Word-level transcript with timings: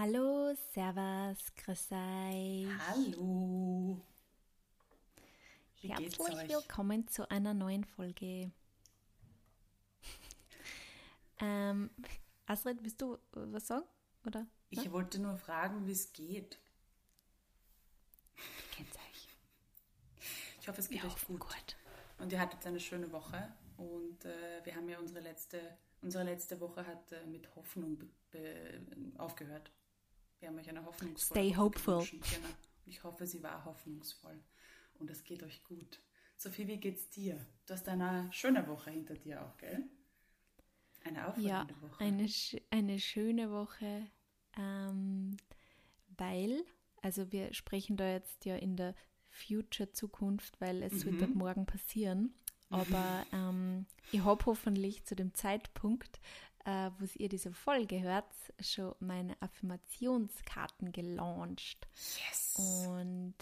Hallo, 0.00 0.54
Servus, 0.72 1.52
grüß 1.56 1.90
euch. 1.90 2.68
Hallo. 2.86 4.00
Wie 5.80 5.88
Herzlich 5.88 6.48
willkommen 6.48 7.08
zu 7.08 7.28
einer 7.28 7.52
neuen 7.52 7.82
Folge. 7.82 8.52
ähm, 11.40 11.90
Astrid, 12.46 12.80
willst 12.84 13.02
du 13.02 13.18
was 13.32 13.66
sagen? 13.66 13.86
Oder? 14.24 14.46
Ich 14.70 14.84
ja? 14.84 14.92
wollte 14.92 15.18
nur 15.18 15.36
fragen, 15.36 15.84
wie 15.84 15.90
es 15.90 16.12
geht. 16.12 16.60
Wie 18.36 18.76
geht's 18.76 18.96
euch? 18.98 19.28
Ich 20.60 20.68
hoffe, 20.68 20.80
es 20.80 20.88
geht 20.88 21.02
wir 21.02 21.08
euch 21.10 21.26
gut. 21.26 21.40
gut. 21.40 21.76
Und 22.18 22.32
ihr 22.32 22.38
hattet 22.38 22.64
eine 22.64 22.78
schöne 22.78 23.10
Woche. 23.10 23.52
Und 23.76 24.24
äh, 24.24 24.64
wir 24.64 24.76
haben 24.76 24.88
ja 24.88 25.00
unsere 25.00 25.18
letzte, 25.18 25.76
unsere 26.02 26.22
letzte 26.22 26.60
Woche 26.60 26.86
hat 26.86 27.10
äh, 27.10 27.26
mit 27.26 27.52
Hoffnung 27.56 27.98
aufgehört. 29.16 29.72
Wir 30.40 30.48
haben 30.48 30.58
euch 30.58 30.68
eine 30.68 30.84
hoffnungsvolle 30.84 31.40
Stay 31.40 31.56
hopeful. 31.56 32.06
Genau. 32.10 32.48
Ich 32.86 33.02
hoffe, 33.04 33.26
sie 33.26 33.42
war 33.42 33.64
hoffnungsvoll 33.64 34.38
und 34.98 35.10
es 35.10 35.24
geht 35.24 35.42
euch 35.42 35.62
gut. 35.64 36.00
Sophie, 36.36 36.68
wie 36.68 36.78
geht's 36.78 37.10
dir? 37.10 37.44
Du 37.66 37.74
hast 37.74 37.88
eine 37.88 38.32
schöne 38.32 38.66
Woche 38.68 38.90
hinter 38.90 39.14
dir 39.14 39.44
auch, 39.44 39.56
gell? 39.56 39.84
Eine 41.04 41.26
aufregende 41.28 41.74
ja, 41.74 41.82
Woche. 41.82 42.04
Eine, 42.04 42.28
eine 42.70 42.98
schöne 43.00 43.50
Woche, 43.50 44.06
ähm, 44.56 45.36
weil, 46.16 46.64
also 47.02 47.32
wir 47.32 47.52
sprechen 47.54 47.96
da 47.96 48.08
jetzt 48.12 48.44
ja 48.44 48.56
in 48.56 48.76
der 48.76 48.94
Future-Zukunft, 49.30 50.60
weil 50.60 50.82
es 50.82 51.04
mhm. 51.04 51.20
wird 51.20 51.34
morgen 51.34 51.66
passieren. 51.66 52.34
Aber 52.70 53.24
ähm, 53.32 53.86
ich 54.12 54.22
habe 54.22 54.44
hoffentlich 54.46 55.04
zu 55.04 55.16
dem 55.16 55.34
Zeitpunkt, 55.34 56.20
äh, 56.64 56.90
wo 56.98 57.06
ihr 57.16 57.28
diese 57.28 57.52
Folge 57.52 58.00
hört, 58.00 58.26
schon 58.60 58.94
meine 59.00 59.40
Affirmationskarten 59.40 60.92
gelauncht. 60.92 61.88
Yes! 62.28 62.54
Und 62.56 63.34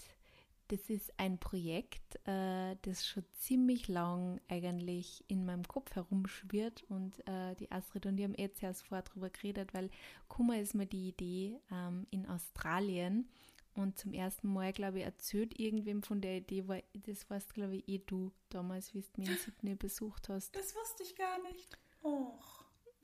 das 0.69 0.89
ist 0.89 1.17
ein 1.17 1.37
Projekt, 1.37 2.15
äh, 2.27 2.75
das 2.81 3.07
schon 3.07 3.23
ziemlich 3.33 3.87
lang 3.87 4.41
eigentlich 4.49 5.23
in 5.27 5.45
meinem 5.45 5.65
Kopf 5.65 5.95
herumschwirrt 5.95 6.83
und 6.89 7.25
äh, 7.27 7.55
die 7.55 7.71
Astrid 7.71 8.05
und 8.05 8.17
ich 8.17 8.25
haben 8.25 8.37
eh 8.37 8.51
zuerst 8.51 8.83
vorher 8.83 9.03
darüber 9.03 9.29
geredet, 9.29 9.73
weil 9.73 9.89
Kummer 10.27 10.59
ist 10.59 10.75
mir 10.75 10.85
die 10.85 11.09
Idee 11.09 11.59
ähm, 11.71 12.05
in 12.11 12.27
Australien 12.27 13.29
und 13.77 13.97
zum 13.97 14.11
ersten 14.11 14.51
Mal, 14.51 14.73
glaube 14.73 14.99
ich, 14.99 15.05
erzählt 15.05 15.57
irgendwem 15.59 16.03
von 16.03 16.19
der 16.19 16.37
Idee, 16.37 16.67
weil 16.67 16.83
das 16.93 17.29
warst, 17.29 17.53
glaube 17.53 17.77
ich, 17.77 17.87
eh 17.87 17.99
du 17.99 18.31
damals, 18.49 18.93
wie 18.93 19.01
du 19.01 19.21
mich 19.21 19.29
in 19.29 19.37
Sydney 19.37 19.75
besucht 19.75 20.29
hast. 20.29 20.55
Das 20.55 20.75
wusste 20.75 21.03
ich 21.03 21.15
gar 21.15 21.41
nicht. 21.43 21.77
Och, 22.03 22.56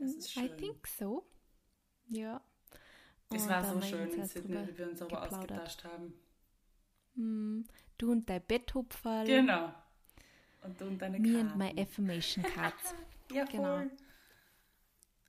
das 0.04 0.16
ist 0.16 0.32
schön. 0.32 0.46
I 0.46 0.50
think 0.50 0.88
so. 0.88 1.26
Ja. 2.10 2.42
Es 3.32 3.50
war 3.50 3.64
so 3.64 3.82
schön 3.82 4.10
in 4.12 4.26
Sydney, 4.26 4.68
wie 4.68 4.78
wir 4.78 4.90
uns 4.90 5.02
aber 5.02 5.24
ausgetauscht 5.24 5.84
haben. 5.84 6.14
Mm, 7.16 7.64
du 7.98 8.12
und 8.12 8.30
dein 8.30 8.46
Betthupferl. 8.46 9.26
Genau. 9.26 9.74
Und 10.62 10.80
du 10.80 10.86
und 10.86 11.02
deine 11.02 11.20
Me 11.20 11.34
Karten. 11.34 11.48
and 11.48 11.58
my 11.58 11.82
affirmation 11.82 12.44
cards. 12.44 12.96
ja, 13.32 13.46
genau. 13.46 13.84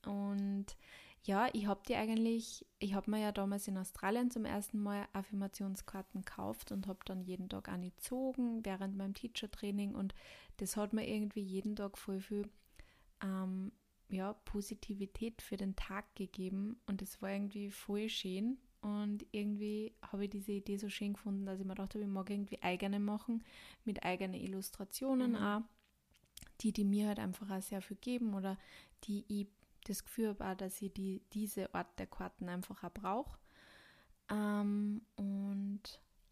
Und 0.05 0.77
ja, 1.25 1.49
ich 1.55 1.67
habe 1.67 1.81
die 1.89 1.95
eigentlich, 1.95 2.67
ich 2.79 2.93
habe 2.93 3.11
mir 3.11 3.21
ja 3.21 3.33
damals 3.33 3.67
in 3.67 3.79
Australien 3.79 4.31
zum 4.31 4.45
ersten 4.45 4.79
Mal 4.79 5.09
Affirmationskarten 5.15 6.21
gekauft 6.23 6.71
und 6.71 6.87
habe 6.87 6.99
dann 7.07 7.23
jeden 7.23 7.49
Tag 7.49 7.71
eine 7.71 7.91
gezogen 7.91 8.65
während 8.65 8.97
meinem 8.97 9.15
Teacher-Training 9.15 9.95
und 9.95 10.15
das 10.59 10.77
hat 10.77 10.93
mir 10.93 11.09
irgendwie 11.09 11.41
jeden 11.41 11.77
Tag 11.77 11.97
voll 11.97 12.21
viel 12.21 12.51
ähm, 13.23 13.73
ja, 14.09 14.35
Positivität 14.45 15.43
für 15.43 15.57
den 15.57 15.77
Tag 15.77 16.15
gegeben 16.15 16.81
und 16.87 17.03
es 17.03 17.21
war 17.23 17.31
irgendwie 17.31 17.71
voll 17.71 18.09
schön 18.09 18.59
und 18.81 19.25
irgendwie 19.33 19.95
habe 20.03 20.25
ich 20.25 20.31
diese 20.31 20.53
Idee 20.53 20.77
so 20.77 20.91
schön 20.91 21.15
gefunden, 21.15 21.47
dass 21.47 21.59
ich 21.59 21.67
mir 21.67 21.75
dachte, 21.75 21.99
ich 21.99 22.07
mag 22.07 22.29
irgendwie 22.29 22.63
eigene 22.63 23.01
machen, 23.01 23.43
mit 23.85 24.05
eigenen 24.05 24.39
Illustrationen 24.39 25.33
mhm. 25.33 25.37
auch, 25.37 25.63
die, 26.61 26.73
die 26.73 26.85
mir 26.85 27.09
halt 27.09 27.19
einfach 27.19 27.51
auch 27.51 27.63
sehr 27.63 27.81
viel 27.81 27.97
geben 27.97 28.35
oder 28.35 28.59
die 29.05 29.25
ich 29.29 29.49
das 29.85 30.05
Gefühl 30.05 30.29
habe 30.29 30.47
auch, 30.47 30.55
dass 30.55 30.83
ich 30.83 30.93
die, 30.93 31.23
diese 31.33 31.75
Art 31.75 31.99
der 31.99 32.07
Karten 32.07 32.49
einfach 32.49 32.83
auch 32.85 32.93
brauche. 32.93 33.39
Ähm, 34.31 35.03
und 35.17 35.83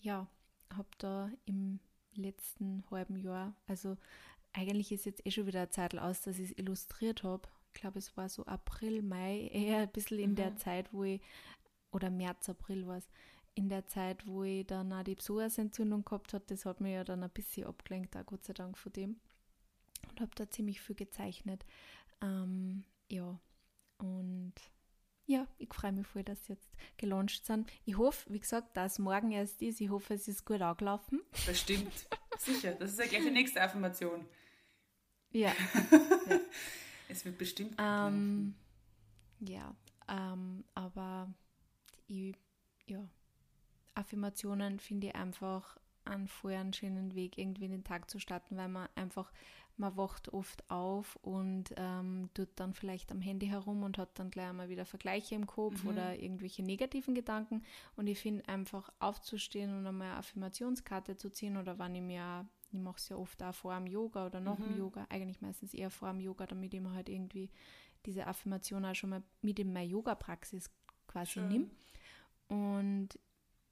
ja, 0.01 0.27
habe 0.75 0.89
da 0.99 1.31
im 1.45 1.81
letzten 2.15 2.85
halben 2.91 3.17
Jahr, 3.17 3.55
also 3.67 3.97
eigentlich 4.53 4.93
ist 4.93 5.07
jetzt 5.07 5.25
eh 5.27 5.31
schon 5.31 5.47
wieder 5.47 5.61
eine 5.61 5.71
Zeit 5.71 5.97
aus, 5.97 6.21
dass 6.21 6.39
ich 6.39 6.51
es 6.51 6.59
illustriert 6.59 7.23
habe. 7.23 7.49
Ich 7.75 7.81
glaube, 7.81 7.99
es 7.99 8.17
war 8.17 8.29
so 8.29 8.45
April, 8.45 9.03
Mai, 9.03 9.49
eher 9.53 9.79
ein 9.79 9.93
bisschen 9.93 10.19
in 10.19 10.31
mhm. 10.31 10.37
der 10.37 10.57
Zeit, 10.57 10.93
wo 10.93 11.05
ich, 11.05 11.21
oder 11.91 12.11
März, 12.11 12.49
April 12.49 12.87
war 12.87 12.99
es, 12.99 13.09
in 13.55 13.69
der 13.69 13.87
Zeit, 13.87 14.27
wo 14.27 14.45
ich 14.45 14.67
dann 14.67 14.93
auch 14.93 15.03
die 15.03 15.17
Psoasentzündung 15.17 16.05
gehabt 16.05 16.33
habe. 16.33 16.45
Das 16.47 16.65
hat 16.65 16.81
mir 16.81 16.93
ja 16.93 17.05
dann 17.05 17.23
ein 17.23 17.31
bisschen 17.31 17.67
abgelenkt, 17.67 18.17
auch 18.17 18.25
Gott 18.25 18.45
sei 18.45 18.55
Dank 18.55 18.79
von 18.79 18.93
dem. 18.93 19.21
Und 20.09 20.21
habe 20.21 20.31
da 20.35 20.49
ziemlich 20.49 20.81
viel 20.81 20.97
gezeichnet. 20.97 21.65
Ähm, 22.23 22.85
ja, 23.11 23.39
und 23.99 24.55
ja, 25.27 25.47
ich 25.59 25.73
freue 25.73 25.93
mich 25.93 26.07
voll, 26.07 26.25
dass 26.25 26.45
sie 26.47 26.55
jetzt 26.55 26.69
gelauncht 26.97 27.45
sind. 27.45 27.71
Ich 27.85 27.97
hoffe, 27.97 28.33
wie 28.33 28.41
gesagt, 28.41 28.77
dass 28.77 28.99
morgen 28.99 29.33
erst 29.33 29.63
ist. 29.63 29.81
Ich 29.81 29.91
hoffe, 29.91 30.15
es 30.15 30.29
ist 30.29 30.45
gut 30.45 30.61
angelaufen. 30.61 31.21
Bestimmt. 31.47 32.09
Sicher. 32.39 32.73
Das 32.73 32.93
ist 32.93 32.99
ja 32.99 33.07
gleich 33.07 33.23
die 33.23 33.31
nächste 33.31 33.63
Affirmation. 33.63 34.27
Ja. 35.31 35.53
ja. 36.29 36.41
Es 37.13 37.25
wird 37.25 37.39
bestimmt 37.39 37.75
ähm, 37.79 38.55
Ja, 39.41 39.75
ähm, 40.09 40.65
aber 40.75 41.33
ich, 42.07 42.35
ja, 42.87 43.07
Affirmationen 43.95 44.81
finde 44.81 45.09
ich 45.09 45.15
einfach 45.15 45.77
einen 46.05 46.27
vorher 46.27 46.73
schönen 46.73 47.15
Weg, 47.15 47.39
irgendwie 47.39 47.67
in 47.67 47.71
den 47.71 47.85
Tag 47.85 48.11
zu 48.11 48.19
starten, 48.19 48.57
weil 48.57 48.69
man 48.69 48.89
einfach 48.95 49.31
man 49.77 49.97
wacht 49.97 50.33
oft 50.33 50.71
auf 50.71 51.17
und 51.23 51.73
ähm, 51.77 52.29
tut 52.35 52.49
dann 52.57 52.75
vielleicht 52.75 53.11
am 53.11 53.21
Handy 53.21 53.47
herum 53.47 53.83
und 53.83 53.99
hat 53.99 54.19
dann 54.19 54.31
gleich 54.31 54.49
einmal 54.49 54.69
wieder 54.69 54.85
Vergleiche 54.85 55.35
im 55.35 55.47
Kopf 55.47 55.83
mhm. 55.85 55.91
oder 55.91 56.19
irgendwelche 56.19 56.63
negativen 56.63 57.15
Gedanken. 57.15 57.63
Und 57.97 58.07
ich 58.07 58.19
finde 58.19 58.47
einfach 58.49 58.91
aufzustehen 58.99 59.77
und 59.77 59.87
einmal 59.87 60.09
eine 60.09 60.19
Affirmationskarte 60.19 61.17
zu 61.17 61.31
ziehen 61.31 61.57
oder 61.57 61.79
wann 61.79 61.95
ich 61.95 62.03
mir, 62.03 62.47
ich 62.73 62.81
mache 62.81 62.97
es 62.99 63.09
ja 63.09 63.17
oft 63.17 63.43
auch 63.43 63.55
vor 63.55 63.75
dem 63.75 63.87
Yoga 63.87 64.27
oder 64.27 64.41
nach 64.41 64.59
mhm. 64.59 64.65
dem 64.65 64.79
Yoga, 64.79 65.07
eigentlich 65.09 65.41
meistens 65.41 65.75
eher 65.75 65.91
vor 65.91 66.11
dem 66.11 66.21
Yoga, 66.21 66.47
damit 66.47 66.75
ich 66.75 66.81
mir 66.81 66.93
halt 66.93 67.09
irgendwie 67.09 67.51
diese 68.07 68.27
Affirmation 68.27 68.85
auch 68.85 68.95
schon 68.95 69.11
mal 69.11 69.23
mit 69.43 69.59
in 69.59 69.73
meine 69.73 69.89
Yoga-Praxis 69.89 70.71
quasi 71.07 71.41
nehme. 71.41 71.71
Und 72.49 73.11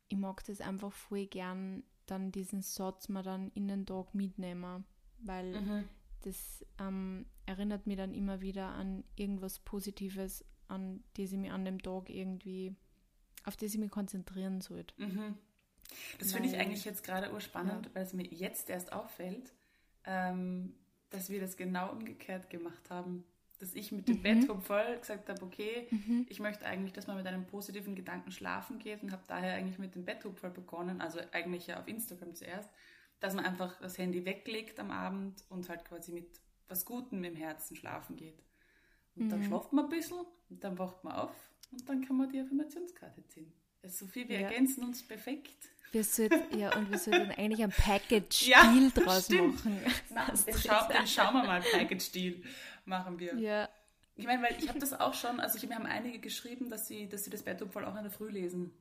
ich 0.09 0.19
mag 0.19 0.45
das 0.45 0.61
einfach 0.61 0.93
voll 0.93 1.27
gern, 1.27 1.83
dann 2.07 2.33
diesen 2.33 2.63
Satz 2.63 3.09
mal 3.09 3.23
dann 3.23 3.51
in 3.55 3.69
den 3.69 3.87
Tag 3.87 4.15
mitnehmen 4.15 4.85
weil 5.23 5.61
mhm. 5.61 5.85
das 6.23 6.65
ähm, 6.79 7.27
erinnert 7.47 7.87
mich 7.87 7.97
dann 7.97 8.15
immer 8.15 8.41
wieder 8.41 8.69
an 8.69 9.05
irgendwas 9.17 9.59
Positives, 9.59 10.45
an 10.69 11.03
das 11.15 11.33
ich 11.33 11.39
mich 11.39 11.51
an 11.51 11.65
dem 11.65 11.81
Tag 11.81 12.09
irgendwie, 12.11 12.75
auf 13.45 13.57
das 13.57 13.75
ich 13.75 13.81
mich 13.81 13.91
konzentrieren 13.91 14.61
sollte. 14.61 14.95
Mhm. 14.99 15.37
Das 16.19 16.33
finde 16.33 16.49
ich 16.49 16.57
eigentlich 16.57 16.85
jetzt 16.85 17.05
gerade 17.05 17.33
urspannend, 17.33 17.87
ja. 17.87 17.95
weil 17.95 18.03
es 18.03 18.13
mir 18.13 18.27
jetzt 18.27 18.71
erst 18.71 18.93
auffällt, 18.93 19.53
ähm, 20.05 20.75
dass 21.11 21.31
wir 21.31 21.41
das 21.41 21.57
genau 21.57 21.91
umgekehrt 21.91 22.51
gemacht 22.51 22.91
haben. 22.91 23.25
Dass 23.59 23.75
ich 23.75 23.93
mit 23.93 24.09
dem 24.09 24.19
mhm. 24.19 24.23
Bett 24.23 24.51
voll 24.63 24.99
gesagt 24.99 25.29
habe, 25.29 25.43
okay, 25.43 25.87
mhm. 25.91 26.27
ich 26.31 26.41
möchte 26.41 26.65
eigentlich, 26.65 26.95
dass 26.95 27.07
man 27.07 27.17
mit 27.17 27.27
einem 27.27 27.47
positiven 27.47 27.95
Gedanken 27.95 28.31
schlafen 28.31 28.79
geht 28.79 29.03
und 29.03 29.13
habe 29.13 29.23
daher 29.27 29.55
eigentlich 29.55 29.79
mit 29.79 29.95
dem 29.95 30.07
Betthupferl 30.07 30.51
begonnen, 30.51 31.03
also 31.03 31.21
eigentlich 31.33 31.67
ja 31.67 31.79
auf 31.79 31.87
Instagram 31.87 32.35
zuerst 32.35 32.71
dass 33.21 33.35
man 33.35 33.45
einfach 33.45 33.79
das 33.81 33.99
Handy 33.99 34.25
weglegt 34.25 34.81
am 34.81 34.91
Abend 34.91 35.45
und 35.51 35.69
halt 35.69 35.85
quasi 35.85 36.13
mit 36.13 36.41
was 36.69 36.85
Gutem 36.85 37.23
im 37.23 37.37
Herzen 37.37 37.77
schlafen 37.77 38.17
geht. 38.17 38.43
Und 39.15 39.27
mhm. 39.27 39.29
dann 39.31 39.45
schlaft 39.45 39.73
man 39.73 39.85
ein 39.85 39.91
bisschen 39.91 40.25
und 40.49 40.65
dann 40.65 40.79
wacht 40.79 41.05
man 41.05 41.15
auf 41.15 41.51
und 41.71 41.89
dann 41.89 42.05
kann 42.05 42.17
man 42.17 42.31
die 42.31 42.41
Affirmationskarte 42.41 43.27
ziehen. 43.27 43.53
Sophie, 43.85 44.29
wir 44.29 44.41
ja. 44.41 44.49
ergänzen 44.49 44.85
uns 44.85 45.03
perfekt. 45.03 45.55
Wir 45.93 46.05
sollten, 46.05 46.59
ja, 46.59 46.77
und 46.77 46.91
wir 46.91 46.99
sollten 46.99 47.31
eigentlich 47.37 47.63
ein 47.63 47.71
Package-Stil 47.71 48.51
ja, 48.51 48.91
draus 48.95 49.25
stimmt. 49.25 49.55
machen. 49.55 49.81
Nein, 50.11 50.27
den, 50.47 50.59
Schau, 50.59 50.89
den 50.89 51.07
schauen 51.07 51.35
wir 51.35 51.45
mal, 51.45 51.61
Package-Stil 51.61 52.45
machen 52.85 53.19
wir. 53.19 53.37
Ja. 53.39 53.69
Ich 54.17 54.27
meine, 54.27 54.43
weil 54.43 54.57
ich 54.59 54.69
habe 54.69 54.79
das 54.79 54.93
auch 54.93 55.15
schon, 55.15 55.41
also 55.41 55.57
ich, 55.57 55.67
mir 55.67 55.75
haben 55.75 55.87
einige 55.87 56.19
geschrieben, 56.19 56.69
dass 56.69 56.87
sie, 56.87 57.09
dass 57.09 57.25
sie 57.25 57.31
das 57.31 57.43
Betthupferl 57.43 57.87
auch 57.87 57.97
in 57.97 58.03
der 58.03 58.13
Früh 58.13 58.29
lesen 58.29 58.73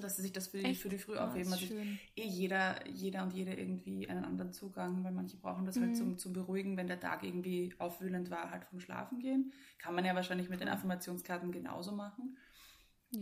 dass 0.00 0.16
sie 0.16 0.22
sich 0.22 0.32
das 0.32 0.48
für 0.48 0.58
die, 0.58 0.74
für 0.74 0.88
die 0.88 0.98
Früh 0.98 1.16
aufheben. 1.16 1.52
Also 1.52 1.66
eh 1.74 1.96
jeder, 2.16 2.86
jeder 2.86 3.22
und 3.22 3.32
jede 3.32 3.54
irgendwie 3.54 4.08
einen 4.08 4.24
anderen 4.24 4.52
Zugang, 4.52 5.02
weil 5.04 5.12
manche 5.12 5.36
brauchen 5.36 5.64
das 5.64 5.76
halt 5.76 5.86
mhm. 5.86 5.90
halt 5.90 5.96
zum, 5.96 6.18
zum 6.18 6.32
Beruhigen, 6.32 6.76
wenn 6.76 6.86
der 6.86 7.00
Tag 7.00 7.22
irgendwie 7.22 7.74
aufwühlend 7.78 8.30
war, 8.30 8.50
halt 8.50 8.64
vom 8.64 8.80
Schlafen 8.80 9.20
gehen. 9.20 9.52
Kann 9.78 9.94
man 9.94 10.04
ja 10.04 10.14
wahrscheinlich 10.14 10.48
mit 10.48 10.60
den 10.60 10.68
Affirmationskarten 10.68 11.52
genauso 11.52 11.92
machen. 11.92 12.36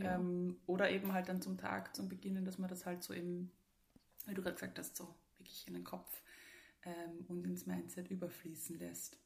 Ja. 0.00 0.16
Ähm, 0.16 0.58
oder 0.66 0.90
eben 0.90 1.12
halt 1.12 1.28
dann 1.28 1.42
zum 1.42 1.58
Tag, 1.58 1.94
zum 1.94 2.08
Beginnen, 2.08 2.44
dass 2.44 2.58
man 2.58 2.68
das 2.68 2.86
halt 2.86 3.02
so 3.02 3.12
im, 3.12 3.50
wie 4.26 4.34
du 4.34 4.42
gerade 4.42 4.54
gesagt 4.54 4.78
hast, 4.78 4.96
so 4.96 5.14
wirklich 5.38 5.66
in 5.66 5.74
den 5.74 5.84
Kopf 5.84 6.22
ähm, 6.84 7.24
und 7.28 7.44
ins 7.44 7.66
Mindset 7.66 8.10
überfließen 8.10 8.78
lässt. 8.78 9.18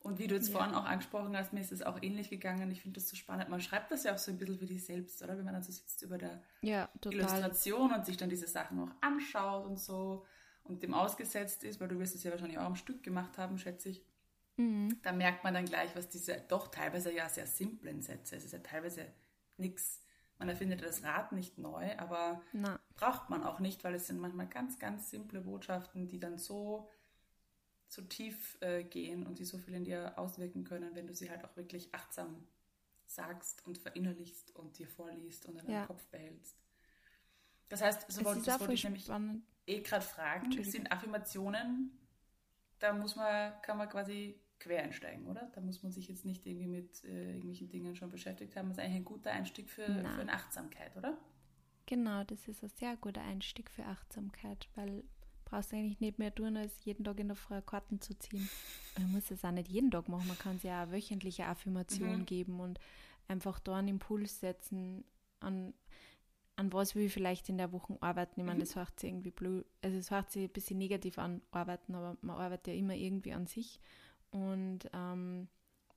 Und 0.00 0.18
wie 0.18 0.28
du 0.28 0.36
jetzt 0.36 0.48
ja. 0.48 0.58
vorhin 0.58 0.74
auch 0.74 0.84
angesprochen 0.84 1.36
hast, 1.36 1.52
mir 1.52 1.60
ist 1.60 1.72
es 1.72 1.82
auch 1.82 2.00
ähnlich 2.00 2.30
gegangen. 2.30 2.70
Ich 2.70 2.82
finde 2.82 3.00
das 3.00 3.08
so 3.08 3.16
spannend. 3.16 3.48
Man 3.48 3.60
schreibt 3.60 3.90
das 3.90 4.04
ja 4.04 4.14
auch 4.14 4.18
so 4.18 4.30
ein 4.30 4.38
bisschen 4.38 4.58
für 4.58 4.66
dich 4.66 4.84
selbst, 4.84 5.22
oder? 5.22 5.36
Wenn 5.36 5.44
man 5.44 5.54
dann 5.54 5.64
so 5.64 5.72
sitzt 5.72 6.02
über 6.02 6.16
der 6.16 6.42
ja, 6.60 6.88
Illustration 7.04 7.92
und 7.92 8.06
sich 8.06 8.16
dann 8.16 8.28
diese 8.28 8.46
Sachen 8.46 8.78
auch 8.78 8.90
anschaut 9.00 9.66
und 9.66 9.80
so 9.80 10.24
und 10.62 10.82
dem 10.82 10.94
ausgesetzt 10.94 11.64
ist, 11.64 11.80
weil 11.80 11.88
du 11.88 11.98
wirst 11.98 12.14
es 12.14 12.22
ja 12.22 12.30
wahrscheinlich 12.30 12.58
auch 12.58 12.64
am 12.66 12.76
Stück 12.76 13.02
gemacht 13.02 13.36
haben, 13.38 13.58
schätze 13.58 13.88
ich. 13.88 14.04
Mhm. 14.56 15.00
Da 15.02 15.12
merkt 15.12 15.44
man 15.44 15.54
dann 15.54 15.64
gleich, 15.64 15.94
was 15.96 16.08
diese 16.08 16.40
doch 16.48 16.68
teilweise 16.68 17.12
ja 17.12 17.28
sehr 17.28 17.46
simplen 17.46 18.00
Sätze, 18.00 18.36
es 18.36 18.44
ist 18.44 18.52
ja 18.52 18.58
teilweise 18.60 19.06
nichts, 19.56 20.02
man 20.38 20.48
erfindet 20.48 20.82
das 20.82 21.02
Rad 21.02 21.32
nicht 21.32 21.58
neu, 21.58 21.96
aber 21.98 22.42
Na. 22.52 22.78
braucht 22.94 23.30
man 23.30 23.42
auch 23.42 23.58
nicht, 23.60 23.84
weil 23.84 23.94
es 23.94 24.06
sind 24.06 24.20
manchmal 24.20 24.48
ganz, 24.48 24.78
ganz 24.78 25.10
simple 25.10 25.40
Botschaften, 25.40 26.08
die 26.08 26.20
dann 26.20 26.38
so 26.38 26.90
so 27.88 28.02
tief 28.02 28.58
äh, 28.60 28.82
gehen 28.84 29.26
und 29.26 29.38
die 29.38 29.44
so 29.44 29.58
viel 29.58 29.74
in 29.74 29.84
dir 29.84 30.18
auswirken 30.18 30.64
können, 30.64 30.94
wenn 30.94 31.06
du 31.06 31.14
sie 31.14 31.30
halt 31.30 31.44
auch 31.44 31.56
wirklich 31.56 31.94
achtsam 31.94 32.46
sagst 33.06 33.64
und 33.66 33.78
verinnerlichst 33.78 34.54
und 34.56 34.78
dir 34.78 34.88
vorliest 34.88 35.46
und 35.46 35.56
in 35.56 35.66
ja. 35.66 35.78
deinem 35.78 35.86
Kopf 35.86 36.04
behältst. 36.08 36.56
Das 37.68 37.82
heißt, 37.82 38.10
so 38.10 38.24
wollte, 38.24 38.42
das 38.42 38.60
wollte 38.60 38.74
ich 38.74 38.84
nämlich 38.84 39.04
spannend. 39.04 39.44
eh 39.66 39.80
gerade 39.80 40.04
fragen, 40.04 40.64
sind 40.64 40.90
Affirmationen, 40.90 41.96
da 42.78 42.92
muss 42.92 43.16
man, 43.16 43.60
kann 43.62 43.78
man 43.78 43.88
quasi 43.88 44.40
quer 44.58 44.82
einsteigen, 44.82 45.26
oder? 45.26 45.50
Da 45.54 45.60
muss 45.60 45.82
man 45.82 45.92
sich 45.92 46.08
jetzt 46.08 46.24
nicht 46.24 46.46
irgendwie 46.46 46.68
mit 46.68 47.04
äh, 47.04 47.28
irgendwelchen 47.28 47.68
Dingen 47.68 47.94
schon 47.94 48.10
beschäftigt 48.10 48.56
haben. 48.56 48.68
Das 48.68 48.78
ist 48.78 48.84
eigentlich 48.84 48.96
ein 48.96 49.04
guter 49.04 49.32
Einstieg 49.32 49.68
für, 49.68 49.84
für 49.84 49.92
eine 49.92 50.32
Achtsamkeit, 50.32 50.96
oder? 50.96 51.16
Genau, 51.86 52.24
das 52.24 52.48
ist 52.48 52.62
ein 52.62 52.70
sehr 52.70 52.96
guter 52.96 53.22
Einstieg 53.22 53.70
für 53.70 53.84
Achtsamkeit, 53.84 54.68
weil 54.74 55.04
brauchst 55.44 55.72
du 55.72 55.76
eigentlich 55.76 56.00
nicht 56.00 56.18
mehr 56.18 56.34
tun, 56.34 56.56
als 56.56 56.84
jeden 56.84 57.04
Tag 57.04 57.18
in 57.20 57.28
der 57.28 57.36
Früh 57.36 57.60
Karten 57.62 58.00
zu 58.00 58.18
ziehen. 58.18 58.48
Man 58.98 59.12
muss 59.12 59.30
es 59.30 59.44
auch 59.44 59.52
nicht 59.52 59.68
jeden 59.68 59.90
Tag 59.90 60.08
machen, 60.08 60.26
man 60.26 60.38
kann 60.38 60.56
es 60.56 60.62
ja 60.62 60.84
auch 60.84 60.90
wöchentliche 60.90 61.46
Affirmation 61.46 62.20
mhm. 62.20 62.26
geben 62.26 62.60
und 62.60 62.80
einfach 63.28 63.58
da 63.60 63.76
einen 63.76 63.88
Impuls 63.88 64.40
setzen, 64.40 65.04
an, 65.40 65.74
an 66.56 66.72
was 66.72 66.94
will 66.94 67.04
ich 67.04 67.12
vielleicht 67.12 67.48
in 67.50 67.58
der 67.58 67.72
Woche 67.72 67.98
arbeiten. 68.00 68.40
Ich 68.40 68.46
meine, 68.46 68.56
mhm. 68.56 68.64
das 68.64 68.74
hört 68.74 68.98
sich 68.98 69.10
irgendwie 69.10 69.30
blöd, 69.30 69.66
also 69.82 69.98
es 69.98 70.10
hört 70.10 70.30
sich 70.30 70.44
ein 70.44 70.52
bisschen 70.52 70.78
negativ 70.78 71.18
an, 71.18 71.42
arbeiten, 71.50 71.94
aber 71.94 72.16
man 72.22 72.36
arbeitet 72.36 72.68
ja 72.68 72.74
immer 72.74 72.94
irgendwie 72.94 73.34
an 73.34 73.46
sich. 73.46 73.80
Und 74.30 74.80
ähm, 74.92 75.48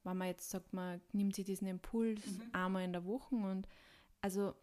wenn 0.04 0.18
man 0.18 0.28
jetzt 0.28 0.50
sagt, 0.50 0.74
man 0.74 1.02
nimmt 1.12 1.36
sich 1.36 1.46
diesen 1.46 1.68
Impuls 1.68 2.26
mhm. 2.26 2.50
einmal 2.54 2.84
in 2.84 2.94
der 2.94 3.06
Woche 3.06 3.36
und 3.36 3.68
also 4.22 4.54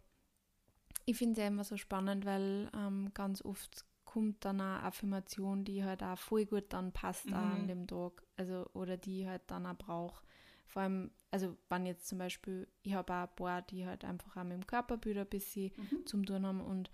ich 1.05 1.17
finde 1.17 1.33
es 1.33 1.37
ja 1.39 1.47
immer 1.47 1.63
so 1.63 1.77
spannend, 1.77 2.25
weil 2.25 2.69
ähm, 2.75 3.11
ganz 3.13 3.41
oft 3.43 3.85
kommt 4.03 4.43
dann 4.43 4.61
eine 4.61 4.83
Affirmation, 4.83 5.63
die 5.63 5.83
halt 5.83 6.03
auch 6.03 6.17
voll 6.17 6.45
gut 6.45 6.65
dann 6.69 6.91
passt 6.91 7.27
mhm. 7.27 7.33
an 7.33 7.67
dem 7.67 7.87
Tag. 7.87 8.23
Also, 8.35 8.65
oder 8.73 8.97
die 8.97 9.27
halt 9.27 9.43
dann 9.47 9.65
auch 9.65 9.77
braucht. 9.77 10.25
Vor 10.65 10.81
allem, 10.81 11.11
also 11.31 11.55
wenn 11.69 11.85
jetzt 11.85 12.07
zum 12.07 12.17
Beispiel, 12.17 12.67
ich 12.83 12.93
habe 12.93 13.13
auch 13.13 13.29
ein 13.29 13.35
paar, 13.35 13.61
die 13.61 13.85
halt 13.85 14.03
einfach 14.03 14.35
auch 14.35 14.43
mit 14.43 14.53
dem 14.53 14.67
Körperbild 14.67 15.17
ein 15.17 15.27
bisschen 15.27 15.71
mhm. 15.77 16.05
zum 16.05 16.25
tun 16.25 16.45
haben 16.45 16.61
und 16.61 16.91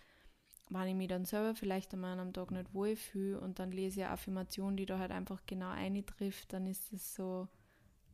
wenn 0.73 0.87
ich 0.87 0.95
mich 0.95 1.07
dann 1.07 1.25
selber 1.25 1.55
vielleicht 1.55 1.93
einmal 1.93 2.19
am 2.19 2.33
Tag 2.33 2.51
nicht 2.51 2.73
wohlfühle 2.73 3.39
und 3.39 3.59
dann 3.59 3.71
lese 3.71 3.99
ich 3.99 4.05
eine 4.05 4.13
Affirmation, 4.13 4.75
die 4.75 4.85
da 4.85 4.99
halt 4.99 5.11
einfach 5.11 5.41
genau 5.45 5.69
eintrifft, 5.69 6.51
dann 6.51 6.67
ist 6.67 6.91
es 6.91 7.15
so, 7.15 7.47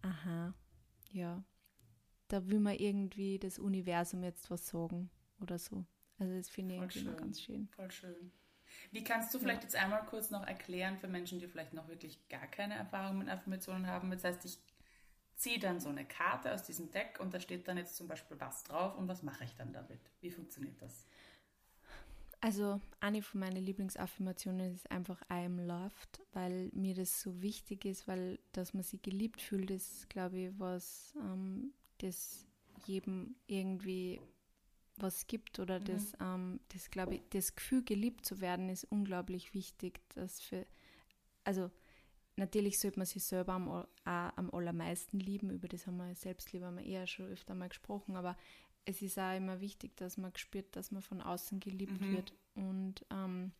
aha, 0.01 0.53
ja, 1.11 1.43
da 2.27 2.47
will 2.47 2.59
man 2.59 2.75
irgendwie 2.75 3.39
das 3.39 3.59
Universum 3.59 4.23
jetzt 4.23 4.51
was 4.51 4.67
sagen 4.67 5.09
oder 5.39 5.57
so. 5.57 5.85
Also 6.17 6.35
das 6.35 6.49
finde 6.49 6.75
ich 6.75 6.81
irgendwie 6.81 7.15
ganz 7.15 7.41
schön. 7.41 7.67
Voll 7.69 7.91
schön. 7.91 8.31
Wie 8.91 9.03
kannst 9.03 9.33
du 9.33 9.39
vielleicht 9.39 9.63
ja. 9.63 9.69
jetzt 9.69 9.75
einmal 9.75 10.05
kurz 10.05 10.29
noch 10.29 10.45
erklären 10.45 10.97
für 10.97 11.07
Menschen, 11.07 11.39
die 11.39 11.47
vielleicht 11.47 11.73
noch 11.73 11.87
wirklich 11.87 12.27
gar 12.29 12.45
keine 12.47 12.75
Erfahrung 12.75 13.17
mit 13.17 13.29
Affirmationen 13.29 13.87
haben? 13.87 14.11
Das 14.11 14.23
heißt, 14.23 14.45
ich 14.45 14.59
ziehe 15.35 15.59
dann 15.59 15.79
so 15.79 15.89
eine 15.89 16.05
Karte 16.05 16.53
aus 16.53 16.63
diesem 16.63 16.91
Deck 16.91 17.19
und 17.19 17.33
da 17.33 17.39
steht 17.39 17.67
dann 17.67 17.77
jetzt 17.77 17.95
zum 17.95 18.07
Beispiel 18.07 18.39
was 18.39 18.63
drauf 18.63 18.97
und 18.97 19.07
was 19.07 19.23
mache 19.23 19.45
ich 19.45 19.55
dann 19.55 19.73
damit? 19.73 20.01
Wie 20.21 20.31
funktioniert 20.31 20.81
das? 20.81 21.07
Also 22.41 22.79
eine 23.01 23.21
von 23.21 23.41
meinen 23.41 23.63
Lieblingsaffirmationen 23.63 24.73
ist 24.73 24.89
einfach 24.89 25.21
I 25.23 25.45
am 25.45 25.59
loved, 25.59 26.21
weil 26.31 26.69
mir 26.73 26.95
das 26.95 27.21
so 27.21 27.41
wichtig 27.41 27.83
ist, 27.83 28.07
weil 28.07 28.39
dass 28.53 28.73
man 28.73 28.83
sich 28.83 29.01
geliebt 29.01 29.41
fühlt, 29.41 29.71
ist, 29.71 30.09
glaube 30.09 30.39
ich, 30.39 30.51
was 30.57 31.13
ähm, 31.17 31.73
das 31.97 32.45
jedem 32.85 33.35
irgendwie 33.47 34.21
was 34.95 35.27
gibt 35.27 35.59
oder 35.59 35.79
mhm. 35.79 35.85
das, 35.85 36.13
ähm, 36.21 36.59
das 36.69 36.89
glaube 36.91 37.15
ich, 37.15 37.21
das 37.29 37.55
Gefühl, 37.55 37.83
geliebt 37.83 38.25
zu 38.25 38.39
werden, 38.39 38.69
ist 38.69 38.85
unglaublich 38.85 39.53
wichtig. 39.53 39.99
Dass 40.15 40.39
für, 40.39 40.65
also 41.43 41.69
natürlich 42.35 42.79
sollte 42.79 42.99
man 42.99 43.05
sich 43.05 43.23
selber 43.23 43.53
am, 43.53 43.67
auch 43.69 43.87
am 44.05 44.49
allermeisten 44.51 45.19
lieben, 45.19 45.49
über 45.49 45.67
das 45.67 45.87
haben 45.87 45.97
wir 45.97 46.15
Selbstliebe 46.15 46.65
haben 46.65 46.77
wir 46.77 46.85
eher 46.85 47.07
schon 47.07 47.27
öfter 47.27 47.53
mal 47.53 47.69
gesprochen, 47.69 48.15
aber 48.15 48.37
es 48.85 49.01
ist 49.01 49.19
auch 49.19 49.35
immer 49.35 49.61
wichtig, 49.61 49.95
dass 49.97 50.17
man 50.17 50.35
spürt, 50.35 50.75
dass 50.75 50.91
man 50.91 51.01
von 51.01 51.21
außen 51.21 51.59
geliebt 51.59 52.01
mhm. 52.01 52.13
wird 52.13 52.33
und 52.55 53.05
ähm, 53.11 53.51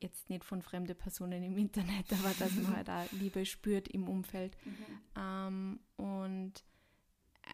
jetzt 0.00 0.30
nicht 0.30 0.44
von 0.44 0.62
fremden 0.62 0.96
Personen 0.96 1.42
im 1.42 1.56
Internet, 1.56 2.12
aber 2.12 2.34
dass 2.38 2.54
man 2.54 2.76
halt 2.76 2.90
auch 2.90 3.12
Liebe 3.12 3.44
spürt 3.46 3.88
im 3.88 4.08
Umfeld. 4.08 4.56
Mhm. 4.64 5.00
Ähm, 5.16 5.80
und 5.96 6.64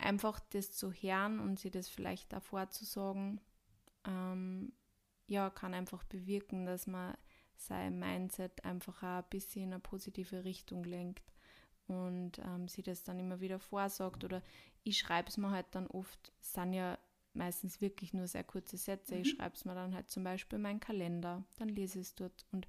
einfach 0.01 0.41
das 0.51 0.73
zu 0.73 0.93
hören 0.93 1.41
und 1.41 1.59
sie 1.59 1.71
das 1.71 1.89
vielleicht 1.89 2.33
davor 2.33 2.71
zu 2.71 2.85
sagen, 2.85 3.41
ähm, 4.05 4.73
ja, 5.27 5.51
kann 5.51 5.75
einfach 5.75 6.05
bewirken, 6.05 6.67
dass 6.67 6.87
man 6.87 7.17
sein 7.57 7.99
Mindset 7.99 8.65
einfach 8.65 9.03
auch 9.03 9.23
ein 9.23 9.31
bisschen 9.31 9.65
in 9.65 9.73
eine 9.73 9.81
positive 9.81 10.45
Richtung 10.45 10.85
lenkt 10.85 11.23
und 11.89 12.39
ähm, 12.39 12.69
sie 12.69 12.83
das 12.83 13.03
dann 13.03 13.19
immer 13.19 13.41
wieder 13.41 13.59
vorsagt 13.59 14.25
oder 14.25 14.43
ich 14.83 14.99
schreibe 14.99 15.29
es 15.29 15.37
mir 15.37 15.51
halt 15.51 15.67
dann 15.73 15.87
oft, 15.87 16.33
es 16.41 16.53
sind 16.53 16.73
ja 16.73 16.99
meistens 17.33 17.81
wirklich 17.81 18.13
nur 18.15 18.27
sehr 18.27 18.45
kurze 18.45 18.77
Sätze, 18.77 19.15
mhm. 19.15 19.21
ich 19.23 19.31
schreibe 19.31 19.55
es 19.55 19.65
mir 19.65 19.75
dann 19.75 19.95
halt 19.95 20.11
zum 20.11 20.25
Beispiel 20.25 20.57
in 20.57 20.63
meinen 20.63 20.81
Kalender, 20.81 21.45
dann 21.59 21.69
lese 21.69 22.01
ich 22.01 22.07
es 22.07 22.15
dort 22.15 22.47
und 22.53 22.67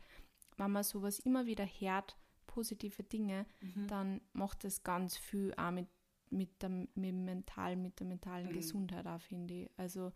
wenn 0.58 0.72
man 0.72 0.84
sowas 0.84 1.19
immer 1.19 1.46
wieder 1.46 1.66
hört, 1.66 2.18
positive 2.48 3.04
Dinge, 3.04 3.46
mhm. 3.62 3.88
dann 3.88 4.22
macht 4.34 4.64
das 4.64 4.84
ganz 4.84 5.18
viel 5.18 5.54
auch 5.56 5.72
mit 5.72 5.88
mit 6.30 6.62
der, 6.62 6.70
mit 6.70 6.88
mental, 6.96 7.75
mit 7.75 8.00
der 8.00 8.08
mentalen 8.08 8.48
mhm. 8.48 8.54
Gesundheit 8.54 9.08
auch, 9.08 9.22
finde 9.22 9.54
ich. 9.54 9.70
Also 9.78 10.12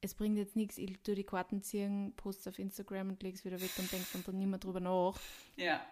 es 0.00 0.14
bringt 0.14 0.36
jetzt 0.36 0.56
nichts, 0.56 0.78
ich 0.78 1.00
tue 1.02 1.14
die 1.14 1.24
Karten 1.24 1.62
ziehen, 1.62 2.12
poste 2.16 2.50
auf 2.50 2.58
Instagram 2.58 3.10
und 3.10 3.22
lege 3.22 3.36
es 3.36 3.44
wieder 3.44 3.60
weg 3.60 3.70
und 3.78 3.90
denke 3.90 4.06
dann 4.24 4.38
nicht 4.38 4.48
mehr 4.48 4.58
drüber 4.58 4.80
nach. 4.80 5.18
Ja. 5.56 5.84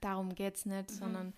Darum 0.00 0.34
geht 0.34 0.56
es 0.56 0.66
nicht, 0.66 0.90
mhm. 0.90 0.94
sondern 0.94 1.34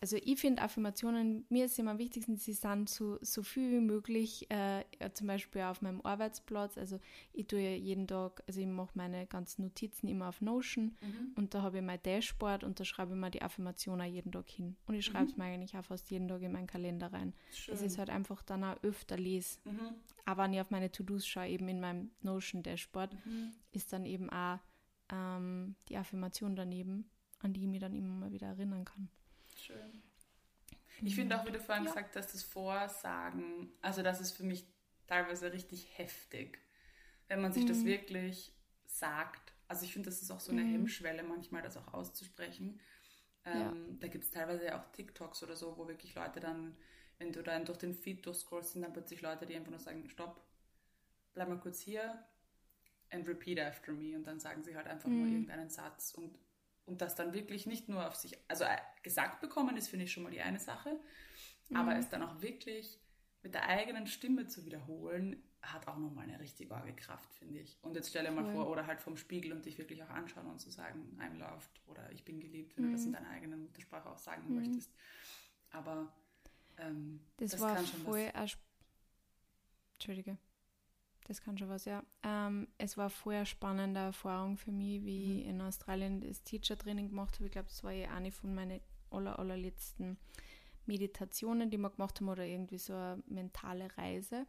also 0.00 0.16
ich 0.22 0.40
finde 0.40 0.62
Affirmationen, 0.62 1.44
mir 1.48 1.64
ist 1.64 1.78
immer 1.78 1.92
am 1.92 1.98
wichtigsten, 1.98 2.36
sie 2.36 2.52
sind 2.52 2.88
so, 2.88 3.18
so 3.20 3.42
viel 3.42 3.72
wie 3.72 3.80
möglich, 3.80 4.48
äh, 4.50 4.84
zum 5.12 5.26
Beispiel 5.26 5.62
auf 5.62 5.82
meinem 5.82 6.00
Arbeitsplatz. 6.02 6.78
Also 6.78 7.00
ich 7.32 7.48
tue 7.48 7.60
ja 7.60 7.70
jeden 7.70 8.06
Tag, 8.06 8.42
also 8.46 8.60
ich 8.60 8.66
mache 8.66 8.92
meine 8.94 9.26
ganzen 9.26 9.62
Notizen 9.62 10.06
immer 10.06 10.28
auf 10.28 10.40
Notion 10.40 10.96
mhm. 11.00 11.32
und 11.34 11.54
da 11.54 11.62
habe 11.62 11.78
ich 11.78 11.84
mein 11.84 12.00
Dashboard 12.02 12.62
und 12.62 12.78
da 12.78 12.84
schreibe 12.84 13.14
ich 13.14 13.20
mir 13.20 13.30
die 13.30 13.42
Affirmation 13.42 14.00
auch 14.00 14.04
jeden 14.04 14.30
Tag 14.30 14.48
hin. 14.48 14.76
Und 14.86 14.94
ich 14.94 15.04
schreibe 15.04 15.26
es 15.26 15.36
mhm. 15.36 15.42
mir 15.42 15.50
eigentlich 15.50 15.76
auch 15.76 15.84
fast 15.84 16.10
jeden 16.10 16.28
Tag 16.28 16.42
in 16.42 16.52
meinen 16.52 16.68
Kalender 16.68 17.12
rein. 17.12 17.34
Schön. 17.52 17.74
Das 17.74 17.82
ist 17.82 17.98
halt 17.98 18.10
einfach 18.10 18.42
dann 18.42 18.62
auch 18.62 18.76
öfter 18.82 19.16
lese. 19.16 19.58
Mhm. 19.64 19.94
Aber 20.26 20.44
wenn 20.44 20.52
ich 20.52 20.60
auf 20.60 20.70
meine 20.70 20.92
To-Dos 20.92 21.26
schaue, 21.26 21.48
eben 21.48 21.68
in 21.68 21.80
meinem 21.80 22.10
Notion-Dashboard, 22.22 23.14
mhm. 23.26 23.52
ist 23.72 23.92
dann 23.92 24.06
eben 24.06 24.30
auch 24.30 24.58
ähm, 25.10 25.74
die 25.88 25.96
Affirmation 25.96 26.54
daneben, 26.54 27.10
an 27.40 27.52
die 27.52 27.62
ich 27.62 27.68
mich 27.68 27.80
dann 27.80 27.94
immer 27.94 28.14
mal 28.14 28.30
wieder 28.32 28.48
erinnern 28.48 28.84
kann. 28.84 29.08
Schön. 29.60 30.02
Ich 31.02 31.14
finde 31.14 31.38
auch, 31.38 31.46
wie 31.46 31.52
du 31.52 31.60
vorhin 31.60 31.84
ja. 31.84 31.90
gesagt 31.90 32.16
hast, 32.16 32.34
das 32.34 32.42
Vorsagen, 32.42 33.72
also 33.82 34.02
das 34.02 34.20
ist 34.20 34.32
für 34.32 34.42
mich 34.42 34.64
teilweise 35.06 35.52
richtig 35.52 35.96
heftig, 35.96 36.58
wenn 37.28 37.40
man 37.40 37.52
sich 37.52 37.64
mhm. 37.64 37.68
das 37.68 37.84
wirklich 37.84 38.52
sagt. 38.86 39.52
Also 39.68 39.84
ich 39.84 39.92
finde, 39.92 40.10
das 40.10 40.22
ist 40.22 40.30
auch 40.30 40.40
so 40.40 40.50
eine 40.50 40.62
mhm. 40.62 40.72
Hemmschwelle 40.72 41.22
manchmal, 41.22 41.62
das 41.62 41.76
auch 41.76 41.94
auszusprechen. 41.94 42.80
Ähm, 43.44 43.60
ja. 43.60 43.74
Da 44.00 44.08
gibt 44.08 44.24
es 44.24 44.30
teilweise 44.30 44.74
auch 44.76 44.90
TikToks 44.92 45.42
oder 45.42 45.54
so, 45.54 45.76
wo 45.76 45.86
wirklich 45.86 46.14
Leute 46.14 46.40
dann, 46.40 46.76
wenn 47.18 47.32
du 47.32 47.42
dann 47.42 47.64
durch 47.64 47.78
den 47.78 47.94
Feed 47.94 48.26
durchscrollst, 48.26 48.72
sind 48.72 48.82
dann 48.82 48.92
plötzlich 48.92 49.20
Leute, 49.20 49.46
die 49.46 49.54
einfach 49.54 49.70
nur 49.70 49.80
sagen, 49.80 50.08
stopp, 50.08 50.42
bleib 51.34 51.48
mal 51.48 51.60
kurz 51.60 51.80
hier 51.80 52.24
and 53.10 53.26
repeat 53.28 53.60
after 53.60 53.92
me 53.92 54.16
und 54.16 54.26
dann 54.26 54.40
sagen 54.40 54.62
sie 54.62 54.76
halt 54.76 54.86
einfach 54.86 55.08
mhm. 55.08 55.18
nur 55.18 55.26
irgendeinen 55.28 55.70
Satz 55.70 56.12
und 56.14 56.38
und 56.88 57.00
das 57.00 57.14
dann 57.14 57.32
wirklich 57.34 57.66
nicht 57.66 57.88
nur 57.88 58.06
auf 58.06 58.16
sich, 58.16 58.36
also 58.48 58.64
äh, 58.64 58.76
gesagt 59.02 59.40
bekommen 59.40 59.76
ist, 59.76 59.88
finde 59.88 60.06
ich 60.06 60.12
schon 60.12 60.22
mal 60.22 60.32
die 60.32 60.40
eine 60.40 60.58
Sache, 60.58 60.98
mhm. 61.68 61.76
aber 61.76 61.96
es 61.96 62.08
dann 62.08 62.22
auch 62.22 62.40
wirklich 62.40 62.98
mit 63.42 63.54
der 63.54 63.68
eigenen 63.68 64.06
Stimme 64.06 64.46
zu 64.46 64.64
wiederholen, 64.64 65.42
hat 65.62 65.86
auch 65.86 65.98
nochmal 65.98 66.24
eine 66.24 66.40
richtig 66.40 66.70
arge 66.72 66.94
Kraft, 66.94 67.32
finde 67.34 67.60
ich. 67.60 67.78
Und 67.82 67.94
jetzt 67.94 68.08
stelle 68.08 68.28
dir 68.28 68.34
mal 68.34 68.52
vor, 68.52 68.68
oder 68.70 68.86
halt 68.86 69.00
vom 69.00 69.16
Spiegel 69.16 69.52
und 69.52 69.64
dich 69.64 69.76
wirklich 69.76 70.02
auch 70.02 70.10
anschauen 70.10 70.46
und 70.46 70.60
zu 70.60 70.70
sagen, 70.70 71.18
I'm 71.20 71.36
loved 71.36 71.80
oder 71.86 72.10
ich 72.12 72.24
bin 72.24 72.40
geliebt, 72.40 72.76
wenn 72.76 72.86
mhm. 72.86 72.88
du 72.90 72.96
das 72.96 73.04
in 73.04 73.10
mhm. 73.10 73.14
deiner 73.14 73.30
eigenen 73.30 73.60
Muttersprache 73.62 74.08
auch 74.08 74.18
sagen 74.18 74.48
mhm. 74.48 74.56
möchtest. 74.56 74.92
Aber 75.70 76.12
ähm, 76.78 77.20
das, 77.36 77.52
das, 77.52 77.60
war 77.60 77.74
kann 77.74 77.86
schon 77.86 78.00
voll 78.00 78.30
was. 78.34 78.56
Entschuldige. 79.94 80.38
Das 81.28 81.42
kann 81.42 81.58
schon 81.58 81.68
was, 81.68 81.84
ja. 81.84 82.02
Ähm, 82.22 82.68
es 82.78 82.96
war 82.96 83.10
vorher 83.10 83.44
spannende 83.44 84.00
Erfahrung 84.00 84.56
für 84.56 84.72
mich, 84.72 85.04
wie 85.04 85.26
mhm. 85.26 85.38
ich 85.38 85.46
in 85.46 85.60
Australien 85.60 86.22
das 86.22 86.42
Teacher-Training 86.42 87.10
gemacht 87.10 87.34
habe. 87.36 87.46
Ich 87.46 87.52
glaube, 87.52 87.68
das 87.68 87.84
war 87.84 87.92
ja 87.92 88.10
eine 88.10 88.32
von 88.32 88.54
meinen 88.54 88.80
aller, 89.10 89.38
allerletzten 89.38 90.16
Meditationen, 90.86 91.70
die 91.70 91.76
wir 91.76 91.90
gemacht 91.90 92.18
haben 92.18 92.30
oder 92.30 92.46
irgendwie 92.46 92.78
so 92.78 92.94
eine 92.94 93.22
mentale 93.26 93.88
Reise. 93.98 94.46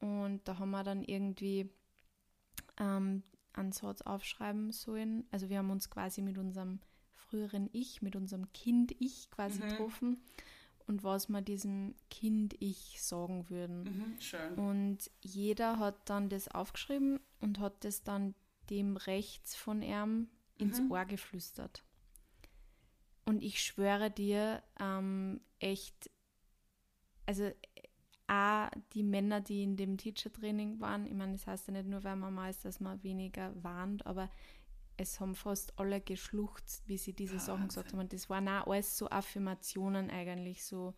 Und 0.00 0.46
da 0.48 0.58
haben 0.58 0.72
wir 0.72 0.82
dann 0.82 1.04
irgendwie 1.04 1.70
ähm, 2.78 3.22
einen 3.52 3.70
Satz 3.70 4.02
aufschreiben 4.02 4.72
sollen. 4.72 5.26
Also 5.30 5.48
wir 5.48 5.58
haben 5.58 5.70
uns 5.70 5.90
quasi 5.90 6.22
mit 6.22 6.38
unserem 6.38 6.80
früheren 7.14 7.70
Ich, 7.72 8.02
mit 8.02 8.16
unserem 8.16 8.52
Kind-Ich 8.52 9.30
quasi 9.30 9.62
mhm. 9.62 9.68
getroffen 9.68 10.20
und 10.86 11.02
was 11.02 11.28
wir 11.28 11.42
diesem 11.42 11.94
Kind-Ich 12.10 13.02
sagen 13.02 13.48
würden. 13.50 13.84
Mhm, 13.84 14.20
schön. 14.20 14.54
Und 14.54 15.10
jeder 15.20 15.78
hat 15.78 16.08
dann 16.08 16.28
das 16.28 16.48
aufgeschrieben 16.48 17.20
und 17.40 17.58
hat 17.58 17.84
das 17.84 18.02
dann 18.02 18.34
dem 18.70 18.96
rechts 18.96 19.56
von 19.56 19.82
ihm 19.82 20.28
ins 20.58 20.80
mhm. 20.80 20.90
Ohr 20.90 21.04
geflüstert. 21.04 21.84
Und 23.24 23.42
ich 23.42 23.62
schwöre 23.62 24.10
dir, 24.10 24.62
ähm, 24.78 25.40
echt, 25.58 26.10
also 27.26 27.50
auch 28.28 28.68
die 28.92 29.02
Männer, 29.02 29.40
die 29.40 29.62
in 29.62 29.76
dem 29.76 29.96
Teacher-Training 29.96 30.80
waren, 30.80 31.06
ich 31.06 31.14
meine, 31.14 31.32
das 31.32 31.46
heißt 31.46 31.68
ja 31.68 31.74
nicht 31.74 31.88
nur, 31.88 32.04
weil 32.04 32.16
man 32.16 32.34
mal 32.34 32.50
ist, 32.50 32.64
dass 32.64 32.80
man 32.80 33.02
weniger 33.02 33.52
warnt, 33.62 34.06
aber 34.06 34.30
es 34.96 35.20
haben 35.20 35.34
fast 35.34 35.78
alle 35.78 36.00
geschluchzt, 36.00 36.88
wie 36.88 36.98
sie 36.98 37.12
diese 37.12 37.34
Wahnsinn. 37.34 37.46
Sachen 37.46 37.68
gesagt 37.68 37.92
haben. 37.92 38.00
Und 38.00 38.12
das 38.12 38.30
waren 38.30 38.48
auch 38.48 38.66
alles 38.66 38.96
so 38.96 39.08
Affirmationen 39.08 40.10
eigentlich, 40.10 40.64
so 40.64 40.94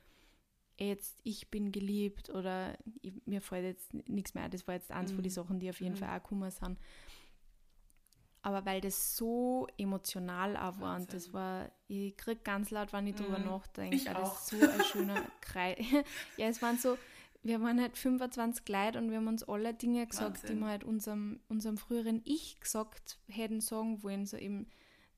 jetzt 0.79 1.19
ich 1.25 1.51
bin 1.51 1.73
geliebt 1.73 2.31
oder 2.31 2.79
ich, 3.03 3.13
mir 3.27 3.41
fällt 3.41 3.65
jetzt 3.65 3.95
nichts 4.09 4.35
mehr. 4.35 4.49
Das 4.49 4.67
war 4.67 4.75
jetzt 4.75 4.91
eins 4.91 5.11
mhm. 5.11 5.17
von 5.17 5.23
den 5.25 5.33
Sachen, 5.33 5.61
die 5.61 5.71
auf 5.71 5.81
jeden 5.81 5.95
mhm. 5.95 5.99
Fall 5.99 6.17
auch 6.17 6.23
gekommen 6.23 6.51
sind. 6.51 6.79
Aber 8.43 8.65
weil 8.65 8.81
das 8.81 9.17
so 9.17 9.67
emotional 9.77 10.57
auch 10.57 10.79
war 10.81 10.97
und 10.97 11.13
das 11.13 11.33
war, 11.33 11.71
ich 11.89 12.17
krieg 12.17 12.45
ganz 12.45 12.71
laut, 12.71 12.93
wenn 12.93 13.07
ich 13.09 13.15
mhm. 13.15 13.25
drüber 13.25 13.39
nachdenke, 13.41 13.97
ich 13.97 14.09
auch. 14.11 14.21
das 14.21 14.49
so 14.49 14.57
ein 14.57 14.85
schöner 14.85 15.23
Kreis. 15.41 15.79
ja, 16.37 16.47
es 16.47 16.63
waren 16.63 16.79
so, 16.79 16.97
wir 17.43 17.61
waren 17.61 17.81
halt 17.81 17.97
25 17.97 18.69
Leute 18.69 18.99
und 18.99 19.11
wir 19.11 19.19
haben 19.19 19.29
uns 19.29 19.43
alle 19.45 19.75
Dinge 19.75 20.07
gesagt, 20.07 20.43
Wahnsinn. 20.43 20.57
die 20.57 20.61
wir 20.61 20.69
halt 20.69 20.85
unserem, 20.85 21.41
unserem 21.49 21.79
früheren 21.79 22.21
Ich 22.25 22.61
gesagt 22.61 23.19
hätten 23.29 23.61
sagen 23.61 24.03
wollen, 24.03 24.27
so 24.27 24.37
eben, 24.37 24.67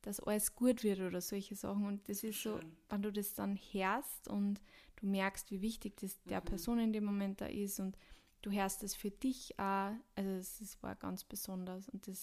dass 0.01 0.19
alles 0.19 0.55
gut 0.55 0.83
wird 0.83 0.99
oder 0.99 1.21
solche 1.21 1.55
Sachen. 1.55 1.85
Und 1.85 2.07
das 2.09 2.23
ist 2.23 2.35
Schön. 2.35 2.61
so, 2.61 2.67
wenn 2.89 3.01
du 3.01 3.11
das 3.11 3.33
dann 3.33 3.59
hörst 3.71 4.27
und 4.27 4.61
du 4.97 5.07
merkst, 5.07 5.51
wie 5.51 5.61
wichtig 5.61 5.97
das 5.97 6.21
der 6.23 6.41
mhm. 6.41 6.45
Person 6.45 6.79
in 6.79 6.93
dem 6.93 7.05
Moment 7.05 7.41
da 7.41 7.47
ist 7.47 7.79
und 7.79 7.97
du 8.41 8.51
hörst 8.51 8.83
es 8.83 8.95
für 8.95 9.11
dich 9.11 9.57
auch, 9.59 9.91
also 10.15 10.31
es 10.31 10.77
war 10.81 10.95
ganz 10.95 11.23
besonders 11.23 11.89
und 11.89 12.07
das 12.07 12.21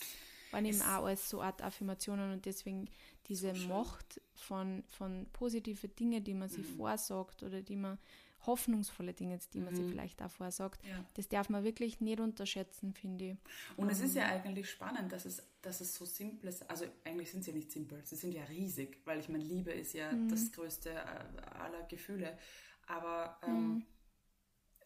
waren 0.50 0.64
eben 0.64 0.80
auch 0.82 1.04
alles 1.04 1.28
so 1.28 1.42
Art 1.42 1.62
Affirmationen 1.62 2.32
und 2.32 2.46
deswegen 2.46 2.88
diese 3.26 3.54
so 3.54 3.68
Macht 3.68 4.20
von, 4.34 4.82
von 4.88 5.26
positive 5.32 5.88
Dinge, 5.88 6.20
die 6.20 6.34
man 6.34 6.48
mhm. 6.48 6.54
sich 6.54 6.66
vorsagt 6.66 7.42
oder 7.42 7.62
die 7.62 7.76
man 7.76 7.98
hoffnungsvolle 8.46 9.14
Dinge, 9.14 9.38
die 9.52 9.60
man 9.60 9.72
mhm. 9.72 9.76
sich 9.76 9.90
vielleicht 9.90 10.20
davor 10.20 10.50
sagt. 10.50 10.84
Ja. 10.84 11.04
Das 11.14 11.28
darf 11.28 11.48
man 11.48 11.64
wirklich 11.64 12.00
nicht 12.00 12.20
unterschätzen, 12.20 12.94
finde 12.94 13.24
ich. 13.24 13.36
Und 13.76 13.90
es 13.90 14.00
ist 14.00 14.14
ja 14.14 14.24
ähm. 14.24 14.42
eigentlich 14.42 14.70
spannend, 14.70 15.12
dass 15.12 15.24
es, 15.24 15.42
dass 15.62 15.80
es 15.80 15.94
so 15.94 16.04
simpel 16.04 16.48
ist. 16.48 16.68
Also 16.70 16.86
eigentlich 17.04 17.30
sind 17.30 17.44
sie 17.44 17.50
ja 17.50 17.56
nicht 17.56 17.70
simpel, 17.70 18.00
sie 18.04 18.16
sind 18.16 18.32
ja 18.32 18.44
riesig, 18.44 19.00
weil 19.04 19.20
ich 19.20 19.28
meine, 19.28 19.44
Liebe 19.44 19.72
ist 19.72 19.92
ja 19.94 20.12
mhm. 20.12 20.28
das 20.28 20.52
größte 20.52 20.90
äh, 20.90 21.40
aller 21.58 21.82
Gefühle. 21.84 22.38
Aber 22.86 23.38
ähm, 23.46 23.54
mhm. 23.54 23.86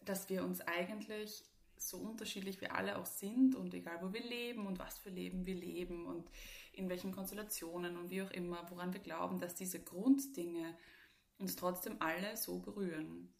dass 0.03 0.29
wir 0.29 0.43
uns 0.43 0.61
eigentlich 0.61 1.43
so 1.77 1.97
unterschiedlich 1.97 2.61
wir 2.61 2.75
alle 2.75 2.97
auch 2.97 3.05
sind 3.05 3.55
und 3.55 3.73
egal 3.73 3.99
wo 4.01 4.13
wir 4.13 4.23
leben 4.23 4.67
und 4.67 4.79
was 4.79 4.97
für 4.97 5.09
Leben 5.09 5.45
wir 5.45 5.55
leben 5.55 6.05
und 6.05 6.29
in 6.71 6.89
welchen 6.89 7.11
Konstellationen 7.11 7.97
und 7.97 8.09
wie 8.09 8.21
auch 8.21 8.31
immer, 8.31 8.65
woran 8.69 8.93
wir 8.93 9.01
glauben, 9.01 9.39
dass 9.39 9.55
diese 9.55 9.81
Grunddinge 9.81 10.75
uns 11.37 11.55
trotzdem 11.55 11.97
alle 11.99 12.37
so 12.37 12.59
berühren. 12.59 13.33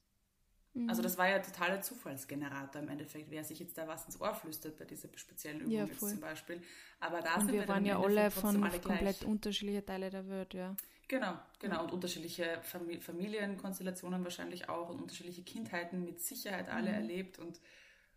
Mhm. 0.74 0.89
Also 0.89 1.01
das 1.01 1.18
war 1.18 1.27
ja 1.27 1.39
totaler 1.39 1.82
Zufallsgenerator 1.82 2.82
im 2.82 2.89
Endeffekt, 2.89 3.30
wer 3.30 3.44
sich 3.44 3.60
jetzt 3.60 3.77
da 3.77 3.88
was 3.88 4.06
ins 4.06 4.20
Ohr 4.20 4.34
flüstert 4.34 4.77
bei 4.77 4.86
dieser 4.86 5.10
speziellen 5.15 5.62
Übung 5.62 5.72
ja, 5.72 5.86
jetzt 5.86 6.00
zum 6.00 6.20
Beispiel. 6.20 6.62
Aber 7.00 7.22
da 7.22 7.36
und 7.36 7.42
sind 7.42 7.53
wir, 7.53 7.62
wir 7.62 7.68
waren 7.68 7.86
ja 7.86 8.00
alle 8.00 8.32
von 8.32 8.63
alle 8.63 8.80
komplett 8.80 9.24
unterschiedlichen 9.24 9.86
Teilen 9.86 10.12
der 10.12 10.27
Welt, 10.27 10.53
ja. 10.53 10.75
Genau, 11.08 11.38
genau. 11.60 11.84
Und 11.84 11.92
unterschiedliche 11.92 12.60
Familienkonstellationen 12.63 14.24
wahrscheinlich 14.24 14.70
auch 14.70 14.89
und 14.89 15.00
unterschiedliche 15.00 15.44
Kindheiten 15.44 16.03
mit 16.03 16.22
Sicherheit 16.22 16.70
alle 16.70 16.89
mhm. 16.89 16.96
erlebt 16.96 17.39
und, 17.39 17.60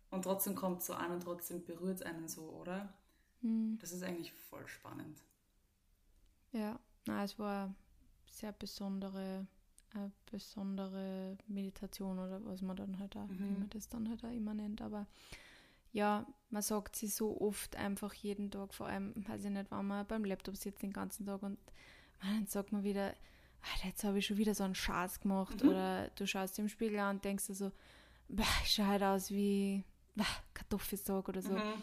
und 0.09 0.23
trotzdem 0.23 0.55
kommt 0.55 0.79
es 0.79 0.87
so 0.87 0.93
an 0.93 1.11
und 1.11 1.21
trotzdem 1.21 1.63
berührt 1.63 1.97
es 1.97 2.01
einen 2.01 2.27
so, 2.27 2.49
oder? 2.49 2.93
Mhm. 3.41 3.77
Das 3.79 3.91
ist 3.91 4.01
eigentlich 4.01 4.31
voll 4.31 4.67
spannend. 4.67 5.21
Ja, 6.53 6.79
na, 7.05 7.23
es 7.23 7.37
war 7.37 7.75
sehr 8.31 8.53
besondere 8.53 9.45
eine 9.97 10.11
besondere 10.31 11.37
Meditation 11.47 12.19
oder 12.19 12.43
was 12.45 12.61
man 12.61 12.75
dann 12.75 12.99
halt 12.99 13.15
auch, 13.15 13.27
mhm. 13.27 13.39
wie 13.39 13.59
man 13.59 13.69
das 13.71 13.89
dann 13.89 14.09
halt 14.09 14.23
auch 14.23 14.31
immer 14.31 14.53
nennt. 14.53 14.81
Aber 14.81 15.07
ja, 15.91 16.25
man 16.49 16.61
sagt 16.61 16.95
sie 16.95 17.07
so 17.07 17.39
oft 17.41 17.75
einfach 17.75 18.13
jeden 18.13 18.51
Tag, 18.51 18.73
vor 18.73 18.87
allem, 18.87 19.13
weiß 19.27 19.45
ich 19.45 19.51
nicht, 19.51 19.71
wenn 19.71 19.87
man 19.87 20.05
beim 20.05 20.25
Laptop 20.25 20.57
sitzt 20.57 20.81
den 20.81 20.93
ganzen 20.93 21.25
Tag 21.25 21.41
und 21.43 21.57
dann 22.21 22.47
sagt 22.47 22.71
man 22.71 22.83
wieder, 22.83 23.13
jetzt 23.83 24.03
habe 24.03 24.19
ich 24.19 24.25
schon 24.25 24.37
wieder 24.37 24.55
so 24.55 24.63
einen 24.63 24.75
Schatz 24.75 25.19
gemacht 25.19 25.63
mhm. 25.63 25.69
oder 25.69 26.09
du 26.15 26.25
schaust 26.25 26.59
im 26.59 26.69
Spiegel 26.69 26.99
an 26.99 27.17
und 27.17 27.25
denkst 27.25 27.47
dir 27.47 27.55
so, 27.55 27.71
ich 28.63 28.73
schaue 28.73 28.87
halt 28.87 29.03
aus 29.03 29.31
wie 29.31 29.83
Kartoffelsack 30.53 31.29
oder 31.29 31.41
so. 31.41 31.51
Mhm. 31.51 31.73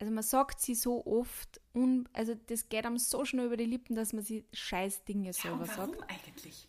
Also 0.00 0.12
man 0.12 0.22
sagt 0.22 0.60
sie 0.60 0.74
so 0.74 1.04
oft 1.06 1.60
und 1.72 2.08
also 2.12 2.34
das 2.46 2.68
geht 2.68 2.86
einem 2.86 2.98
so 2.98 3.24
schnell 3.24 3.46
über 3.46 3.56
die 3.56 3.64
Lippen, 3.64 3.96
dass 3.96 4.12
man 4.12 4.22
sie 4.22 4.44
scheiß 4.52 5.04
Dinge 5.04 5.32
selber 5.32 5.64
ja, 5.64 5.76
warum 5.76 5.94
sagt. 5.94 6.10
eigentlich? 6.10 6.67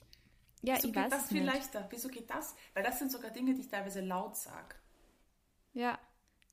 Ja, 0.62 0.76
Wieso 0.76 0.88
ich 0.88 0.94
geht 0.94 1.04
weiß 1.04 1.10
das 1.12 1.28
viel 1.28 1.44
nicht. 1.44 1.54
leichter? 1.54 1.88
Wieso 1.90 2.10
geht 2.10 2.30
das? 2.30 2.56
Weil 2.74 2.84
das 2.84 3.00
sind 3.00 3.12
sogar 3.12 3.32
Dinge, 3.32 3.54
die 3.54 3.62
ich 3.62 3.70
teilweise 3.70 4.02
laut 4.02 4.36
sage. 4.36 4.76
Ja. 5.74 5.98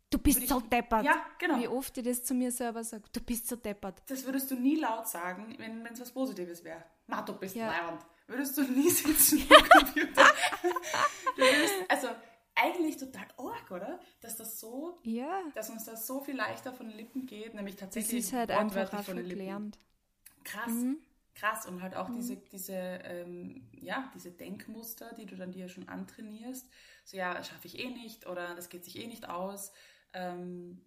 Du 0.08 0.18
bist 0.18 0.42
ich, 0.42 0.48
so 0.48 0.60
deppert. 0.60 1.04
Ja, 1.04 1.26
genau. 1.38 1.58
Wie 1.58 1.66
oft 1.66 1.98
ich 1.98 2.04
das 2.04 2.22
zu 2.22 2.32
mir 2.32 2.52
selber 2.52 2.84
sage. 2.84 3.02
Du 3.12 3.20
bist 3.20 3.48
so 3.48 3.56
deppert. 3.56 4.02
Das 4.06 4.24
würdest 4.24 4.50
du 4.50 4.54
nie 4.54 4.76
laut 4.76 5.08
sagen, 5.08 5.56
wenn 5.58 5.84
es 5.86 6.00
was 6.00 6.12
Positives 6.12 6.62
wäre. 6.62 6.84
Na, 7.08 7.22
du 7.22 7.32
bist 7.34 7.56
ja. 7.56 7.66
leibend. 7.66 8.02
Würdest 8.28 8.56
du 8.56 8.62
nie 8.62 8.90
sitzen 8.90 9.42
am 9.50 9.68
Computer. 9.68 10.24
würdest, 11.36 11.74
also, 11.88 12.08
eigentlich 12.54 12.96
total 12.96 13.26
arg, 13.36 13.70
oder? 13.70 14.00
Dass 14.20 14.36
das 14.36 14.60
so, 14.60 14.98
ja. 15.02 15.42
dass 15.54 15.70
uns 15.70 15.84
das 15.84 16.06
so 16.06 16.20
viel 16.20 16.36
leichter 16.36 16.72
von 16.72 16.88
den 16.88 16.96
Lippen 16.96 17.26
geht, 17.26 17.54
nämlich 17.54 17.76
tatsächlich 17.76 18.22
das 18.22 18.28
ist 18.28 18.32
halt 18.32 18.50
einfach 18.52 19.04
von 19.04 19.16
den 19.16 19.26
Lippen. 19.26 19.40
Gelernt. 19.40 19.78
Krass. 20.44 20.68
Mhm 20.68 20.98
krass 21.36 21.66
und 21.66 21.82
halt 21.82 21.94
auch 21.94 22.08
mhm. 22.08 22.16
diese, 22.16 22.36
diese, 22.36 22.74
ähm, 22.74 23.68
ja, 23.72 24.10
diese 24.14 24.32
Denkmuster, 24.32 25.14
die 25.14 25.26
du 25.26 25.36
dann 25.36 25.52
dir 25.52 25.68
schon 25.68 25.88
antrainierst. 25.88 26.68
So, 27.04 27.16
ja, 27.16 27.42
schaffe 27.44 27.66
ich 27.66 27.78
eh 27.78 27.90
nicht 27.90 28.26
oder 28.26 28.54
das 28.54 28.68
geht 28.68 28.84
sich 28.84 28.98
eh 28.98 29.06
nicht 29.06 29.28
aus. 29.28 29.72
Ähm, 30.12 30.84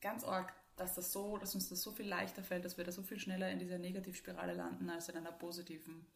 ganz 0.00 0.24
arg, 0.24 0.52
dass 0.76 0.94
das 0.94 1.12
so, 1.12 1.38
dass 1.38 1.54
uns 1.54 1.68
das 1.68 1.80
so 1.80 1.92
viel 1.92 2.06
leichter 2.06 2.42
fällt, 2.42 2.64
dass 2.64 2.76
wir 2.76 2.84
da 2.84 2.92
so 2.92 3.02
viel 3.02 3.18
schneller 3.18 3.50
in 3.50 3.58
dieser 3.58 3.78
Negativspirale 3.78 4.52
landen 4.52 4.90
als 4.90 5.08
in 5.08 5.16
einer 5.16 5.32
positiven. 5.32 6.06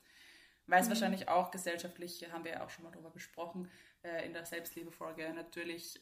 Weil 0.66 0.80
es 0.80 0.86
mhm. 0.86 0.90
wahrscheinlich 0.90 1.28
auch 1.28 1.50
gesellschaftlich, 1.50 2.30
haben 2.30 2.44
wir 2.44 2.52
ja 2.52 2.64
auch 2.64 2.70
schon 2.70 2.84
mal 2.84 2.90
darüber 2.90 3.10
besprochen, 3.10 3.70
äh, 4.02 4.26
in 4.26 4.32
der 4.32 4.44
Selbstliebefolge 4.44 5.32
natürlich 5.32 6.00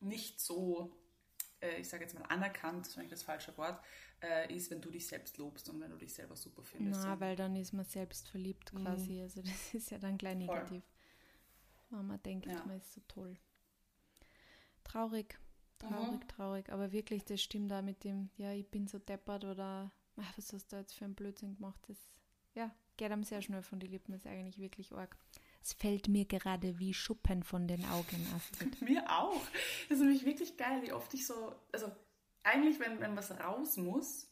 nicht 0.00 0.40
so, 0.40 0.92
äh, 1.60 1.80
ich 1.80 1.88
sage 1.88 2.04
jetzt 2.04 2.18
mal 2.18 2.26
anerkannt, 2.26 2.82
das 2.82 2.88
ist 2.88 2.98
eigentlich 2.98 3.10
das 3.10 3.22
falsche 3.22 3.56
Wort, 3.56 3.82
äh, 4.24 4.54
ist, 4.54 4.70
wenn 4.70 4.80
du 4.80 4.90
dich 4.90 5.06
selbst 5.06 5.36
lobst 5.38 5.68
und 5.68 5.80
wenn 5.80 5.90
du 5.90 5.96
dich 5.96 6.12
selber 6.12 6.36
super 6.36 6.62
findest. 6.62 7.02
Na, 7.02 7.20
weil 7.20 7.36
dann 7.36 7.56
ist 7.56 7.72
man 7.72 7.84
selbst 7.84 8.28
verliebt 8.28 8.72
mhm. 8.72 8.84
quasi. 8.84 9.12
Mhm. 9.14 9.22
Also 9.22 9.42
das 9.42 9.74
ist 9.74 9.90
ja 9.90 9.98
dann 9.98 10.18
gleich 10.18 10.36
negativ. 10.36 10.82
Wenn 11.90 12.06
man 12.06 12.22
denkt, 12.22 12.46
ja. 12.46 12.64
man 12.64 12.78
ist 12.78 12.92
so 12.92 13.00
toll. 13.06 13.36
Traurig, 14.82 15.38
traurig, 15.78 16.20
mhm. 16.20 16.28
traurig. 16.28 16.72
Aber 16.72 16.92
wirklich, 16.92 17.24
das 17.24 17.42
stimmt 17.42 17.70
da 17.70 17.82
mit 17.82 18.04
dem, 18.04 18.30
ja, 18.36 18.52
ich 18.52 18.68
bin 18.68 18.86
so 18.86 18.98
deppert 18.98 19.44
oder 19.44 19.92
ach, 20.16 20.38
was 20.38 20.52
hast 20.52 20.72
du 20.72 20.76
jetzt 20.76 20.94
für 20.94 21.04
einen 21.04 21.14
Blödsinn 21.14 21.56
gemacht? 21.56 21.80
Das 21.88 21.98
ja, 22.54 22.74
geht 22.96 23.10
einem 23.10 23.24
sehr 23.24 23.42
schnell 23.42 23.62
von 23.62 23.80
den 23.80 23.90
Lippen, 23.90 24.12
das 24.12 24.22
ist 24.22 24.30
eigentlich 24.30 24.58
wirklich 24.58 24.92
arg. 24.92 25.16
Es 25.62 25.72
fällt 25.72 26.08
mir 26.08 26.26
gerade 26.26 26.78
wie 26.78 26.92
Schuppen 26.92 27.42
von 27.42 27.66
den 27.66 27.84
Augen, 27.86 28.26
Astrid. 28.36 28.80
mir 28.82 29.02
auch. 29.10 29.40
Das 29.88 29.98
ist 29.98 30.04
nämlich 30.04 30.24
wirklich 30.24 30.56
geil, 30.56 30.82
wie 30.82 30.92
oft 30.92 31.12
ich 31.14 31.26
so, 31.26 31.54
also 31.72 31.90
eigentlich, 32.44 32.78
wenn, 32.78 33.00
wenn 33.00 33.16
was 33.16 33.32
raus 33.32 33.76
muss, 33.76 34.30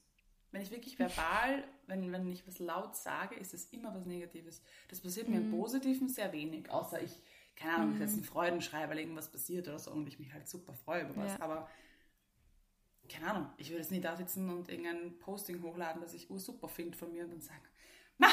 wenn 0.52 0.62
ich 0.62 0.70
wirklich 0.70 0.98
verbal, 0.98 1.64
wenn, 1.86 2.12
wenn 2.12 2.30
ich 2.30 2.46
was 2.46 2.58
laut 2.58 2.94
sage, 2.94 3.34
ist 3.34 3.54
es 3.54 3.66
immer 3.72 3.94
was 3.94 4.04
Negatives. 4.04 4.62
Das 4.88 5.00
passiert 5.00 5.28
mir 5.28 5.38
im 5.38 5.48
mhm. 5.48 5.58
Positiven 5.58 6.08
sehr 6.08 6.32
wenig, 6.32 6.70
außer 6.70 7.02
ich, 7.02 7.20
keine 7.56 7.74
Ahnung, 7.74 7.94
ich 7.94 8.00
jetzt 8.00 8.14
einen 8.14 8.24
Freudenschrei, 8.24 8.88
weil 8.88 8.98
irgendwas 8.98 9.32
passiert 9.32 9.66
oder 9.66 9.78
so 9.78 9.90
und 9.90 10.06
ich 10.06 10.18
mich 10.18 10.32
halt 10.32 10.46
super 10.46 10.74
freue 10.74 11.02
über 11.02 11.16
was. 11.16 11.32
Ja. 11.32 11.40
Aber 11.40 11.68
keine 13.08 13.30
Ahnung, 13.30 13.50
ich 13.56 13.70
würde 13.70 13.80
jetzt 13.80 13.90
nicht 13.90 14.04
da 14.04 14.14
sitzen 14.14 14.48
und 14.50 14.68
irgendein 14.68 15.18
Posting 15.18 15.62
hochladen, 15.62 16.02
das 16.02 16.14
ich 16.14 16.28
super 16.36 16.68
finde 16.68 16.96
von 16.96 17.12
mir 17.12 17.24
und 17.24 17.30
dann 17.32 17.40
sagen, 17.40 17.62
na, 18.18 18.28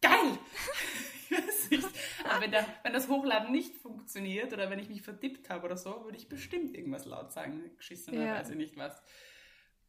geil! 0.00 0.38
Aber 2.34 2.44
wenn, 2.44 2.50
der, 2.50 2.66
wenn, 2.82 2.92
das 2.92 3.08
Hochladen 3.08 3.52
nicht 3.52 3.76
funktioniert 3.76 4.52
oder 4.52 4.70
wenn 4.70 4.78
ich 4.78 4.88
mich 4.88 5.02
vertippt 5.02 5.50
habe 5.50 5.66
oder 5.66 5.76
so, 5.76 6.04
würde 6.04 6.16
ich 6.16 6.28
bestimmt 6.28 6.76
irgendwas 6.76 7.04
laut 7.04 7.32
sagen. 7.32 7.70
Geschissen 7.76 8.14
ja. 8.14 8.34
weiß 8.34 8.50
ich 8.50 8.56
nicht 8.56 8.76
was. 8.76 9.02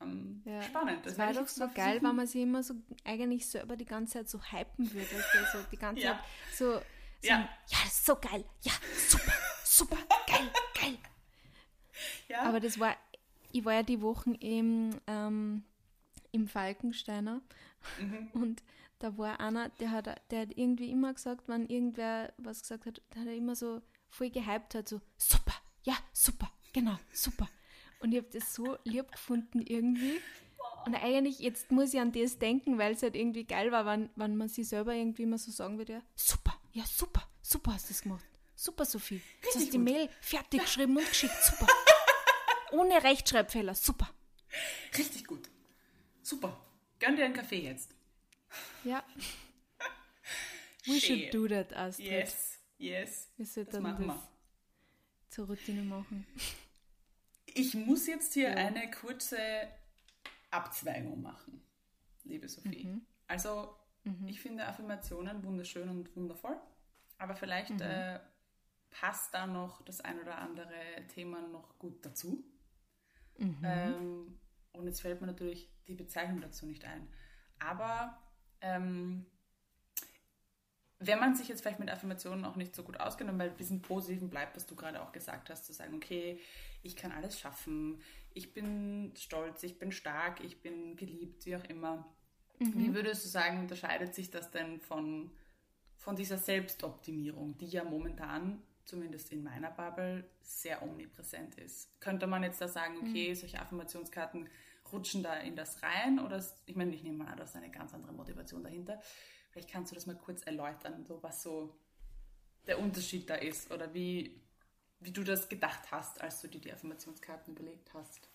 ähm, 0.01 0.41
ja. 0.45 0.61
spannend. 0.61 1.05
Das, 1.05 1.15
das 1.15 1.25
war 1.25 1.33
doch 1.33 1.47
so 1.47 1.67
geil, 1.73 1.99
weil 2.01 2.13
man 2.13 2.27
sich 2.27 2.41
immer 2.41 2.63
so 2.63 2.75
eigentlich 3.03 3.47
selber 3.47 3.75
die 3.75 3.85
ganze 3.85 4.13
Zeit 4.13 4.29
so 4.29 4.39
hypen 4.51 4.93
würde. 4.93 5.07
Also 5.15 5.57
so 5.57 5.65
die 5.71 5.77
ganze 5.77 6.03
ja. 6.03 6.11
Zeit 6.11 6.21
so, 6.53 6.73
so 6.73 6.81
ja. 7.21 7.49
ja, 7.67 7.77
so 7.91 8.15
geil, 8.15 8.45
ja, 8.61 8.73
super, 9.07 9.33
super, 9.63 9.97
geil, 10.27 10.51
geil. 10.79 10.97
Ja. 12.27 12.43
Aber 12.43 12.59
das 12.59 12.79
war, 12.79 12.95
ich 13.51 13.65
war 13.65 13.73
ja 13.73 13.83
die 13.83 14.01
Wochen 14.01 14.35
im, 14.35 14.91
ähm, 15.07 15.63
im 16.31 16.47
Falkensteiner 16.47 17.41
mhm. 17.99 18.29
und 18.33 18.63
da 18.99 19.17
war 19.17 19.39
einer, 19.39 19.69
der 19.69 19.91
hat, 19.91 20.07
der 20.31 20.41
hat 20.41 20.49
irgendwie 20.55 20.89
immer 20.89 21.13
gesagt, 21.13 21.47
wenn 21.47 21.67
irgendwer 21.67 22.33
was 22.37 22.61
gesagt 22.61 22.85
hat, 22.85 23.01
hat 23.15 23.27
er 23.27 23.35
immer 23.35 23.55
so 23.55 23.81
voll 24.09 24.29
gehypt 24.29 24.75
hat, 24.75 24.87
so 24.87 25.01
super, 25.17 25.53
ja, 25.83 25.95
super, 26.13 26.51
genau, 26.73 26.97
super. 27.11 27.49
Und 27.99 28.11
ich 28.11 28.17
habe 28.17 28.29
das 28.31 28.53
so 28.53 28.77
lieb 28.83 29.11
gefunden 29.11 29.61
irgendwie. 29.61 30.19
Und 30.85 30.95
eigentlich, 30.95 31.39
jetzt 31.39 31.71
muss 31.71 31.93
ich 31.93 31.99
an 31.99 32.11
das 32.11 32.37
denken, 32.37 32.77
weil 32.77 32.93
es 32.93 33.01
halt 33.01 33.15
irgendwie 33.15 33.45
geil 33.45 33.71
war, 33.71 33.85
wenn, 33.85 34.09
wenn 34.15 34.35
man 34.35 34.47
sich 34.47 34.67
selber 34.67 34.93
irgendwie 34.93 35.23
immer 35.23 35.37
so 35.37 35.51
sagen 35.51 35.77
würde, 35.77 35.93
ja, 35.93 36.01
super, 36.15 36.53
ja, 36.71 36.83
super, 36.85 37.23
super 37.41 37.73
hast 37.73 37.89
du 37.89 37.93
das 37.93 38.01
gemacht. 38.03 38.25
Super, 38.55 38.85
Sophie. 38.85 39.21
Du 39.41 39.59
hast 39.59 39.73
die 39.73 39.77
Mail 39.77 40.09
fertig 40.21 40.61
geschrieben 40.61 40.97
und 40.97 41.07
geschickt, 41.07 41.35
super. 41.43 41.67
Ohne 42.71 43.03
Rechtschreibfehler, 43.03 43.75
super. 43.75 44.09
Richtig 44.97 45.25
gut. 45.25 45.49
Super. 46.21 46.59
Gönn 46.99 47.15
dir 47.15 47.25
einen 47.25 47.33
Kaffee 47.33 47.61
jetzt. 47.61 47.94
Ja. 48.83 49.03
We 50.85 50.99
should 50.99 51.33
do 51.33 51.47
that, 51.47 51.73
Astrid. 51.73 52.05
Yes, 52.05 52.59
yes. 52.77 53.31
Wir 53.37 53.45
sollten 53.45 53.71
das 53.71 53.81
machen 53.81 54.07
das 54.07 54.15
wir. 54.17 54.29
zur 55.29 55.47
Routine 55.47 55.81
machen. 55.81 56.27
Ich 57.45 57.73
muss 57.73 58.05
jetzt 58.07 58.33
hier 58.33 58.49
ja. 58.49 58.55
eine 58.55 58.91
kurze 58.91 59.37
Abzweigung 60.51 61.21
machen, 61.21 61.63
liebe 62.23 62.47
Sophie. 62.47 62.85
Mhm. 62.85 63.05
Also, 63.27 63.75
mhm. 64.03 64.27
ich 64.27 64.41
finde 64.41 64.67
Affirmationen 64.67 65.43
wunderschön 65.43 65.89
und 65.89 66.15
wundervoll, 66.15 66.59
aber 67.17 67.35
vielleicht 67.35 67.71
mhm. 67.71 67.81
äh, 67.81 68.19
passt 68.91 69.33
da 69.33 69.47
noch 69.47 69.81
das 69.83 70.01
ein 70.01 70.19
oder 70.19 70.37
andere 70.37 70.73
Thema 71.13 71.47
noch 71.47 71.79
gut 71.79 72.05
dazu. 72.05 72.43
Mhm. 73.37 73.57
Ähm, 73.63 74.39
und 74.73 74.85
jetzt 74.85 75.01
fällt 75.01 75.21
mir 75.21 75.27
natürlich 75.27 75.69
die 75.87 75.95
Bezeichnung 75.95 76.41
dazu 76.41 76.65
nicht 76.65 76.85
ein. 76.85 77.07
Aber 77.59 78.21
ähm, 78.61 79.25
wenn 80.99 81.19
man 81.19 81.35
sich 81.35 81.47
jetzt 81.47 81.61
vielleicht 81.61 81.79
mit 81.79 81.89
Affirmationen 81.89 82.45
auch 82.45 82.55
nicht 82.55 82.75
so 82.75 82.83
gut 82.83 82.99
auskennt 82.99 83.29
und 83.29 83.37
bei 83.37 83.49
diesem 83.49 83.81
Positiven 83.81 84.29
bleibt, 84.29 84.55
was 84.55 84.65
du 84.65 84.75
gerade 84.75 85.01
auch 85.01 85.11
gesagt 85.11 85.49
hast, 85.49 85.65
zu 85.65 85.73
sagen, 85.73 85.95
okay, 85.95 86.39
ich 86.83 86.95
kann 86.95 87.11
alles 87.11 87.39
schaffen, 87.39 88.01
ich 88.33 88.53
bin 88.53 89.11
stolz, 89.15 89.63
ich 89.63 89.77
bin 89.77 89.91
stark, 89.91 90.43
ich 90.43 90.61
bin 90.61 90.95
geliebt, 90.95 91.45
wie 91.45 91.55
auch 91.55 91.63
immer. 91.65 92.05
Mhm. 92.59 92.73
Wie 92.77 92.93
würdest 92.93 93.25
du 93.25 93.29
sagen, 93.29 93.59
unterscheidet 93.59 94.15
sich 94.15 94.29
das 94.29 94.51
denn 94.51 94.79
von, 94.79 95.31
von 95.97 96.15
dieser 96.15 96.37
Selbstoptimierung, 96.37 97.57
die 97.57 97.67
ja 97.67 97.83
momentan, 97.83 98.61
zumindest 98.85 99.31
in 99.31 99.43
meiner 99.43 99.71
Bubble, 99.71 100.29
sehr 100.41 100.81
omnipräsent 100.81 101.55
ist? 101.55 101.99
Könnte 101.99 102.27
man 102.27 102.43
jetzt 102.43 102.61
da 102.61 102.67
sagen, 102.67 102.97
okay, 103.01 103.29
mhm. 103.29 103.35
solche 103.35 103.59
Affirmationskarten 103.59 104.49
rutschen 104.95 105.23
da 105.23 105.35
in 105.35 105.55
das 105.55 105.81
rein? 105.83 106.19
Oder, 106.19 106.43
ich 106.65 106.75
meine, 106.75 106.93
ich 106.95 107.03
nehme 107.03 107.19
mal 107.19 107.27
an, 107.27 107.37
da 107.37 107.43
ist 107.43 107.55
eine 107.55 107.69
ganz 107.69 107.93
andere 107.93 108.13
Motivation 108.13 108.63
dahinter. 108.63 108.99
Vielleicht 109.51 109.69
kannst 109.69 109.91
du 109.91 109.95
das 109.95 110.05
mal 110.05 110.15
kurz 110.15 110.41
erläutern, 110.43 111.05
so 111.05 111.21
was 111.21 111.43
so 111.43 111.77
der 112.67 112.79
Unterschied 112.79 113.29
da 113.29 113.35
ist 113.35 113.71
oder 113.71 113.93
wie, 113.93 114.41
wie 114.99 115.11
du 115.11 115.23
das 115.23 115.49
gedacht 115.49 115.91
hast, 115.91 116.21
als 116.21 116.41
du 116.41 116.47
dir 116.47 116.61
die 116.61 116.73
Affirmationskarten 116.73 117.53
überlegt 117.53 117.93
hast. 117.93 118.29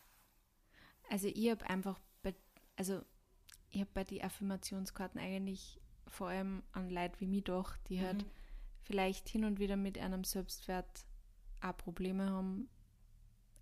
Also 1.09 1.26
ich 1.26 1.50
habe 1.50 1.69
einfach, 1.69 1.99
bei, 2.23 2.35
also 2.76 3.02
ich 3.71 3.81
habe 3.81 3.90
bei 3.93 4.05
den 4.05 4.23
Affirmationskarten 4.23 5.21
eigentlich 5.21 5.81
vor 6.07 6.29
allem 6.29 6.62
an 6.73 6.90
Leute 6.90 7.21
wie 7.21 7.26
mich 7.26 7.45
doch, 7.45 7.76
die 7.88 7.99
mhm. 7.99 8.05
halt 8.05 8.26
vielleicht 8.83 9.29
hin 9.29 9.45
und 9.45 9.59
wieder 9.59 9.76
mit 9.76 9.99
einem 9.99 10.25
Selbstwert 10.25 11.05
auch 11.61 11.76
Probleme 11.76 12.31
haben. 12.31 12.69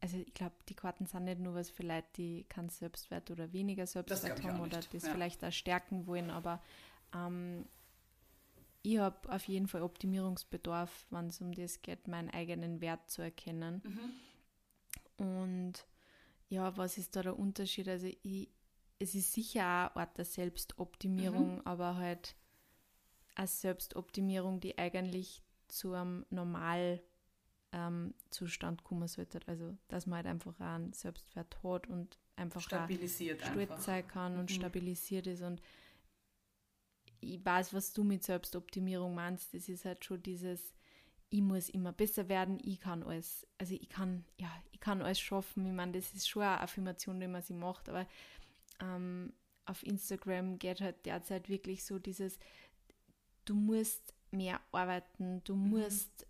Also 0.01 0.17
ich 0.17 0.33
glaube, 0.33 0.55
die 0.69 0.75
Karten 0.75 1.07
sind 1.07 1.25
nicht 1.25 1.41
nur 1.41 1.55
was 1.55 1.71
für 1.71 1.83
Leute, 1.83 2.07
die 2.17 2.45
keinen 2.49 2.69
Selbstwert 2.69 3.31
oder 3.31 3.53
weniger 3.53 3.87
Selbstwert 3.87 4.43
haben 4.45 4.61
oder 4.61 4.81
das 4.81 5.03
ja. 5.03 5.13
vielleicht 5.13 5.45
auch 5.45 5.53
stärken 5.53 6.07
wollen, 6.07 6.31
aber 6.31 6.63
ähm, 7.15 7.65
ich 8.83 8.99
habe 8.99 9.29
auf 9.31 9.45
jeden 9.49 9.67
Fall 9.67 9.83
Optimierungsbedarf, 9.83 11.07
wenn 11.11 11.27
es 11.27 11.41
um 11.41 11.53
das 11.53 11.83
geht, 11.83 12.07
meinen 12.07 12.31
eigenen 12.31 12.81
Wert 12.81 13.11
zu 13.11 13.23
erkennen. 13.23 13.83
Mhm. 13.85 15.27
Und 15.27 15.87
ja, 16.49 16.77
was 16.77 16.97
ist 16.97 17.17
da 17.17 17.23
der 17.23 17.39
Unterschied? 17.39 17.89
Also 17.89 18.07
ich, 18.23 18.49
es 19.01 19.15
ist 19.15 19.33
sicher 19.33 19.63
auch 19.63 19.97
eine 19.97 20.07
Art 20.07 20.17
der 20.17 20.25
Selbstoptimierung, 20.25 21.57
mhm. 21.57 21.63
aber 21.65 21.97
halt 21.97 22.37
eine 23.35 23.49
Selbstoptimierung, 23.49 24.61
die 24.61 24.79
eigentlich 24.79 25.43
zu 25.67 25.93
einem 25.93 26.25
Normalzustand 26.31 27.03
ähm, 27.73 28.15
kommen 28.85 29.09
sollte. 29.09 29.41
Also, 29.47 29.77
dass 29.89 30.07
man 30.07 30.19
halt 30.19 30.27
einfach 30.27 30.55
auch 30.61 30.65
einen 30.65 30.93
Selbstwert 30.93 31.63
hat 31.63 31.87
und 31.89 32.19
einfach 32.37 32.61
stabilisiert 32.61 33.43
stolz 33.43 33.85
sein 33.85 34.07
kann 34.07 34.35
mhm. 34.35 34.41
und 34.41 34.51
stabilisiert 34.51 35.27
ist. 35.27 35.43
Und 35.43 35.61
ich 37.21 37.45
weiß, 37.45 37.75
was 37.75 37.93
du 37.93 38.05
mit 38.05 38.23
Selbstoptimierung 38.23 39.15
meinst. 39.15 39.55
Das 39.55 39.69
ist 39.69 39.85
halt 39.85 40.05
schon 40.05 40.23
dieses, 40.23 40.73
ich 41.31 41.43
muss 41.43 41.69
immer 41.69 41.93
besser 41.93 42.29
werden, 42.29 42.59
ich 42.63 42.81
kann 42.81 43.03
alles, 43.03 43.47
also 43.59 43.75
ich 43.75 43.89
kann, 43.89 44.25
ja, 44.39 44.51
ich 44.73 44.81
kann 44.81 45.03
alles 45.03 45.21
schaffen. 45.21 45.67
Ich 45.67 45.73
meine, 45.73 45.93
das 45.93 46.15
ist 46.15 46.29
schon 46.29 46.43
eine 46.43 46.61
Affirmation, 46.61 47.21
die 47.21 47.27
man 47.27 47.43
sie 47.43 47.55
macht, 47.55 47.89
aber 47.89 48.07
ähm, 48.81 49.33
auf 49.67 49.83
Instagram 49.83 50.59
geht 50.59 50.81
halt 50.81 51.05
derzeit 51.05 51.49
wirklich 51.49 51.85
so 51.85 51.99
dieses, 51.99 52.39
du 53.45 53.55
musst 53.55 54.15
mehr 54.31 54.61
arbeiten, 54.73 55.43
du 55.45 55.55
mhm. 55.55 55.71
musst 55.71 56.27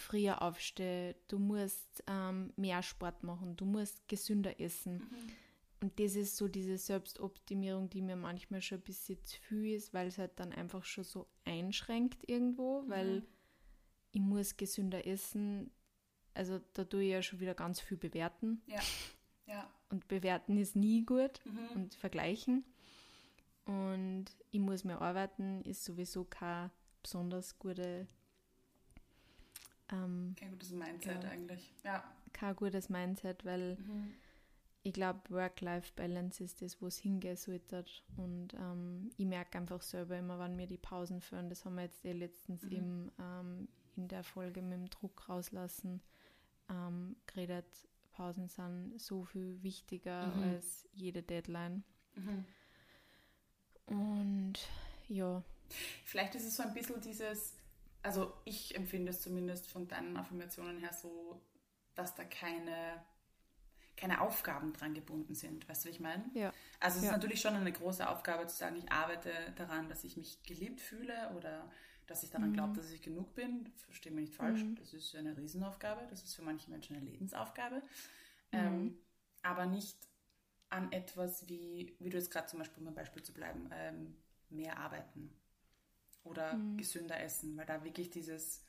früher 0.00 0.42
aufstehen, 0.42 1.14
du 1.28 1.38
musst 1.38 2.02
ähm, 2.06 2.52
mehr 2.56 2.82
Sport 2.82 3.22
machen, 3.22 3.56
du 3.56 3.64
musst 3.64 4.06
gesünder 4.08 4.60
essen. 4.60 4.98
Mhm. 4.98 5.32
Und 5.80 6.00
das 6.00 6.16
ist 6.16 6.36
so 6.36 6.48
diese 6.48 6.76
Selbstoptimierung, 6.76 7.88
die 7.88 8.02
mir 8.02 8.16
manchmal 8.16 8.60
schon 8.60 8.78
ein 8.78 8.84
bisschen 8.84 9.24
zu 9.24 9.40
viel 9.40 9.76
ist, 9.76 9.94
weil 9.94 10.08
es 10.08 10.18
halt 10.18 10.32
dann 10.40 10.52
einfach 10.52 10.84
schon 10.84 11.04
so 11.04 11.28
einschränkt 11.44 12.28
irgendwo, 12.28 12.82
mhm. 12.82 12.90
weil 12.90 13.22
ich 14.10 14.20
muss 14.20 14.56
gesünder 14.56 15.06
essen. 15.06 15.70
Also 16.34 16.60
da 16.72 16.84
tue 16.84 17.04
ich 17.04 17.10
ja 17.10 17.22
schon 17.22 17.40
wieder 17.40 17.54
ganz 17.54 17.80
viel 17.80 17.96
bewerten. 17.96 18.62
Ja. 18.66 18.80
ja. 19.46 19.70
Und 19.90 20.08
bewerten 20.08 20.56
ist 20.56 20.74
nie 20.74 21.04
gut 21.04 21.40
mhm. 21.44 21.68
und 21.74 21.94
vergleichen. 21.94 22.64
Und 23.64 24.26
ich 24.50 24.60
muss 24.60 24.84
mehr 24.84 25.00
arbeiten, 25.00 25.62
ist 25.62 25.84
sowieso 25.84 26.24
keine 26.24 26.70
besonders 27.02 27.58
gute. 27.58 28.08
Ähm, 29.90 30.34
kein 30.38 30.50
gutes 30.50 30.70
Mindset 30.70 31.24
ja, 31.24 31.30
eigentlich. 31.30 31.72
Ja. 31.84 32.04
Kein 32.32 32.56
gutes 32.56 32.88
Mindset, 32.88 33.44
weil. 33.44 33.76
Mhm 33.76 34.14
ich 34.88 34.92
glaube, 34.92 35.20
Work-Life-Balance 35.28 36.42
ist 36.42 36.62
das, 36.62 36.80
wo 36.80 36.86
es 36.86 36.98
hingehen 36.98 37.36
sollte. 37.36 37.84
Und 38.16 38.54
ähm, 38.54 39.10
ich 39.16 39.26
merke 39.26 39.58
einfach 39.58 39.82
selber 39.82 40.18
immer, 40.18 40.38
wann 40.38 40.56
mir 40.56 40.66
die 40.66 40.78
Pausen 40.78 41.20
führen. 41.20 41.48
Das 41.50 41.64
haben 41.64 41.76
wir 41.76 41.82
jetzt 41.82 42.04
eh 42.04 42.12
letztens 42.12 42.62
mhm. 42.62 42.72
im, 42.72 43.12
ähm, 43.18 43.68
in 43.96 44.08
der 44.08 44.24
Folge 44.24 44.62
mit 44.62 44.72
dem 44.72 44.88
Druck 44.88 45.28
rauslassen 45.28 46.00
ähm, 46.70 47.16
geredet. 47.26 47.66
Pausen 48.12 48.48
sind 48.48 49.00
so 49.00 49.24
viel 49.24 49.62
wichtiger 49.62 50.28
mhm. 50.28 50.42
als 50.42 50.88
jede 50.92 51.22
Deadline. 51.22 51.84
Mhm. 52.14 52.44
Und 53.86 54.54
ja. 55.08 55.42
Vielleicht 56.04 56.34
ist 56.34 56.46
es 56.46 56.56
so 56.56 56.62
ein 56.62 56.72
bisschen 56.72 57.00
dieses, 57.00 57.54
also 58.08 58.32
ich 58.46 58.74
empfinde 58.74 59.10
es 59.10 59.20
zumindest 59.20 59.70
von 59.70 59.86
deinen 59.86 60.16
Affirmationen 60.16 60.78
her 60.78 60.94
so, 60.94 61.42
dass 61.94 62.14
da 62.14 62.24
keine 62.24 63.04
keine 63.96 64.20
Aufgaben 64.22 64.72
dran 64.72 64.94
gebunden 64.94 65.34
sind. 65.34 65.68
Weißt 65.68 65.84
du, 65.84 65.88
wie 65.88 65.92
ich 65.92 66.00
meine? 66.00 66.24
Ja. 66.32 66.54
Also 66.80 66.98
es 66.98 67.04
ja. 67.04 67.10
ist 67.10 67.16
natürlich 67.16 67.40
schon 67.40 67.54
eine 67.54 67.72
große 67.72 68.08
Aufgabe 68.08 68.46
zu 68.46 68.56
sagen, 68.56 68.76
ich 68.76 68.90
arbeite 68.90 69.30
daran, 69.56 69.90
dass 69.90 70.04
ich 70.04 70.16
mich 70.16 70.42
geliebt 70.44 70.80
fühle 70.80 71.34
oder 71.36 71.70
dass 72.06 72.22
ich 72.22 72.30
daran 72.30 72.50
mhm. 72.50 72.54
glaube, 72.54 72.76
dass 72.76 72.90
ich 72.92 73.02
genug 73.02 73.34
bin. 73.34 73.70
Verstehe 73.76 74.12
mich 74.12 74.28
nicht 74.28 74.36
falsch. 74.36 74.62
Mhm. 74.62 74.76
Das 74.76 74.94
ist 74.94 75.14
eine 75.14 75.36
Riesenaufgabe. 75.36 76.06
Das 76.08 76.22
ist 76.22 76.34
für 76.34 76.42
manche 76.42 76.70
Menschen 76.70 76.96
eine 76.96 77.04
Lebensaufgabe. 77.04 77.82
Mhm. 78.52 78.58
Ähm, 78.58 78.98
aber 79.42 79.66
nicht 79.66 79.98
an 80.70 80.92
etwas 80.92 81.48
wie, 81.48 81.96
wie 81.98 82.08
du 82.08 82.16
jetzt 82.16 82.30
gerade 82.30 82.46
zum 82.46 82.60
Beispiel, 82.60 82.80
um 82.80 82.88
ein 82.88 82.94
Beispiel 82.94 83.24
zu 83.24 83.34
bleiben, 83.34 83.68
ähm, 83.72 84.16
mehr 84.48 84.78
arbeiten 84.78 85.37
oder 86.24 86.54
mhm. 86.54 86.76
gesünder 86.76 87.20
essen, 87.20 87.56
weil 87.56 87.66
da 87.66 87.84
wirklich 87.84 88.10
dieses, 88.10 88.64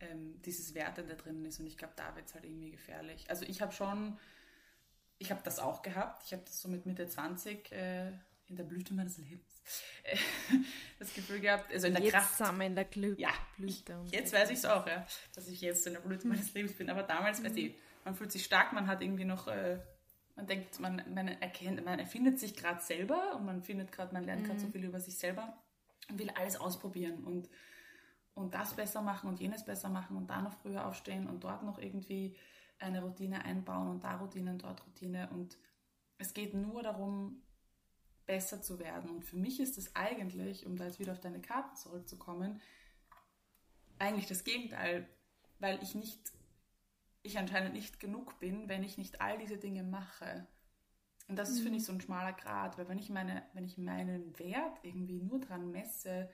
ähm, 0.00 0.40
dieses 0.42 0.74
Wertende 0.74 1.16
drin 1.16 1.44
ist 1.44 1.60
und 1.60 1.66
ich 1.66 1.76
glaube, 1.76 1.94
da 1.96 2.14
wird 2.16 2.26
es 2.26 2.34
halt 2.34 2.44
irgendwie 2.44 2.70
gefährlich. 2.70 3.26
Also 3.28 3.44
ich 3.44 3.60
habe 3.62 3.72
schon 3.72 4.18
ich 5.18 5.30
habe 5.30 5.40
das 5.44 5.58
auch 5.58 5.82
gehabt. 5.82 6.22
Ich 6.26 6.32
habe 6.32 6.42
das 6.44 6.60
so 6.60 6.68
mit 6.68 6.86
Mitte 6.86 7.08
20 7.08 7.72
äh, 7.72 8.08
in 8.46 8.56
der 8.56 8.64
Blüte 8.64 8.94
meines 8.94 9.18
Lebens 9.18 9.62
äh, 10.02 10.16
das 10.98 11.14
Gefühl 11.14 11.40
gehabt, 11.40 11.72
also 11.72 11.86
in 11.86 11.94
der 11.94 12.02
jetzt 12.02 12.12
Kraft. 12.12 12.58
Wir 12.58 12.66
in 12.66 12.74
der 12.74 12.84
Glü 12.84 13.14
ja, 13.16 13.30
Blüte. 13.56 13.98
Ich, 14.06 14.12
jetzt 14.12 14.32
weiß 14.32 14.50
ich 14.50 14.58
es 14.58 14.64
auch, 14.64 14.86
ja, 14.86 15.06
dass 15.34 15.48
ich 15.48 15.60
jetzt 15.60 15.86
in 15.86 15.94
der 15.94 16.00
Blüte 16.00 16.26
meines 16.26 16.52
Lebens 16.54 16.74
bin. 16.74 16.90
Aber 16.90 17.02
damals, 17.02 17.40
mhm. 17.40 17.46
weiß 17.46 17.56
ich, 17.56 17.74
man 18.04 18.14
fühlt 18.14 18.32
sich 18.32 18.44
stark, 18.44 18.72
man 18.72 18.86
hat 18.86 19.00
irgendwie 19.00 19.24
noch 19.24 19.48
äh, 19.48 19.78
Man 20.36 20.46
denkt, 20.46 20.78
man, 20.80 21.02
man 21.14 21.28
erkennt, 21.28 21.82
man 21.84 21.98
erfindet 21.98 22.38
sich 22.38 22.54
gerade 22.54 22.82
selber 22.82 23.34
und 23.36 23.46
man 23.46 23.62
findet 23.62 23.92
gerade, 23.92 24.12
man 24.12 24.24
lernt 24.24 24.44
gerade 24.44 24.58
mhm. 24.58 24.64
so 24.64 24.70
viel 24.70 24.84
über 24.84 25.00
sich 25.00 25.16
selber 25.16 25.56
und 26.08 26.18
will 26.18 26.30
alles 26.30 26.56
ausprobieren 26.56 27.24
und, 27.24 27.48
und 28.34 28.54
das 28.54 28.74
besser 28.74 29.02
machen 29.02 29.28
und 29.28 29.40
jenes 29.40 29.64
besser 29.64 29.88
machen 29.88 30.16
und 30.16 30.28
da 30.28 30.42
noch 30.42 30.54
früher 30.54 30.86
aufstehen 30.86 31.26
und 31.28 31.44
dort 31.44 31.62
noch 31.62 31.78
irgendwie 31.78 32.36
eine 32.78 33.02
Routine 33.02 33.44
einbauen 33.44 33.88
und 33.88 34.04
da 34.04 34.16
Routine 34.16 34.52
und 34.52 34.62
dort 34.62 34.84
Routine. 34.86 35.28
Und 35.30 35.58
es 36.18 36.34
geht 36.34 36.54
nur 36.54 36.82
darum, 36.82 37.42
besser 38.26 38.62
zu 38.62 38.78
werden. 38.78 39.10
Und 39.10 39.24
für 39.24 39.36
mich 39.36 39.60
ist 39.60 39.78
es 39.78 39.94
eigentlich, 39.94 40.66
um 40.66 40.76
da 40.76 40.84
jetzt 40.84 40.98
wieder 40.98 41.12
auf 41.12 41.20
deine 41.20 41.40
Karten 41.40 41.76
zurückzukommen, 41.76 42.60
eigentlich 43.98 44.26
das 44.26 44.44
Gegenteil, 44.44 45.08
weil 45.58 45.82
ich 45.82 45.94
nicht, 45.94 46.32
ich 47.22 47.38
anscheinend 47.38 47.74
nicht 47.74 48.00
genug 48.00 48.38
bin, 48.38 48.68
wenn 48.68 48.82
ich 48.82 48.98
nicht 48.98 49.20
all 49.20 49.38
diese 49.38 49.56
Dinge 49.56 49.82
mache. 49.82 50.46
Und 51.26 51.36
das 51.36 51.50
ist, 51.50 51.60
finde 51.60 51.76
ich, 51.76 51.82
mhm. 51.82 51.86
so 51.86 51.92
ein 51.92 52.00
schmaler 52.00 52.32
Grad, 52.32 52.76
weil 52.76 52.88
wenn 52.88 52.98
ich, 52.98 53.08
meine, 53.08 53.42
wenn 53.54 53.64
ich 53.64 53.78
meinen 53.78 54.38
Wert 54.38 54.78
irgendwie 54.82 55.20
nur 55.20 55.40
dran 55.40 55.70
messe, 55.70 56.28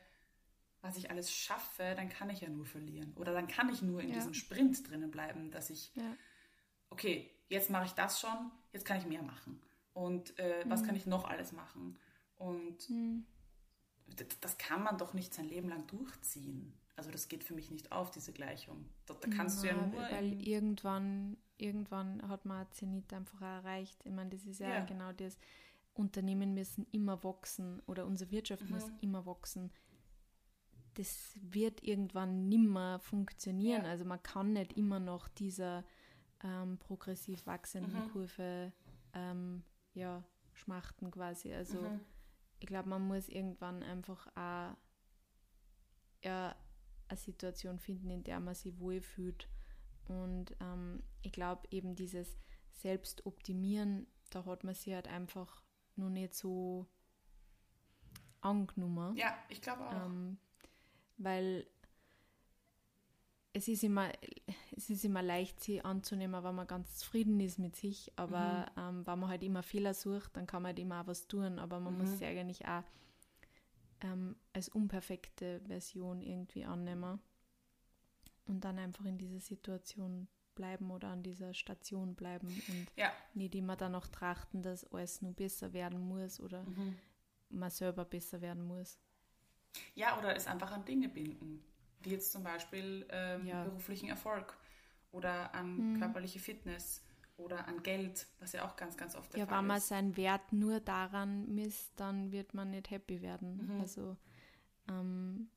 was 0.82 0.96
ich 0.96 1.10
alles 1.10 1.32
schaffe, 1.32 1.94
dann 1.94 2.08
kann 2.08 2.30
ich 2.30 2.40
ja 2.40 2.48
nur 2.48 2.66
verlieren. 2.66 3.12
Oder 3.16 3.32
dann 3.32 3.46
kann 3.46 3.68
ich 3.68 3.82
nur 3.82 4.00
in 4.00 4.08
ja. 4.08 4.14
diesem 4.14 4.34
Sprint 4.34 4.88
drinnen 4.88 5.10
bleiben, 5.10 5.50
dass 5.50 5.70
ich, 5.70 5.94
ja. 5.94 6.16
okay, 6.88 7.30
jetzt 7.48 7.70
mache 7.70 7.86
ich 7.86 7.92
das 7.92 8.20
schon, 8.20 8.50
jetzt 8.72 8.84
kann 8.84 8.98
ich 8.98 9.06
mehr 9.06 9.22
machen. 9.22 9.60
Und 9.92 10.38
äh, 10.38 10.64
mhm. 10.64 10.70
was 10.70 10.82
kann 10.84 10.96
ich 10.96 11.06
noch 11.06 11.24
alles 11.24 11.52
machen? 11.52 11.98
Und 12.36 12.88
mhm. 12.88 13.26
das 14.40 14.58
kann 14.58 14.82
man 14.82 14.96
doch 14.98 15.12
nicht 15.12 15.34
sein 15.34 15.48
Leben 15.48 15.68
lang 15.68 15.86
durchziehen. 15.86 16.72
Also 16.96 17.10
das 17.10 17.28
geht 17.28 17.44
für 17.44 17.54
mich 17.54 17.70
nicht 17.70 17.92
auf, 17.92 18.10
diese 18.10 18.32
Gleichung. 18.32 18.88
Da, 19.06 19.14
da 19.14 19.28
kannst 19.28 19.62
ja, 19.62 19.72
du 19.72 19.78
ja 19.78 19.86
nur... 19.86 20.02
Weil 20.02 20.46
irgendwann, 20.46 21.36
irgendwann 21.60 22.26
hat 22.28 22.44
man 22.44 22.70
Zenit 22.70 23.12
einfach 23.12 23.40
erreicht. 23.40 24.00
Ich 24.04 24.12
meine, 24.12 24.30
das 24.30 24.44
ist 24.46 24.60
ja, 24.60 24.68
ja. 24.68 24.84
genau 24.84 25.12
das. 25.12 25.38
Unternehmen 25.94 26.54
müssen 26.54 26.86
immer 26.92 27.22
wachsen 27.24 27.80
oder 27.86 28.06
unsere 28.06 28.30
Wirtschaft 28.30 28.64
mhm. 28.64 28.70
muss 28.70 28.90
immer 29.00 29.26
wachsen. 29.26 29.70
Das 30.94 31.38
wird 31.42 31.82
irgendwann 31.82 32.48
nimmer 32.48 32.98
funktionieren. 33.00 33.84
Ja. 33.84 33.90
Also 33.90 34.04
man 34.04 34.22
kann 34.22 34.52
nicht 34.52 34.72
immer 34.74 34.98
noch 35.00 35.28
dieser 35.28 35.84
ähm, 36.42 36.78
progressiv 36.78 37.46
wachsenden 37.46 37.92
mhm. 37.92 38.12
Kurve 38.12 38.72
ähm, 39.14 39.62
ja, 39.94 40.22
schmachten 40.52 41.10
quasi. 41.10 41.52
Also 41.52 41.80
mhm. 41.80 42.00
ich 42.60 42.66
glaube, 42.66 42.88
man 42.88 43.06
muss 43.06 43.28
irgendwann 43.28 43.82
einfach 43.82 44.26
auch 44.36 44.76
ja, 46.22 46.54
eine 47.08 47.16
Situation 47.16 47.78
finden, 47.78 48.10
in 48.10 48.24
der 48.24 48.40
man 48.40 48.54
sich 48.54 48.78
wohlfühlt. 48.78 49.48
Und 50.10 50.56
ähm, 50.60 51.02
ich 51.22 51.32
glaube 51.32 51.62
eben 51.70 51.94
dieses 51.94 52.38
Selbstoptimieren, 52.72 54.06
da 54.30 54.44
hat 54.44 54.64
man 54.64 54.74
sich 54.74 54.94
halt 54.94 55.08
einfach 55.08 55.62
noch 55.96 56.10
nicht 56.10 56.34
so 56.34 56.86
angenommen. 58.40 59.16
Ja, 59.16 59.36
ich 59.48 59.60
glaube 59.60 59.86
auch. 59.86 60.06
Ähm, 60.06 60.38
weil 61.18 61.66
es 63.52 63.68
ist 63.68 63.82
immer, 63.82 64.10
es 64.76 64.90
ist 64.90 65.04
immer 65.04 65.22
leicht, 65.22 65.60
sie 65.60 65.82
anzunehmen, 65.82 66.42
wenn 66.42 66.54
man 66.54 66.66
ganz 66.66 66.96
zufrieden 66.96 67.40
ist 67.40 67.58
mit 67.58 67.76
sich, 67.76 68.12
aber 68.16 68.70
mhm. 68.76 68.82
ähm, 68.82 69.06
wenn 69.06 69.18
man 69.18 69.28
halt 69.28 69.42
immer 69.42 69.62
Fehler 69.62 69.92
sucht, 69.92 70.36
dann 70.36 70.46
kann 70.46 70.62
man 70.62 70.70
halt 70.70 70.78
immer 70.78 71.02
auch 71.02 71.06
was 71.06 71.26
tun, 71.26 71.58
aber 71.58 71.80
man 71.80 71.94
mhm. 71.94 72.00
muss 72.00 72.18
sie 72.18 72.24
eigentlich 72.24 72.66
auch 72.66 72.84
ähm, 74.02 74.36
als 74.52 74.68
unperfekte 74.68 75.60
Version 75.66 76.22
irgendwie 76.22 76.64
annehmen 76.64 77.20
und 78.50 78.64
dann 78.64 78.78
einfach 78.78 79.04
in 79.04 79.18
dieser 79.18 79.40
Situation 79.40 80.28
bleiben 80.54 80.90
oder 80.90 81.08
an 81.08 81.22
dieser 81.22 81.54
Station 81.54 82.14
bleiben 82.14 82.48
und 82.68 82.86
ja. 82.96 83.12
nicht 83.34 83.54
immer 83.54 83.76
danach 83.76 84.08
trachten, 84.08 84.62
dass 84.62 84.84
alles 84.92 85.22
nur 85.22 85.32
besser 85.32 85.72
werden 85.72 86.00
muss 86.00 86.40
oder 86.40 86.64
mhm. 86.64 86.96
man 87.48 87.70
selber 87.70 88.04
besser 88.04 88.40
werden 88.40 88.64
muss. 88.64 88.98
Ja, 89.94 90.18
oder 90.18 90.34
es 90.36 90.46
einfach 90.46 90.72
an 90.72 90.84
Dinge 90.84 91.08
binden, 91.08 91.64
wie 92.00 92.10
jetzt 92.10 92.32
zum 92.32 92.42
Beispiel 92.42 93.06
ähm, 93.10 93.46
ja. 93.46 93.64
beruflichen 93.64 94.08
Erfolg 94.08 94.58
oder 95.12 95.54
an 95.54 95.94
mhm. 95.94 95.98
körperliche 96.00 96.40
Fitness 96.40 97.02
oder 97.36 97.66
an 97.68 97.82
Geld, 97.82 98.26
was 98.38 98.52
ja 98.52 98.66
auch 98.66 98.76
ganz, 98.76 98.96
ganz 98.96 99.14
oft 99.14 99.32
der 99.32 99.40
ja, 99.40 99.46
Fall 99.46 99.54
ist. 99.54 99.56
Ja, 99.56 99.60
wenn 99.60 99.66
man 99.66 99.80
seinen 99.80 100.16
Wert 100.16 100.52
nur 100.52 100.80
daran 100.80 101.54
misst, 101.54 101.92
dann 101.96 102.32
wird 102.32 102.52
man 102.52 102.70
nicht 102.70 102.90
happy 102.90 103.22
werden. 103.22 103.66
Mhm. 103.66 103.80
Also 103.80 104.16
ähm, 104.88 105.48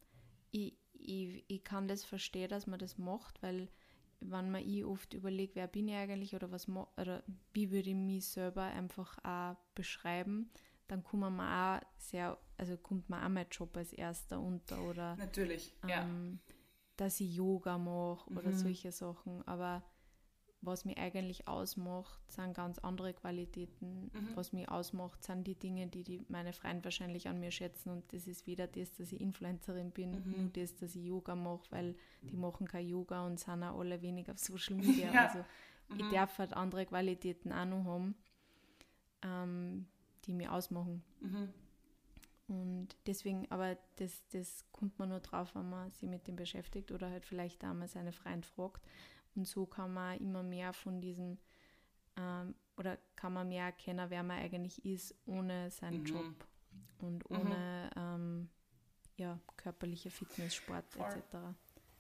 ich, 0.52 0.78
ich, 1.04 1.44
ich 1.48 1.64
kann 1.64 1.88
das 1.88 2.04
verstehen, 2.04 2.50
dass 2.50 2.68
man 2.68 2.80
das 2.80 2.98
macht, 2.98 3.42
weil 3.42 3.68
wenn 4.20 4.52
man 4.52 4.68
ich 4.68 4.86
oft 4.86 5.14
überlegt, 5.14 5.56
wer 5.56 5.68
bin 5.68 5.88
ich 5.88 5.96
eigentlich 5.96 6.36
oder 6.36 6.52
was 6.52 6.68
oder 6.70 7.24
wie 7.54 7.72
würde 7.72 7.90
ich 7.90 7.96
mich 7.96 8.26
selber 8.26 8.64
einfach 8.64 9.18
auch 9.24 9.58
beschreiben, 9.76 10.50
dann 10.88 11.04
kommt 11.04 11.22
man 11.22 11.40
auch 11.40 11.82
sehr, 11.98 12.38
also 12.58 12.78
kommt 12.78 13.10
man 13.10 13.24
auch 13.24 13.30
mein 13.30 13.48
Job 13.52 13.76
als 13.76 13.94
erster 13.94 14.40
unter 14.40 14.82
oder 14.82 15.16
natürlich, 15.18 15.74
ähm, 15.84 15.90
ja. 15.90 16.08
dass 16.98 17.20
ich 17.20 17.36
Yoga 17.36 17.78
mache 17.78 18.30
oder 18.32 18.50
mhm. 18.50 18.58
solche 18.58 18.92
Sachen. 18.92 19.46
Aber 19.48 19.84
was 20.66 20.86
mich 20.86 20.98
eigentlich 20.98 21.48
ausmacht, 21.48 22.20
sind 22.32 22.54
ganz 22.54 22.80
andere 22.80 23.14
Qualitäten. 23.14 24.10
Mhm. 24.14 24.30
Was 24.36 24.54
mich 24.54 24.70
ausmacht, 24.70 25.24
sind 25.24 25.46
die 25.46 25.56
Dinge, 25.56 25.88
die, 25.88 26.04
die 26.04 26.26
meine 26.30 26.54
Freunde 26.54 26.86
wahrscheinlich 26.86 27.28
an 27.28 27.40
mir 27.40 27.52
schätzen. 27.52 27.90
Und 27.90 28.14
das 28.14 28.28
ist 28.28 28.48
weder 28.48 28.68
das, 28.68 28.94
dass 28.94 29.12
ich 29.12 29.20
Influencerin 29.20 29.92
bin, 29.92 30.12
mhm. 30.12 30.32
nur 30.32 30.50
das, 30.54 30.76
dass 30.76 30.96
ich 30.96 31.06
Yoga 31.06 31.36
mache, 31.36 31.66
weil 31.70 31.96
die 32.22 32.38
machen 32.38 32.68
kein 32.68 32.88
Yoga 32.88 33.26
und 33.26 33.40
sind 33.40 33.64
auch 33.64 33.80
alle 33.80 34.02
wenig 34.02 34.30
auf 34.32 34.40
Social 34.40 34.76
Media. 34.78 35.12
ja. 35.12 35.28
Also 35.28 35.40
mhm. 35.90 36.00
ich 36.00 36.10
darf 36.10 36.38
halt 36.38 36.54
andere 36.54 36.86
Qualitäten 36.86 37.52
auch 37.52 37.66
noch 37.66 37.84
haben, 37.86 38.16
ähm, 39.24 39.86
die 40.26 40.34
mich 40.34 40.48
ausmachen. 40.48 41.04
Mhm. 41.20 41.50
Und 42.48 42.90
deswegen, 43.08 43.50
aber 43.52 43.78
das, 43.98 44.24
das 44.32 44.66
kommt 44.72 45.00
man 45.00 45.10
nur 45.10 45.20
drauf, 45.20 45.56
wenn 45.56 45.70
man 45.70 45.92
sich 45.92 46.10
mit 46.10 46.28
dem 46.28 46.36
beschäftigt 46.36 46.92
oder 46.92 47.10
halt 47.10 47.26
vielleicht 47.26 47.64
auch 47.66 47.74
mal 47.74 47.88
seine 47.88 48.12
Freunde 48.12 48.48
fragt. 48.48 48.82
Und 49.36 49.48
so 49.48 49.66
kann 49.66 49.94
man 49.94 50.18
immer 50.20 50.44
mehr 50.44 50.74
von 50.74 51.02
diesen, 51.02 51.40
ähm, 52.18 52.56
oder 52.78 52.98
kann 53.16 53.34
man 53.34 53.50
mehr 53.50 53.66
erkennen, 53.66 54.10
wer 54.10 54.24
man 54.24 54.40
eigentlich 54.40 54.84
ist, 54.86 55.16
ohne 55.26 55.72
seinen 55.72 56.02
mhm. 56.02 56.06
Job 56.06 56.48
und 57.00 57.30
mhm. 57.30 57.38
ohne 57.38 57.90
mhm. 57.96 58.02
ähm, 58.02 58.50
ja, 59.18 59.40
körperliche 59.58 60.10
Fitness, 60.10 60.56
Sport 60.56 60.86
etc. 60.96 61.38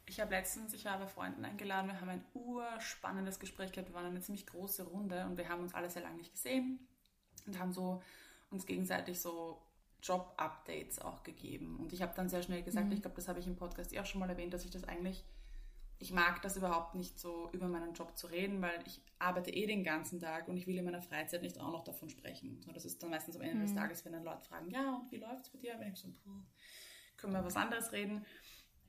Ich 0.05 0.19
habe 0.19 0.31
letztens, 0.31 0.73
ich 0.73 0.85
war 0.85 0.99
bei 0.99 1.07
Freunden 1.07 1.45
eingeladen, 1.45 1.87
wir 1.87 1.99
haben 1.99 2.09
ein 2.09 2.25
urspannendes 2.33 3.39
Gespräch 3.39 3.71
gehabt, 3.71 3.89
wir 3.89 3.95
waren 3.95 4.07
eine 4.07 4.21
ziemlich 4.21 4.45
große 4.45 4.83
Runde 4.83 5.25
und 5.25 5.37
wir 5.37 5.47
haben 5.47 5.61
uns 5.61 5.73
alle 5.73 5.89
sehr 5.89 6.01
lange 6.01 6.17
nicht 6.17 6.33
gesehen 6.33 6.79
und 7.47 7.57
haben 7.57 7.71
so 7.71 8.01
uns 8.49 8.65
gegenseitig 8.65 9.19
so 9.19 9.61
Job-Updates 10.01 10.99
auch 10.99 11.23
gegeben. 11.23 11.79
Und 11.79 11.93
ich 11.93 12.01
habe 12.01 12.13
dann 12.15 12.29
sehr 12.29 12.43
schnell 12.43 12.61
gesagt, 12.63 12.87
mhm. 12.87 12.91
ich 12.91 13.01
glaube, 13.01 13.15
das 13.15 13.27
habe 13.27 13.39
ich 13.39 13.47
im 13.47 13.55
Podcast 13.55 13.93
eh 13.93 13.99
auch 13.99 14.05
schon 14.05 14.19
mal 14.19 14.29
erwähnt, 14.29 14.53
dass 14.53 14.65
ich 14.65 14.71
das 14.71 14.83
eigentlich 14.83 15.23
ich 16.03 16.11
mag 16.11 16.41
das 16.41 16.57
überhaupt 16.57 16.95
nicht 16.95 17.17
so 17.17 17.49
über 17.53 17.69
meinen 17.69 17.93
Job 17.93 18.17
zu 18.17 18.27
reden, 18.27 18.61
weil 18.61 18.77
ich 18.85 19.01
arbeite 19.19 19.51
eh 19.51 19.65
den 19.65 19.85
ganzen 19.85 20.19
Tag 20.19 20.49
und 20.49 20.57
ich 20.57 20.67
will 20.67 20.77
in 20.77 20.83
meiner 20.83 21.01
Freizeit 21.01 21.41
nicht 21.41 21.57
auch 21.61 21.71
noch 21.71 21.85
davon 21.85 22.09
sprechen. 22.09 22.61
So, 22.61 22.73
das 22.73 22.83
ist 22.83 23.01
dann 23.01 23.09
meistens 23.09 23.37
am 23.37 23.41
Ende 23.41 23.55
mhm. 23.55 23.61
des 23.61 23.73
Tages, 23.73 24.03
wenn 24.03 24.11
dann 24.11 24.25
Leute 24.25 24.43
fragen, 24.43 24.69
ja, 24.69 24.95
und 24.95 25.09
wie 25.13 25.15
läuft 25.15 25.45
es 25.45 25.49
bei 25.49 25.59
dir? 25.59 25.79
Wenn 25.79 25.93
ich 25.93 25.99
so, 25.99 26.09
puh, 26.09 26.43
können 27.15 27.31
wir 27.31 27.45
was 27.45 27.55
anderes 27.55 27.93
reden. 27.93 28.25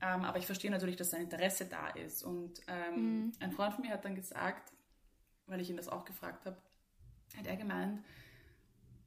Ähm, 0.01 0.25
aber 0.25 0.39
ich 0.39 0.45
verstehe 0.45 0.69
natürlich, 0.69 0.97
dass 0.97 1.11
sein 1.11 1.21
Interesse 1.21 1.67
da 1.67 1.87
ist. 1.87 2.21
Und 2.21 2.59
ähm, 2.67 2.95
mhm. 2.95 3.31
ein 3.39 3.53
Freund 3.53 3.73
von 3.73 3.85
mir 3.85 3.91
hat 3.91 4.03
dann 4.03 4.15
gesagt, 4.15 4.73
weil 5.45 5.61
ich 5.61 5.69
ihn 5.69 5.77
das 5.77 5.87
auch 5.87 6.03
gefragt 6.03 6.45
habe, 6.45 6.57
hat 7.37 7.47
er 7.47 7.55
gemeint, 7.55 8.03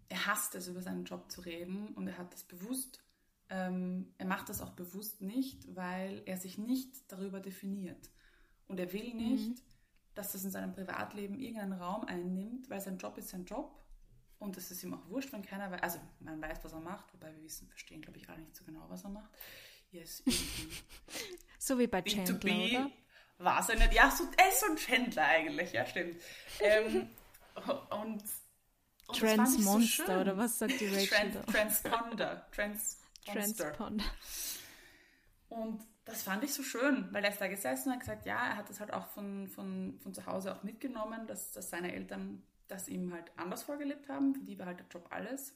er 0.08 0.24
hasst 0.24 0.54
es, 0.54 0.66
über 0.66 0.80
seinen 0.80 1.04
Job 1.04 1.30
zu 1.30 1.42
reden 1.42 1.88
und 1.88 2.08
er 2.08 2.16
hat 2.16 2.32
das 2.32 2.42
bewusst 2.42 3.02
ähm, 3.50 4.12
er 4.18 4.26
macht 4.26 4.48
das 4.48 4.60
auch 4.60 4.72
bewusst 4.72 5.20
nicht, 5.20 5.74
weil 5.74 6.22
er 6.26 6.36
sich 6.36 6.58
nicht 6.58 7.10
darüber 7.10 7.40
definiert. 7.40 8.10
Und 8.66 8.78
er 8.78 8.92
will 8.92 9.14
nicht, 9.14 9.48
mhm. 9.48 9.62
dass 10.14 10.32
das 10.32 10.44
in 10.44 10.50
seinem 10.50 10.72
Privatleben 10.72 11.38
irgendeinen 11.38 11.72
Raum 11.72 12.04
einnimmt, 12.04 12.68
weil 12.68 12.80
sein 12.80 12.98
Job 12.98 13.16
ist 13.16 13.30
sein 13.30 13.46
Job. 13.46 13.74
Und 14.38 14.56
es 14.56 14.70
ist 14.70 14.84
ihm 14.84 14.94
auch 14.94 15.08
wurscht, 15.08 15.32
wenn 15.32 15.42
keiner 15.42 15.70
weiß. 15.70 15.82
Also, 15.82 15.98
man 16.20 16.40
weiß, 16.40 16.58
was 16.62 16.72
er 16.72 16.80
macht, 16.80 17.12
wobei 17.12 17.34
wir 17.34 17.42
wissen, 17.42 17.66
verstehen, 17.68 18.02
glaube 18.02 18.18
ich, 18.18 18.28
alle 18.28 18.40
nicht 18.40 18.54
so 18.54 18.64
genau, 18.64 18.84
was 18.88 19.02
er 19.02 19.10
macht. 19.10 19.30
Yes, 19.90 20.22
so 21.58 21.78
wie 21.78 21.86
bei 21.86 22.02
Chandler, 22.02 22.34
B2B, 22.34 22.70
oder? 22.70 22.90
War 23.38 23.60
es 23.60 23.68
ja 23.68 23.74
nicht. 23.76 23.94
Ja, 23.94 24.10
so, 24.10 24.24
er 24.36 24.48
ist 24.48 24.60
so 24.60 24.66
ein 24.66 24.76
Chandler 24.76 25.24
eigentlich, 25.24 25.72
ja, 25.72 25.86
stimmt. 25.86 26.20
ähm, 26.60 27.08
und, 27.90 28.22
und 29.06 29.18
Transmonster, 29.18 30.06
so 30.06 30.20
oder 30.20 30.36
was 30.36 30.58
sagt 30.58 30.78
die 30.78 30.86
Rachel? 30.86 31.32
Trans 31.46 31.82
Transponder. 31.82 32.46
Trans 32.52 32.98
Transponder. 33.32 34.04
Und 35.48 35.80
das 36.04 36.22
fand 36.22 36.44
ich 36.44 36.54
so 36.54 36.62
schön, 36.62 37.08
weil 37.12 37.24
er 37.24 37.30
ist 37.30 37.40
da 37.40 37.48
gesessen 37.48 37.88
und 37.88 37.94
hat 37.94 38.00
gesagt, 38.00 38.26
ja, 38.26 38.48
er 38.48 38.56
hat 38.56 38.70
das 38.70 38.80
halt 38.80 38.92
auch 38.92 39.06
von, 39.08 39.46
von, 39.48 39.98
von 40.00 40.14
zu 40.14 40.24
Hause 40.26 40.54
auch 40.54 40.62
mitgenommen, 40.62 41.26
dass, 41.26 41.52
dass 41.52 41.70
seine 41.70 41.94
Eltern 41.94 42.42
das 42.66 42.88
ihm 42.88 43.12
halt 43.12 43.30
anders 43.36 43.62
vorgelebt 43.62 44.08
haben. 44.08 44.34
Für 44.34 44.44
die 44.44 44.58
war 44.58 44.66
halt 44.66 44.80
der 44.80 44.86
Job 44.88 45.06
alles. 45.10 45.54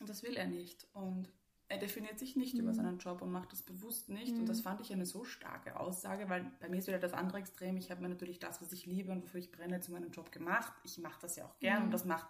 Und 0.00 0.08
das 0.08 0.22
will 0.22 0.36
er 0.36 0.46
nicht. 0.46 0.86
Und 0.94 1.28
er 1.68 1.78
definiert 1.78 2.18
sich 2.18 2.36
nicht 2.36 2.54
mhm. 2.54 2.60
über 2.60 2.74
seinen 2.74 2.98
Job 2.98 3.22
und 3.22 3.32
macht 3.32 3.52
das 3.52 3.62
bewusst 3.62 4.08
nicht. 4.08 4.34
Mhm. 4.34 4.40
Und 4.40 4.48
das 4.48 4.60
fand 4.60 4.80
ich 4.80 4.92
eine 4.92 5.06
so 5.06 5.24
starke 5.24 5.78
Aussage, 5.78 6.28
weil 6.28 6.50
bei 6.60 6.68
mir 6.68 6.78
ist 6.78 6.86
wieder 6.86 6.98
das 6.98 7.14
andere 7.14 7.38
Extrem. 7.38 7.76
Ich 7.76 7.90
habe 7.90 8.02
mir 8.02 8.10
natürlich 8.10 8.38
das, 8.38 8.60
was 8.60 8.72
ich 8.72 8.84
liebe 8.84 9.10
und 9.12 9.22
wofür 9.22 9.40
ich 9.40 9.50
brenne, 9.50 9.80
zu 9.80 9.92
meinem 9.92 10.10
Job 10.10 10.32
gemacht. 10.32 10.72
Ich 10.84 10.98
mache 10.98 11.20
das 11.22 11.36
ja 11.36 11.46
auch 11.46 11.58
gern 11.60 11.78
mhm. 11.78 11.84
und 11.86 11.90
das 11.92 12.04
macht, 12.04 12.26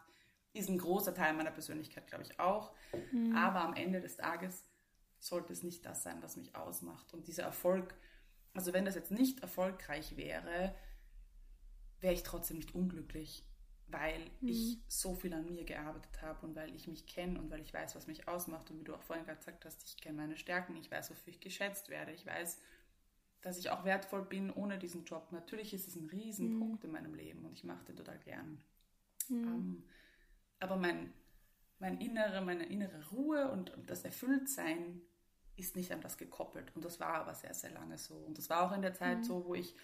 ist 0.53 0.69
ein 0.69 0.79
großer 0.79 1.15
Teil 1.15 1.35
meiner 1.35 1.51
Persönlichkeit, 1.51 2.07
glaube 2.07 2.25
ich, 2.25 2.39
auch. 2.39 2.73
Mhm. 3.13 3.35
Aber 3.37 3.63
am 3.63 3.75
Ende 3.75 4.01
des 4.01 4.17
Tages 4.17 4.65
sollte 5.19 5.53
es 5.53 5.63
nicht 5.63 5.87
das 5.87 6.03
sein, 6.03 6.23
was 6.23 6.37
mich 6.37 6.55
ausmacht. 6.55 7.13
Und 7.15 7.27
dieser 7.27 7.45
Erfolg, 7.45 7.95
also 8.55 8.73
wenn 8.73 8.85
das 8.85 8.95
jetzt 8.95 9.11
nicht 9.11 9.41
erfolgreich 9.41 10.17
wäre, 10.17 10.75
wäre 12.01 12.15
ich 12.15 12.23
trotzdem 12.23 12.57
nicht 12.57 12.75
unglücklich 12.75 13.47
weil 13.93 14.21
mhm. 14.41 14.49
ich 14.49 14.79
so 14.89 15.15
viel 15.15 15.33
an 15.35 15.47
mir 15.47 15.65
gearbeitet 15.65 16.23
habe 16.23 16.47
und 16.47 16.57
weil 16.57 16.75
ich 16.75 16.89
mich 16.89 17.07
kenne 17.07 17.39
und 17.39 17.51
weil 17.51 17.61
ich 17.61 17.73
weiß, 17.73 17.95
was 17.95 18.07
mich 18.07 18.27
ausmacht. 18.27 18.71
Und 18.71 18.81
wie 18.81 18.85
du 18.85 18.95
auch 18.95 19.03
vorhin 19.03 19.25
gerade 19.25 19.39
gesagt 19.39 19.65
hast, 19.65 19.85
ich 19.85 19.97
kenne 19.99 20.17
meine 20.17 20.37
Stärken, 20.37 20.75
ich 20.77 20.91
weiß, 20.91 21.11
wofür 21.11 21.33
ich 21.33 21.41
geschätzt 21.41 21.91
werde, 21.91 22.13
ich 22.13 22.27
weiß, 22.27 22.59
dass 23.43 23.59
ich 23.59 23.71
auch 23.71 23.85
wertvoll 23.85 24.25
bin 24.25 24.51
ohne 24.51 24.79
diesen 24.79 25.05
Job. 25.05 25.31
Natürlich 25.31 25.75
ist 25.75 25.87
es 25.87 25.97
ein 25.97 26.07
Riesenpunkt 26.07 26.83
mhm. 26.83 26.89
in 26.89 26.93
meinem 26.93 27.15
Leben 27.15 27.45
und 27.45 27.53
ich 27.53 27.65
mache 27.65 27.85
den 27.85 27.97
total 27.97 28.19
gern. 28.21 28.63
Mhm. 29.29 29.47
Um, 29.47 29.85
aber 30.63 30.77
mein, 30.77 31.13
mein 31.79 31.99
innere, 32.01 32.41
meine 32.41 32.67
innere 32.67 33.11
Ruhe 33.11 33.51
und, 33.51 33.71
und 33.71 33.91
das 33.91 34.05
Erfülltsein 34.05 35.03
ist 35.57 35.77
nicht 35.77 35.93
an 35.93 36.01
das 36.01 36.17
gekoppelt. 36.17 36.75
Und 36.75 36.85
das 36.85 37.01
war 37.01 37.15
aber 37.15 37.35
sehr, 37.35 37.55
sehr 37.55 37.71
lange 37.71 37.99
so. 37.99 38.15
Und 38.15 38.39
das 38.39 38.49
war 38.49 38.63
auch 38.63 38.73
in 38.73 38.83
der 38.83 38.95
Zeit 38.95 39.19
mhm. 39.19 39.25
so, 39.25 39.45
wo 39.45 39.55
ich 39.55 39.75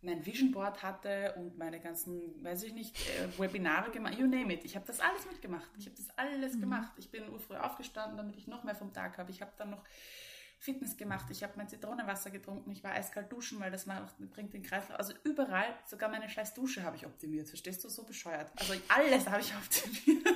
mein 0.00 0.24
Vision 0.26 0.50
Board 0.50 0.82
hatte 0.82 1.34
und 1.36 1.58
meine 1.58 1.78
ganzen, 1.80 2.42
weiß 2.42 2.64
ich 2.64 2.72
nicht, 2.72 2.96
äh, 2.96 3.38
Webinare 3.38 3.90
gemacht, 3.90 4.18
you 4.18 4.26
name 4.26 4.52
it. 4.52 4.64
Ich 4.64 4.74
habe 4.74 4.86
das 4.86 5.00
alles 5.00 5.26
mitgemacht. 5.26 5.70
Ich 5.78 5.86
habe 5.86 5.96
das 5.96 6.10
alles 6.18 6.54
mhm. 6.54 6.60
gemacht. 6.60 6.92
Ich 6.96 7.10
bin 7.10 7.28
urfrüh 7.28 7.56
aufgestanden, 7.56 8.16
damit 8.16 8.36
ich 8.36 8.48
noch 8.48 8.64
mehr 8.64 8.74
vom 8.74 8.92
Tag 8.92 9.18
habe. 9.18 9.30
Ich 9.30 9.40
habe 9.40 9.52
dann 9.56 9.70
noch 9.70 9.84
Fitness 10.62 10.96
gemacht. 10.96 11.26
Ich 11.30 11.42
habe 11.42 11.54
mein 11.56 11.68
Zitronenwasser 11.68 12.30
getrunken. 12.30 12.70
Ich 12.70 12.84
war 12.84 12.92
eiskalt 12.92 13.30
duschen, 13.32 13.58
weil 13.60 13.70
das 13.70 13.86
macht, 13.86 14.16
bringt 14.30 14.52
den 14.54 14.62
Kreislauf. 14.62 14.98
Also 14.98 15.12
überall, 15.24 15.66
sogar 15.86 16.08
meine 16.08 16.28
scheiß 16.28 16.54
Dusche 16.54 16.84
habe 16.84 16.96
ich 16.96 17.04
optimiert. 17.04 17.48
Verstehst 17.48 17.82
du? 17.84 17.88
So 17.88 18.04
bescheuert. 18.04 18.50
Also 18.56 18.74
alles 18.88 19.26
habe 19.28 19.40
ich 19.40 19.52
optimiert. 19.56 20.26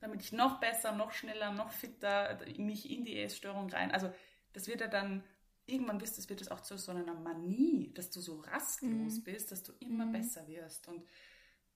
damit 0.00 0.22
ich 0.22 0.32
noch 0.32 0.58
besser, 0.58 0.92
noch 0.92 1.12
schneller, 1.12 1.52
noch 1.52 1.70
fitter 1.70 2.38
mich 2.56 2.90
in 2.90 3.04
die 3.04 3.20
Essstörung 3.20 3.68
rein. 3.70 3.90
Also 3.90 4.12
das 4.52 4.68
wird 4.68 4.80
ja 4.80 4.88
dann 4.88 5.22
irgendwann 5.66 5.98
bist 5.98 6.18
es, 6.18 6.28
wird 6.28 6.40
es 6.40 6.50
auch 6.50 6.60
zu 6.60 6.78
so 6.78 6.92
einer 6.92 7.14
Manie, 7.14 7.92
dass 7.94 8.10
du 8.10 8.20
so 8.20 8.40
rastlos 8.40 9.18
mhm. 9.18 9.24
bist, 9.24 9.52
dass 9.52 9.62
du 9.62 9.72
immer 9.80 10.06
mhm. 10.06 10.12
besser 10.12 10.46
wirst. 10.48 10.88
Und 10.88 11.04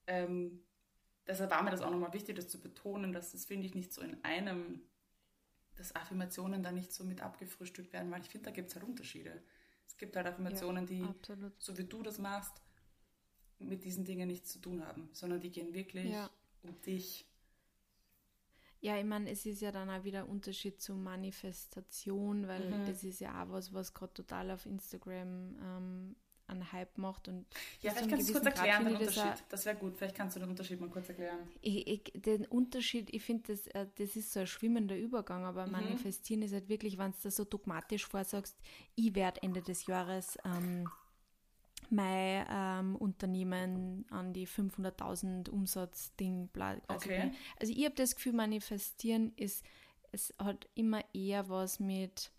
ähm, 0.07 0.65
deshalb 1.27 1.51
war 1.51 1.63
mir 1.63 1.71
das 1.71 1.83
auch 1.83 1.91
nochmal 1.91 2.13
wichtig, 2.13 2.37
das 2.37 2.49
zu 2.49 2.61
betonen, 2.61 3.13
dass 3.13 3.33
das, 3.33 3.45
finde 3.45 3.67
ich, 3.67 3.75
nicht 3.75 3.93
so 3.93 4.01
in 4.01 4.23
einem, 4.25 4.81
dass 5.81 5.97
Affirmationen 5.97 6.63
da 6.63 6.71
nicht 6.71 6.93
so 6.93 7.05
mit 7.05 7.23
abgefrühstückt 7.23 7.93
werden, 7.93 8.11
weil 8.11 8.21
ich 8.21 8.29
finde, 8.29 8.45
da 8.45 8.51
gibt 8.51 8.69
es 8.69 8.75
halt 8.77 8.85
Unterschiede. 8.85 9.43
Es 9.87 9.97
gibt 9.97 10.15
halt 10.15 10.27
Affirmationen, 10.27 10.87
ja, 10.87 10.95
die, 10.95 11.03
absolut. 11.03 11.53
so 11.59 11.79
wie 11.79 11.85
du 11.85 12.03
das 12.03 12.19
machst, 12.19 12.61
mit 13.59 13.85
diesen 13.85 14.05
Dingen 14.05 14.29
nichts 14.29 14.53
zu 14.53 14.59
tun 14.59 14.87
haben, 14.87 15.09
sondern 15.13 15.41
die 15.41 15.51
gehen 15.51 15.73
wirklich 15.75 16.13
ja. 16.13 16.31
um 16.63 16.81
dich 16.83 17.27
ja, 18.83 18.97
ich 18.97 19.05
meine, 19.05 19.31
es 19.31 19.45
ist 19.45 19.61
ja 19.61 19.73
dann 19.73 19.91
auch 19.91 20.05
wieder 20.05 20.27
Unterschied 20.27 20.81
zur 20.81 20.97
Manifestation, 20.97 22.49
weil 22.49 22.65
mhm. 22.71 22.87
das 22.87 23.05
ist 23.05 23.21
ja 23.21 23.43
auch 23.43 23.51
was, 23.51 23.75
was 23.75 23.93
gerade 23.93 24.15
total 24.15 24.51
auf 24.51 24.65
Instagram 24.65 25.55
ähm, 25.63 26.17
einen 26.51 26.73
Hype 26.73 26.99
macht. 26.99 27.29
Und 27.29 27.47
ja, 27.81 27.93
vielleicht 27.93 28.11
kannst 28.11 28.29
du 28.29 28.33
kurz 28.33 28.47
erklären, 28.47 28.85
den 28.85 28.97
Unterschied. 28.97 29.23
Das, 29.23 29.49
das 29.49 29.67
wäre 29.67 29.77
gut, 29.77 29.97
vielleicht 29.97 30.15
kannst 30.15 30.37
du 30.37 30.41
den 30.41 30.51
Unterschied 30.51 30.81
mal 30.81 30.91
kurz 30.91 31.09
erklären. 31.09 31.39
Ich, 31.63 31.87
ich, 31.87 32.13
den 32.15 32.47
Unterschied, 32.47 33.13
ich 33.13 33.23
finde, 33.23 33.53
das, 33.53 33.67
äh, 33.69 33.87
das 33.97 34.17
ist 34.17 34.33
so 34.33 34.41
ein 34.41 34.47
schwimmender 34.47 34.97
Übergang, 34.97 35.45
aber 35.45 35.67
mhm. 35.67 35.73
manifestieren 35.73 36.43
ist 36.43 36.53
halt 36.53 36.69
wirklich, 36.69 36.99
wenn 36.99 37.13
du 37.13 37.17
das 37.23 37.37
so 37.37 37.45
dogmatisch 37.45 38.07
vorsagst, 38.07 38.57
ich 38.95 39.15
werde 39.15 39.43
Ende 39.43 39.63
des 39.63 39.87
Jahres 39.87 40.39
ähm, 40.45 40.89
mein 41.91 42.47
ähm, 42.49 42.97
Unternehmen 42.97 44.07
an 44.11 44.33
die 44.33 44.47
500.000 44.47 45.51
Umsatzding. 45.51 46.49
Okay. 46.89 47.33
Also 47.59 47.73
ich 47.73 47.85
habe 47.85 47.95
das 47.97 48.15
Gefühl, 48.15 48.33
manifestieren 48.33 49.33
ist, 49.37 49.65
es 50.13 50.35
hat 50.39 50.69
immer 50.75 51.03
eher 51.13 51.49
was 51.49 51.81
mit, 51.81 52.31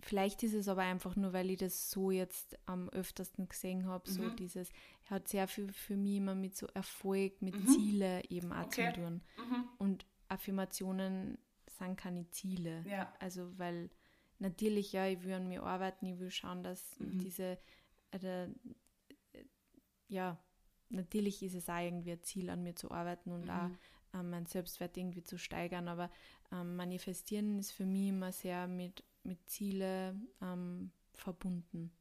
vielleicht 0.00 0.42
ist 0.42 0.54
es 0.54 0.68
aber 0.68 0.82
einfach 0.82 1.16
nur, 1.16 1.32
weil 1.32 1.50
ich 1.50 1.58
das 1.58 1.90
so 1.90 2.10
jetzt 2.10 2.58
am 2.66 2.88
öftersten 2.90 3.48
gesehen 3.48 3.86
habe, 3.86 4.10
mhm. 4.10 4.14
so 4.14 4.30
dieses, 4.30 4.70
hat 5.08 5.28
sehr 5.28 5.48
viel 5.48 5.72
für 5.72 5.96
mich 5.96 6.16
immer 6.16 6.34
mit 6.34 6.56
so 6.56 6.66
Erfolg, 6.68 7.42
mit 7.42 7.54
mhm. 7.54 7.66
Ziele 7.66 8.24
eben 8.30 8.52
auch 8.52 8.66
okay. 8.66 8.92
zu 8.94 9.00
tun. 9.00 9.22
Mhm. 9.36 9.68
Und 9.78 10.06
Affirmationen 10.28 11.38
sind 11.78 11.96
keine 11.96 12.28
Ziele. 12.30 12.84
Ja. 12.88 13.12
Also 13.18 13.58
weil 13.58 13.90
natürlich, 14.38 14.92
ja, 14.92 15.06
ich 15.06 15.22
will 15.22 15.34
an 15.34 15.48
mir 15.48 15.62
arbeiten, 15.62 16.06
ich 16.06 16.18
will 16.18 16.30
schauen, 16.30 16.62
dass 16.62 16.98
mhm. 16.98 17.18
diese, 17.18 17.58
äh, 18.10 18.48
ja, 20.08 20.38
natürlich 20.88 21.42
ist 21.42 21.54
es 21.54 21.68
auch 21.68 21.78
irgendwie 21.78 22.12
ein 22.12 22.22
Ziel, 22.22 22.50
an 22.50 22.62
mir 22.62 22.74
zu 22.74 22.90
arbeiten 22.90 23.32
und 23.32 23.44
mhm. 23.44 23.50
auch 23.50 23.70
ähm, 24.14 24.30
mein 24.30 24.46
Selbstwert 24.46 24.96
irgendwie 24.96 25.22
zu 25.22 25.38
steigern, 25.38 25.88
aber 25.88 26.10
ähm, 26.52 26.76
manifestieren 26.76 27.58
ist 27.58 27.72
für 27.72 27.86
mich 27.86 28.08
immer 28.08 28.32
sehr 28.32 28.66
mit, 28.68 29.04
mit 29.24 29.48
Ziele 29.48 30.18
ähm, 30.40 30.92
verbunden 31.14 31.92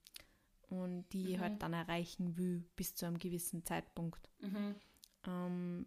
und 0.70 1.06
die 1.12 1.24
mhm. 1.24 1.30
ich 1.30 1.40
halt 1.40 1.62
dann 1.62 1.74
erreichen 1.74 2.38
will 2.38 2.64
bis 2.76 2.96
zu 2.96 3.06
einem 3.06 3.18
gewissen 3.18 3.66
Zeitpunkt. 3.66 4.30
Mhm. 4.40 4.76
Ähm, 5.28 5.86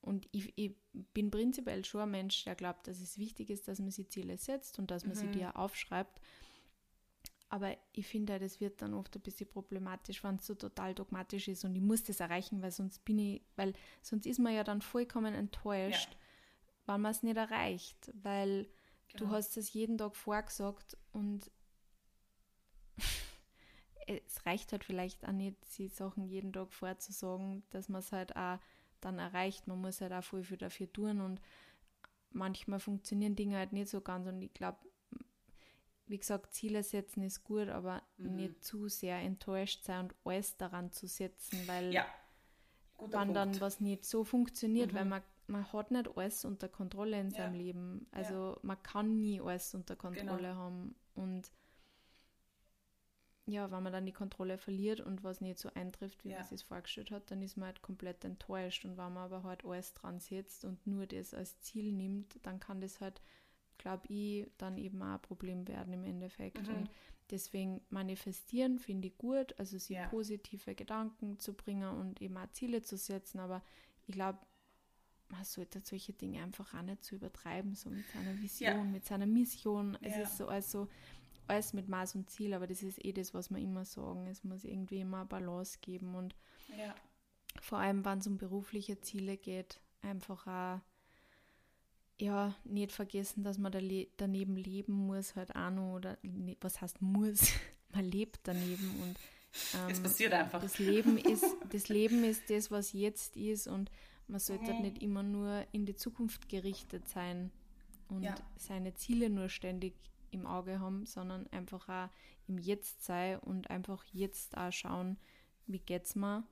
und 0.00 0.28
ich, 0.30 0.52
ich, 0.56 0.76
bin 1.12 1.30
prinzipiell 1.30 1.84
schon 1.84 2.02
ein 2.02 2.10
Mensch, 2.12 2.44
der 2.44 2.54
glaubt, 2.54 2.86
dass 2.86 3.00
es 3.00 3.18
wichtig 3.18 3.50
ist, 3.50 3.66
dass 3.66 3.80
man 3.80 3.90
sich 3.90 4.08
Ziele 4.08 4.38
setzt 4.38 4.78
und 4.78 4.90
dass 4.90 5.04
man 5.04 5.16
mhm. 5.16 5.20
sie 5.20 5.30
dir 5.32 5.56
aufschreibt. 5.56 6.20
Aber 7.48 7.76
ich 7.92 8.06
finde, 8.06 8.38
das 8.38 8.60
wird 8.60 8.82
dann 8.82 8.94
oft 8.94 9.14
ein 9.16 9.22
bisschen 9.22 9.48
problematisch, 9.48 10.22
wenn 10.24 10.36
es 10.36 10.46
so 10.46 10.54
total 10.54 10.94
dogmatisch 10.94 11.48
ist 11.48 11.64
und 11.64 11.74
ich 11.74 11.82
muss 11.82 12.02
das 12.02 12.20
erreichen, 12.20 12.62
weil 12.62 12.70
sonst 12.70 13.04
bin 13.04 13.18
ich, 13.18 13.42
weil 13.56 13.72
sonst 14.02 14.26
ist 14.26 14.38
man 14.38 14.54
ja 14.54 14.64
dann 14.64 14.82
vollkommen 14.82 15.34
enttäuscht, 15.34 16.10
ja. 16.12 16.94
wenn 16.94 17.00
man 17.02 17.12
es 17.12 17.22
nicht 17.22 17.36
erreicht, 17.36 18.12
weil 18.14 18.68
genau. 19.08 19.24
du 19.24 19.30
hast 19.30 19.56
es 19.56 19.72
jeden 19.72 19.98
Tag 19.98 20.16
vorgesagt 20.16 20.96
und 21.12 21.50
es 24.06 24.46
reicht 24.46 24.72
halt 24.72 24.84
vielleicht 24.84 25.26
auch 25.26 25.32
nicht, 25.32 25.56
die 25.78 25.88
Sachen 25.88 26.26
jeden 26.26 26.52
Tag 26.52 26.72
vorzusagen, 26.72 27.64
dass 27.70 27.88
man 27.88 28.00
es 28.00 28.12
halt 28.12 28.36
auch 28.36 28.58
dann 29.00 29.18
erreicht. 29.18 29.66
Man 29.66 29.80
muss 29.80 30.00
halt 30.00 30.12
auch 30.12 30.24
viel, 30.24 30.42
viel 30.42 30.56
dafür 30.56 30.92
tun 30.92 31.20
und 31.20 31.40
manchmal 32.30 32.80
funktionieren 32.80 33.36
Dinge 33.36 33.56
halt 33.56 33.72
nicht 33.72 33.88
so 33.88 34.00
ganz 34.00 34.26
und 34.26 34.42
ich 34.42 34.52
glaube, 34.52 34.78
wie 36.06 36.18
gesagt, 36.18 36.54
Ziele 36.54 36.82
setzen 36.82 37.22
ist 37.22 37.42
gut, 37.42 37.68
aber 37.68 38.02
mhm. 38.16 38.36
nicht 38.36 38.64
zu 38.64 38.88
sehr 38.88 39.18
enttäuscht 39.18 39.84
sein 39.84 40.06
und 40.06 40.14
alles 40.24 40.56
daran 40.56 40.92
zu 40.92 41.08
setzen, 41.08 41.66
weil 41.66 41.92
ja. 41.92 42.06
wenn 42.98 43.10
Punkt. 43.10 43.36
dann 43.36 43.60
was 43.60 43.80
nicht 43.80 44.04
so 44.04 44.22
funktioniert, 44.22 44.92
mhm. 44.92 44.96
weil 44.96 45.04
man, 45.06 45.22
man 45.46 45.72
hat 45.72 45.90
nicht 45.90 46.16
alles 46.16 46.44
unter 46.44 46.68
Kontrolle 46.68 47.20
in 47.20 47.30
ja. 47.30 47.36
seinem 47.36 47.54
Leben. 47.54 48.06
Also 48.10 48.52
ja. 48.52 48.58
man 48.62 48.82
kann 48.82 49.20
nie 49.20 49.40
alles 49.40 49.74
unter 49.74 49.96
Kontrolle 49.96 50.48
genau. 50.48 50.54
haben 50.54 50.94
und 51.14 51.50
ja, 53.48 53.70
wenn 53.70 53.82
man 53.84 53.92
dann 53.92 54.06
die 54.06 54.12
Kontrolle 54.12 54.58
verliert 54.58 55.00
und 55.00 55.22
was 55.22 55.40
nicht 55.40 55.58
so 55.58 55.70
eintrifft, 55.74 56.24
wie 56.24 56.30
ja. 56.30 56.40
man 56.40 56.48
es 56.50 56.62
vorgestellt 56.62 57.12
hat, 57.12 57.30
dann 57.30 57.42
ist 57.42 57.56
man 57.56 57.66
halt 57.66 57.80
komplett 57.80 58.24
enttäuscht. 58.24 58.84
Und 58.84 58.96
wenn 58.96 59.12
man 59.12 59.18
aber 59.18 59.44
halt 59.44 59.64
alles 59.64 59.94
dran 59.94 60.18
setzt 60.18 60.64
und 60.64 60.84
nur 60.84 61.06
das 61.06 61.32
als 61.32 61.60
Ziel 61.60 61.92
nimmt, 61.92 62.44
dann 62.44 62.58
kann 62.58 62.80
das 62.80 63.00
halt, 63.00 63.22
glaube 63.78 64.02
ich, 64.08 64.50
dann 64.58 64.76
eben 64.78 65.00
auch 65.00 65.14
ein 65.14 65.22
Problem 65.22 65.68
werden 65.68 65.92
im 65.94 66.04
Endeffekt. 66.04 66.66
Mhm. 66.66 66.74
Und 66.74 66.90
deswegen 67.30 67.80
manifestieren 67.88 68.80
finde 68.80 69.08
ich 69.08 69.16
gut, 69.16 69.54
also 69.60 69.78
sich 69.78 69.96
ja. 69.96 70.08
positive 70.08 70.74
Gedanken 70.74 71.38
zu 71.38 71.54
bringen 71.54 71.88
und 71.88 72.20
eben 72.20 72.36
auch 72.36 72.50
Ziele 72.50 72.82
zu 72.82 72.96
setzen. 72.96 73.38
Aber 73.38 73.62
ich 74.08 74.14
glaube, 74.14 74.40
man 75.28 75.44
sollte 75.44 75.80
solche 75.82 76.12
Dinge 76.12 76.42
einfach 76.42 76.74
auch 76.74 76.82
nicht 76.82 77.04
zu 77.04 77.10
so 77.10 77.16
übertreiben, 77.16 77.74
so 77.74 77.90
mit 77.90 78.04
seiner 78.10 78.36
Vision, 78.40 78.76
ja. 78.76 78.84
mit 78.84 79.04
seiner 79.04 79.26
Mission. 79.26 79.98
Es 80.00 80.16
ist 80.16 80.38
so, 80.38 80.48
also 80.48 80.88
alles 81.48 81.72
mit 81.72 81.88
Maß 81.88 82.14
und 82.14 82.30
Ziel, 82.30 82.54
aber 82.54 82.66
das 82.66 82.82
ist 82.82 83.04
eh 83.04 83.12
das, 83.12 83.34
was 83.34 83.50
wir 83.50 83.58
immer 83.58 83.84
sagen. 83.84 84.26
Es 84.26 84.44
muss 84.44 84.64
irgendwie 84.64 85.00
immer 85.00 85.18
eine 85.18 85.26
Balance 85.26 85.78
geben 85.80 86.14
und 86.14 86.34
ja. 86.76 86.94
vor 87.60 87.78
allem, 87.78 88.04
wenn 88.04 88.18
es 88.18 88.26
um 88.26 88.38
berufliche 88.38 89.00
Ziele 89.00 89.36
geht, 89.36 89.80
einfach 90.02 90.46
auch 90.46 90.80
ja, 92.18 92.54
nicht 92.64 92.92
vergessen, 92.92 93.44
dass 93.44 93.58
man 93.58 93.72
da 93.72 93.78
le 93.78 94.08
daneben 94.16 94.56
leben 94.56 94.94
muss, 94.94 95.36
halt 95.36 95.54
auch 95.54 95.70
noch, 95.70 95.96
oder 95.96 96.16
ne, 96.22 96.56
was 96.60 96.80
heißt 96.80 97.02
muss, 97.02 97.52
man 97.92 98.04
lebt 98.04 98.40
daneben 98.44 98.90
und 99.02 99.16
ähm, 99.74 99.90
es 99.90 100.00
passiert 100.00 100.32
einfach. 100.32 100.60
Das 100.60 100.78
Leben, 100.78 101.18
ist, 101.18 101.44
das 101.70 101.88
Leben 101.88 102.24
ist 102.24 102.48
das, 102.50 102.70
was 102.70 102.92
jetzt 102.92 103.36
ist 103.36 103.66
und 103.66 103.90
man 104.28 104.40
sollte 104.40 104.72
mhm. 104.72 104.82
nicht 104.82 105.02
immer 105.02 105.22
nur 105.22 105.66
in 105.72 105.86
die 105.86 105.94
Zukunft 105.94 106.48
gerichtet 106.48 107.08
sein 107.08 107.50
und 108.08 108.22
ja. 108.22 108.34
seine 108.56 108.94
Ziele 108.94 109.30
nur 109.30 109.48
ständig 109.48 109.94
im 110.30 110.46
Auge 110.46 110.80
haben, 110.80 111.06
sondern 111.06 111.46
einfach 111.48 111.88
auch 111.88 112.08
im 112.46 112.58
Jetzt 112.58 113.04
sein 113.04 113.38
und 113.40 113.70
einfach 113.70 114.04
jetzt 114.12 114.56
auch 114.56 114.72
schauen, 114.72 115.18
wie 115.66 115.78
geht's 115.78 116.14
mir, 116.14 116.44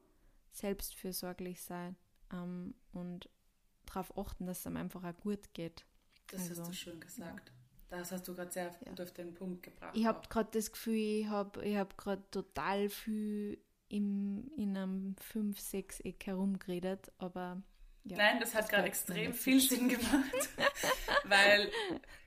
selbstfürsorglich 0.52 1.62
sein 1.62 1.96
ähm, 2.32 2.74
und 2.92 3.28
darauf 3.86 4.16
achten, 4.16 4.46
dass 4.46 4.60
es 4.60 4.66
einem 4.66 4.76
einfach 4.76 5.04
auch 5.04 5.16
gut 5.16 5.52
geht. 5.52 5.84
Das 6.28 6.48
also, 6.48 6.62
hast 6.62 6.68
du 6.68 6.74
schön 6.74 7.00
gesagt. 7.00 7.48
Ja. 7.48 7.98
Das 7.98 8.10
hast 8.10 8.26
du 8.26 8.34
gerade 8.34 8.50
sehr 8.50 8.64
ja. 8.64 8.90
gut 8.90 9.00
auf 9.00 9.12
den 9.12 9.34
Punkt 9.34 9.62
gebracht. 9.62 9.96
Ich 9.96 10.06
habe 10.06 10.26
gerade 10.28 10.50
das 10.52 10.72
Gefühl, 10.72 10.94
ich 10.94 11.26
habe 11.26 11.64
ich 11.64 11.76
hab 11.76 11.96
gerade 11.96 12.22
total 12.30 12.88
viel 12.88 13.58
im, 13.94 14.50
in 14.56 14.76
einem 14.76 15.14
5-6-Eck 15.32 16.26
herumgeredet, 16.26 17.12
aber 17.18 17.62
ja, 18.02 18.16
Nein, 18.16 18.40
das, 18.40 18.50
das 18.50 18.62
hat 18.62 18.70
gerade 18.70 18.88
extrem 18.88 19.32
viel 19.32 19.60
Sinn 19.60 19.88
gemacht, 19.88 20.48
weil, 21.24 21.70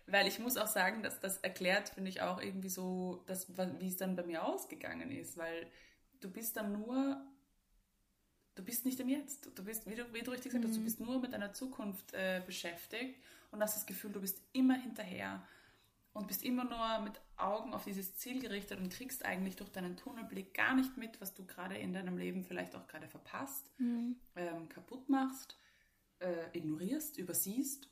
weil 0.07 0.27
ich 0.27 0.39
muss 0.39 0.55
auch 0.55 0.67
sagen, 0.67 1.03
dass 1.03 1.19
das 1.19 1.37
erklärt, 1.39 1.89
finde 1.89 2.09
ich, 2.09 2.21
auch 2.21 2.41
irgendwie 2.41 2.69
so, 2.69 3.21
dass, 3.27 3.49
wie 3.57 3.87
es 3.87 3.97
dann 3.97 4.15
bei 4.15 4.23
mir 4.23 4.45
ausgegangen 4.45 5.11
ist, 5.11 5.37
weil 5.37 5.67
du 6.21 6.31
bist 6.31 6.55
dann 6.55 6.71
nur, 6.71 7.21
du 8.55 8.63
bist 8.63 8.85
nicht 8.85 8.99
im 9.01 9.09
Jetzt. 9.09 9.51
Du 9.53 9.63
bist, 9.63 9.87
wie 9.87 9.95
du, 9.95 10.11
wie 10.13 10.21
du 10.21 10.31
richtig 10.31 10.51
gesagt 10.51 10.63
hast, 10.63 10.71
mhm. 10.71 10.79
du 10.79 10.83
bist 10.85 10.99
nur 11.01 11.19
mit 11.19 11.33
deiner 11.33 11.51
Zukunft 11.51 12.13
äh, 12.13 12.41
beschäftigt 12.45 13.21
und 13.51 13.61
hast 13.61 13.75
das 13.75 13.85
Gefühl, 13.85 14.13
du 14.13 14.21
bist 14.21 14.41
immer 14.53 14.75
hinterher 14.75 15.45
und 16.13 16.27
bist 16.27 16.43
immer 16.43 16.63
nur 16.63 16.99
mit 16.99 17.19
Augen 17.39 17.73
auf 17.73 17.83
dieses 17.83 18.15
Ziel 18.15 18.41
gerichtet 18.41 18.79
und 18.79 18.91
kriegst 18.91 19.25
eigentlich 19.25 19.55
durch 19.55 19.69
deinen 19.71 19.97
Tunnelblick 19.97 20.53
gar 20.53 20.75
nicht 20.75 20.97
mit, 20.97 21.19
was 21.21 21.33
du 21.33 21.45
gerade 21.45 21.75
in 21.77 21.93
deinem 21.93 22.17
Leben 22.17 22.43
vielleicht 22.43 22.75
auch 22.75 22.87
gerade 22.87 23.07
verpasst, 23.07 23.71
mhm. 23.77 24.15
ähm, 24.35 24.69
kaputt 24.69 25.07
machst, 25.09 25.57
äh, 26.19 26.57
ignorierst, 26.57 27.17
übersiehst, 27.17 27.89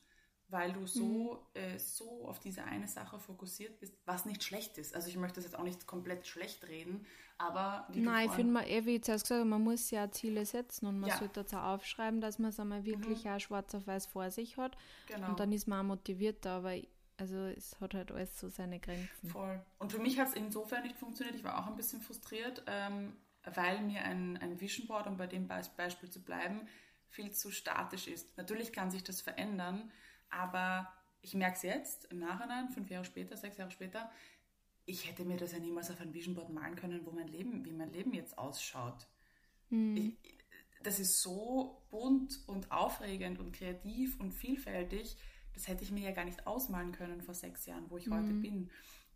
weil 0.47 0.73
du 0.73 0.85
so, 0.85 1.47
mhm. 1.55 1.61
äh, 1.61 1.79
so 1.79 2.27
auf 2.27 2.39
diese 2.39 2.63
eine 2.63 2.87
Sache 2.87 3.19
fokussiert 3.19 3.79
bist, 3.79 3.97
was 4.05 4.25
nicht 4.25 4.43
schlecht 4.43 4.77
ist. 4.77 4.95
Also 4.95 5.09
ich 5.09 5.17
möchte 5.17 5.35
das 5.35 5.45
jetzt 5.45 5.57
auch 5.57 5.63
nicht 5.63 5.87
komplett 5.87 6.27
schlecht 6.27 6.67
reden, 6.67 7.05
aber... 7.37 7.87
Nein, 7.93 8.27
ich 8.27 8.33
finde 8.33 8.53
mal, 8.53 8.67
eh, 8.67 8.85
wie 8.85 8.95
ich 8.95 9.03
zuerst 9.03 9.25
gesagt 9.25 9.39
habe, 9.39 9.49
man 9.49 9.63
muss 9.63 9.91
ja 9.91 10.09
Ziele 10.11 10.45
setzen 10.45 10.85
und 10.85 10.99
man 10.99 11.09
ja. 11.09 11.17
sollte 11.17 11.41
dazu 11.41 11.57
aufschreiben, 11.57 12.21
dass 12.21 12.39
man 12.39 12.49
es 12.49 12.59
einmal 12.59 12.85
wirklich 12.85 13.25
mhm. 13.25 13.31
auch 13.31 13.39
schwarz 13.39 13.75
auf 13.75 13.85
weiß 13.85 14.05
vor 14.07 14.31
sich 14.31 14.57
hat. 14.57 14.77
Genau. 15.07 15.29
Und 15.29 15.39
dann 15.39 15.51
ist 15.51 15.67
man 15.67 15.81
auch 15.81 15.89
motivierter, 15.89 16.51
aber 16.51 16.75
also 17.17 17.37
es 17.45 17.79
hat 17.79 17.93
halt 17.93 18.11
alles 18.11 18.39
so 18.39 18.49
seine 18.49 18.79
Grenzen. 18.79 19.29
Voll. 19.29 19.63
Und 19.79 19.91
für 19.91 19.99
mich 19.99 20.19
hat 20.19 20.29
es 20.29 20.33
insofern 20.33 20.83
nicht 20.83 20.97
funktioniert. 20.97 21.35
Ich 21.35 21.43
war 21.43 21.59
auch 21.59 21.67
ein 21.67 21.75
bisschen 21.75 22.01
frustriert, 22.01 22.63
ähm, 22.67 23.15
weil 23.43 23.81
mir 23.81 24.03
ein, 24.03 24.37
ein 24.37 24.59
Vision 24.59 24.87
Board, 24.87 25.07
um 25.07 25.17
bei 25.17 25.27
dem 25.27 25.47
Beispiel 25.47 26.09
zu 26.09 26.23
bleiben, 26.23 26.67
viel 27.07 27.31
zu 27.31 27.51
statisch 27.51 28.07
ist. 28.07 28.37
Natürlich 28.37 28.73
kann 28.73 28.91
sich 28.91 29.03
das 29.03 29.21
verändern, 29.21 29.91
aber 30.29 30.91
ich 31.21 31.33
merke 31.33 31.55
es 31.55 31.61
jetzt 31.61 32.05
im 32.05 32.19
Nachhinein, 32.19 32.69
fünf 32.69 32.89
Jahre 32.89 33.05
später, 33.05 33.37
sechs 33.37 33.57
Jahre 33.57 33.71
später, 33.71 34.11
ich 34.85 35.07
hätte 35.07 35.25
mir 35.25 35.37
das 35.37 35.51
ja 35.51 35.59
niemals 35.59 35.89
auf 35.89 35.99
ein 35.99 36.13
Vision 36.13 36.35
Board 36.35 36.49
malen 36.49 36.75
können, 36.75 37.05
wo 37.05 37.11
mein 37.11 37.27
Leben, 37.27 37.65
wie 37.65 37.71
mein 37.71 37.91
Leben 37.91 38.13
jetzt 38.13 38.37
ausschaut. 38.37 39.07
Mhm. 39.69 39.97
Ich, 39.97 40.35
das 40.83 40.99
ist 40.99 41.21
so 41.21 41.81
bunt 41.89 42.43
und 42.47 42.71
aufregend 42.71 43.39
und 43.39 43.51
kreativ 43.51 44.19
und 44.19 44.31
vielfältig 44.31 45.17
das 45.55 45.67
hätte 45.67 45.83
ich 45.83 45.91
mir 45.91 46.03
ja 46.03 46.11
gar 46.11 46.25
nicht 46.25 46.45
ausmalen 46.45 46.91
können 46.91 47.21
vor 47.21 47.33
sechs 47.33 47.65
Jahren, 47.65 47.89
wo 47.89 47.97
ich 47.97 48.05
mhm. 48.07 48.13
heute 48.13 48.33
bin. 48.33 48.69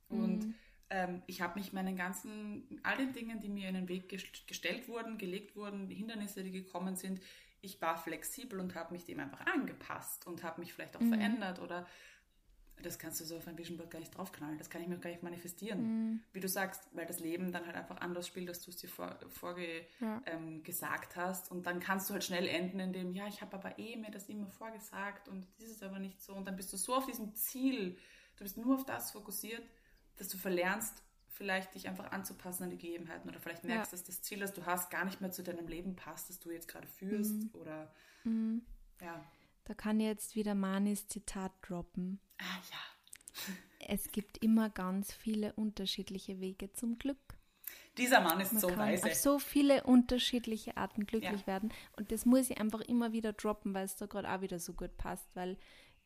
Und 0.07 0.47
mhm. 0.47 0.55
ähm, 0.89 1.21
ich 1.27 1.41
habe 1.41 1.59
mich 1.59 1.71
meinen 1.73 1.95
ganzen, 1.95 2.79
all 2.81 2.97
den 2.97 3.13
Dingen, 3.13 3.39
die 3.39 3.49
mir 3.49 3.69
in 3.69 3.75
den 3.75 3.87
Weg 3.87 4.09
gestellt 4.47 4.87
wurden, 4.87 5.17
gelegt 5.17 5.55
wurden, 5.55 5.87
Hindernisse, 5.89 6.43
die 6.43 6.51
gekommen 6.51 6.95
sind, 6.95 7.21
ich 7.61 7.81
war 7.81 7.97
flexibel 7.97 8.59
und 8.59 8.75
habe 8.75 8.93
mich 8.93 9.05
dem 9.05 9.19
einfach 9.19 9.45
angepasst 9.45 10.25
und 10.25 10.43
habe 10.43 10.61
mich 10.61 10.73
vielleicht 10.73 10.95
auch 10.95 11.01
mhm. 11.01 11.13
verändert 11.13 11.59
oder 11.59 11.85
das 12.81 12.99
kannst 12.99 13.19
du 13.19 13.25
so 13.25 13.37
auf 13.37 13.47
ein 13.47 13.57
Vision 13.57 13.77
Board 13.77 13.91
gar 13.91 13.99
nicht 13.99 14.15
draufknallen. 14.15 14.57
Das 14.57 14.69
kann 14.69 14.81
ich 14.81 14.87
mir 14.87 14.97
gar 14.97 15.09
nicht 15.09 15.23
manifestieren. 15.23 15.81
Mhm. 15.81 16.23
Wie 16.33 16.39
du 16.39 16.47
sagst, 16.47 16.87
weil 16.93 17.05
das 17.05 17.19
Leben 17.19 17.51
dann 17.51 17.65
halt 17.65 17.75
einfach 17.75 17.97
anders 17.97 18.27
spielt, 18.27 18.47
als 18.49 18.63
du 18.63 18.71
es 18.71 18.77
dir 18.77 18.87
vorgesagt 18.87 19.33
vor, 19.33 19.57
ja. 19.59 20.21
ähm, 20.25 20.63
hast. 21.15 21.51
Und 21.51 21.65
dann 21.65 21.79
kannst 21.79 22.09
du 22.09 22.13
halt 22.13 22.23
schnell 22.23 22.47
enden 22.47 22.79
in 22.79 22.93
dem, 22.93 23.13
ja, 23.13 23.27
ich 23.27 23.41
habe 23.41 23.55
aber 23.57 23.77
eh 23.79 23.95
mir 23.95 24.11
das 24.11 24.29
immer 24.29 24.47
vorgesagt 24.47 25.27
und 25.27 25.47
das 25.59 25.69
ist 25.69 25.83
aber 25.83 25.99
nicht 25.99 26.21
so. 26.21 26.33
Und 26.33 26.45
dann 26.45 26.55
bist 26.55 26.71
du 26.73 26.77
so 26.77 26.95
auf 26.95 27.05
diesem 27.05 27.33
Ziel, 27.35 27.97
du 28.37 28.43
bist 28.43 28.57
nur 28.57 28.75
auf 28.75 28.85
das 28.85 29.11
fokussiert, 29.11 29.63
dass 30.17 30.27
du 30.27 30.37
verlernst, 30.37 31.03
vielleicht 31.39 31.73
dich 31.73 31.87
einfach 31.87 32.11
anzupassen 32.11 32.63
an 32.63 32.69
die 32.69 32.77
Gegebenheiten 32.77 33.29
oder 33.29 33.39
vielleicht 33.39 33.63
merkst, 33.63 33.91
ja. 33.91 33.97
dass 33.97 34.05
das 34.05 34.21
Ziel, 34.21 34.39
das 34.39 34.53
du 34.53 34.65
hast, 34.65 34.91
gar 34.91 35.05
nicht 35.05 35.21
mehr 35.21 35.31
zu 35.31 35.41
deinem 35.41 35.67
Leben 35.67 35.95
passt, 35.95 36.29
das 36.29 36.39
du 36.39 36.51
jetzt 36.51 36.67
gerade 36.67 36.87
führst 36.87 37.31
mhm. 37.31 37.49
oder 37.53 37.93
mhm. 38.25 38.65
ja. 39.01 39.25
Da 39.63 39.73
kann 39.73 39.99
jetzt 39.99 40.35
wieder 40.35 40.55
Manis 40.55 41.07
Zitat 41.07 41.53
droppen. 41.61 42.19
Ah 42.39 42.59
ja. 42.71 43.53
Es 43.87 44.11
gibt 44.11 44.37
immer 44.43 44.69
ganz 44.69 45.13
viele 45.13 45.53
unterschiedliche 45.53 46.39
Wege 46.39 46.71
zum 46.73 46.97
Glück. 46.99 47.17
Dieser 47.97 48.21
Mann 48.21 48.39
ist 48.39 48.53
Man 48.53 48.61
so 48.61 48.67
kann 48.67 48.79
weise. 48.79 49.07
Auf 49.07 49.15
so 49.15 49.39
viele 49.39 49.83
unterschiedliche 49.83 50.77
Arten 50.77 51.05
glücklich 51.05 51.41
ja. 51.41 51.47
werden. 51.47 51.73
Und 51.97 52.11
das 52.11 52.25
muss 52.25 52.49
ich 52.49 52.59
einfach 52.59 52.81
immer 52.81 53.11
wieder 53.11 53.33
droppen, 53.33 53.73
weil 53.73 53.85
es 53.85 53.95
da 53.95 54.05
gerade 54.05 54.31
auch 54.31 54.41
wieder 54.41 54.59
so 54.59 54.73
gut 54.73 54.95
passt. 54.97 55.27
Weil 55.35 55.57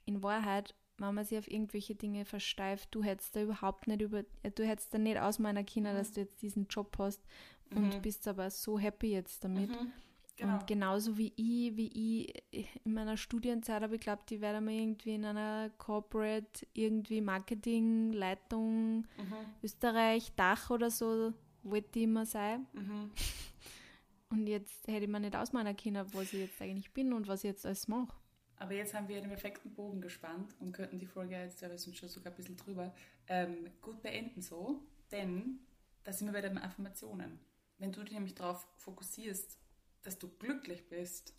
in 0.06 0.24
Wahrheit, 0.24 0.76
wenn 0.98 1.14
man 1.14 1.26
sich 1.26 1.38
auf 1.38 1.50
irgendwelche 1.50 1.96
Dinge 1.96 2.26
versteift, 2.26 2.90
du 2.92 3.04
hättest 3.04 3.36
da 3.36 3.42
überhaupt 3.42 3.88
nicht 3.88 4.02
über, 4.02 4.24
du 4.24 4.66
hättest 4.66 4.94
da 4.94 4.98
nicht 4.98 5.20
aus 5.20 5.40
meiner 5.40 5.64
Kinder, 5.64 5.94
mhm. 5.94 5.98
dass 5.98 6.14
du 6.14 6.22
jetzt 6.22 6.42
diesen 6.42 6.68
Job 6.68 6.96
hast 6.98 7.22
und 7.70 7.96
mhm. 7.96 8.02
bist 8.02 8.28
aber 8.28 8.50
so 8.50 8.80
happy 8.80 9.12
jetzt 9.12 9.44
damit. 9.44 9.70
Mhm. 9.70 9.92
Genau. 10.36 10.54
Und 10.54 10.68
genauso 10.68 11.18
wie 11.18 11.32
ich, 11.36 11.78
wie 11.78 12.32
ich 12.52 12.68
in 12.84 12.94
meiner 12.94 13.18
Studienzeit 13.18 13.84
habe 13.84 13.96
ich 13.96 14.02
glaubt, 14.02 14.32
ich 14.32 14.42
werde 14.42 14.62
mal 14.62 14.74
irgendwie 14.74 15.14
in 15.16 15.26
einer 15.26 15.70
Corporate 15.78 16.66
irgendwie 16.74 17.22
Marketing, 17.22 18.14
Leitung, 18.14 18.98
mhm. 18.98 19.36
Österreich, 19.62 20.32
Dach 20.36 20.72
oder 20.72 20.90
so, 20.90 21.34
wollte 21.62 22.00
ich 22.00 22.06
immer 22.06 22.26
sein. 22.26 22.66
Mhm. 22.74 23.12
Und 24.30 24.48
jetzt 24.48 24.88
hätte 24.88 25.06
ich 25.06 25.12
mir 25.12 25.20
nicht 25.20 25.36
ausmalen 25.36 25.78
können, 25.78 26.06
was 26.14 26.34
ich 26.34 26.40
jetzt 26.40 26.60
eigentlich 26.60 26.92
bin 26.92 27.14
und 27.14 27.28
was 27.28 27.44
ich 27.44 27.50
jetzt 27.50 27.68
alles 27.68 27.88
mache. 27.88 28.16
Aber 28.56 28.74
jetzt 28.74 28.96
haben 28.96 29.08
wir 29.08 29.22
den 29.22 29.30
perfekten 29.30 29.76
Bogen 29.76 30.02
gespannt 30.02 30.56
und 30.60 30.72
könnten 30.72 30.98
die 30.98 31.06
Folge 31.06 31.36
jetzt, 31.36 31.62
ja, 31.62 31.70
wir 31.70 31.78
sind 31.78 31.96
schon 31.96 32.10
sogar 32.10 32.34
ein 32.34 32.36
bisschen 32.36 32.58
drüber, 32.58 32.96
ähm, 33.28 33.70
gut 33.80 34.02
beenden 34.02 34.42
so. 34.42 34.82
Denn 35.12 35.60
da 36.04 36.12
sind 36.12 36.28
wir 36.28 36.34
bei 36.34 36.42
den 36.42 36.58
Affirmationen. 36.58 37.40
Wenn 37.78 37.92
du 37.92 38.04
dich 38.04 38.14
nämlich 38.14 38.34
darauf 38.34 38.68
fokussierst, 38.78 39.60
dass 40.04 40.20
du 40.20 40.28
glücklich 40.28 40.88
bist 40.90 41.34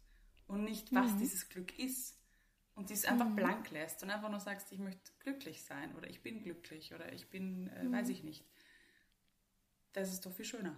und 0.47 0.65
nicht, 0.65 0.93
was 0.93 1.13
mhm. 1.13 1.19
dieses 1.19 1.49
Glück 1.49 1.79
ist. 1.79 2.19
Und 2.75 2.91
dies 2.91 3.05
einfach 3.05 3.29
mhm. 3.29 3.37
blank 3.37 3.71
lässt 3.71 4.03
und 4.03 4.11
einfach 4.11 4.31
nur 4.31 4.41
sagst, 4.41 4.73
ich 4.73 4.81
möchte 4.81 5.13
glücklich 5.21 5.63
sein 5.63 5.95
oder 5.95 6.11
ich 6.11 6.23
bin 6.23 6.43
glücklich 6.43 6.93
oder 6.93 7.13
ich 7.13 7.31
bin, 7.31 7.69
äh, 7.69 7.85
mhm. 7.85 7.93
weiß 7.93 8.09
ich 8.09 8.25
nicht. 8.25 8.45
Das 9.93 10.13
ist 10.13 10.27
doch 10.27 10.33
viel 10.33 10.45
schöner. 10.45 10.75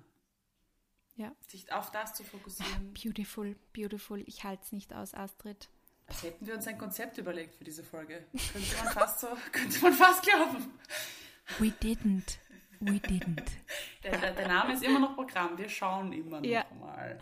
Ja. 1.16 1.34
Sich 1.40 1.72
auf 1.72 1.90
das 1.90 2.12
zu 2.12 2.22
fokussieren. 2.22 2.92
Beautiful, 2.92 3.56
beautiful. 3.72 4.22
Ich 4.26 4.44
halte 4.44 4.62
es 4.62 4.72
nicht 4.72 4.92
aus, 4.92 5.14
Astrid. 5.14 5.70
Als 6.06 6.22
hätten 6.22 6.46
wir 6.46 6.54
uns 6.54 6.66
ein 6.66 6.76
Konzept 6.76 7.16
überlegt 7.16 7.54
für 7.54 7.64
diese 7.64 7.82
Folge. 7.82 8.26
Könnte 8.52 8.76
man 8.76 8.92
fast 8.92 9.20
so, 9.20 9.28
könnte 9.52 9.80
man 9.80 9.94
fast 9.94 10.22
glauben. 10.22 10.78
We 11.58 11.68
didn't. 11.82 12.38
We 12.80 12.98
didn't. 13.00 13.50
Der, 14.02 14.18
der, 14.18 14.32
der, 14.34 14.46
Name 14.46 14.74
ist 14.74 14.84
immer 14.84 15.00
noch 15.00 15.16
Programm. 15.16 15.58
Wir 15.58 15.68
schauen 15.68 16.12
immer 16.12 16.40
noch 16.40 16.46
ja. 16.46 16.64
mal. 16.78 17.18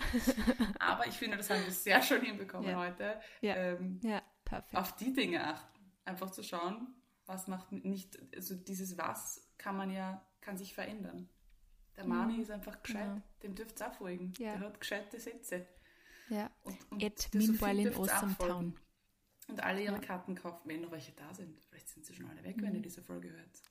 Aber 0.78 1.06
ich 1.06 1.14
finde, 1.14 1.38
das 1.38 1.48
haben 1.48 1.64
wir 1.64 1.72
sehr 1.72 2.02
schön 2.02 2.20
hinbekommen 2.20 2.68
ja. 2.68 2.76
heute. 2.76 3.18
Ja. 3.40 3.56
Ähm, 3.56 4.00
ja, 4.02 4.20
perfekt. 4.44 4.76
Auf 4.76 4.94
die 4.96 5.14
Dinge 5.14 5.42
achten. 5.42 5.80
Einfach 6.04 6.30
zu 6.30 6.42
schauen, 6.42 6.94
was 7.24 7.48
macht 7.48 7.72
nicht, 7.72 8.18
also 8.36 8.54
dieses 8.54 8.98
Was 8.98 9.50
kann 9.56 9.78
man 9.78 9.90
ja, 9.90 10.22
kann 10.42 10.58
sich 10.58 10.74
verändern. 10.74 11.30
Der 11.96 12.06
Mani 12.06 12.34
mhm. 12.34 12.42
ist 12.42 12.50
einfach 12.50 12.82
gescheit. 12.82 13.06
Genau. 13.06 13.22
Dem 13.42 13.54
dürft 13.54 13.80
ihr 13.80 13.88
auch 13.88 13.94
folgen. 13.94 14.32
Ja. 14.38 14.56
Der 14.56 14.60
hat 14.60 14.80
gescheite 14.80 15.18
Sätze. 15.18 15.66
Ja. 16.28 16.50
Und, 16.64 16.90
und 16.90 17.04
At 17.04 17.28
meanwhile 17.32 17.82
in 17.82 17.94
Awesome 17.94 18.36
Town. 18.36 18.78
Und 19.48 19.62
alle 19.62 19.82
ihre 19.82 20.00
Karten 20.00 20.34
kaufen, 20.34 20.68
wenn 20.68 20.80
noch 20.80 20.90
welche 20.90 21.12
da 21.12 21.32
sind. 21.34 21.62
Vielleicht 21.64 21.88
sind 21.88 22.04
sie 22.04 22.14
schon 22.14 22.28
alle 22.28 22.42
weg, 22.42 22.56
mhm. 22.56 22.62
wenn 22.62 22.74
ihr 22.76 22.82
diese 22.82 23.02
Folge 23.02 23.30
hört. 23.30 23.62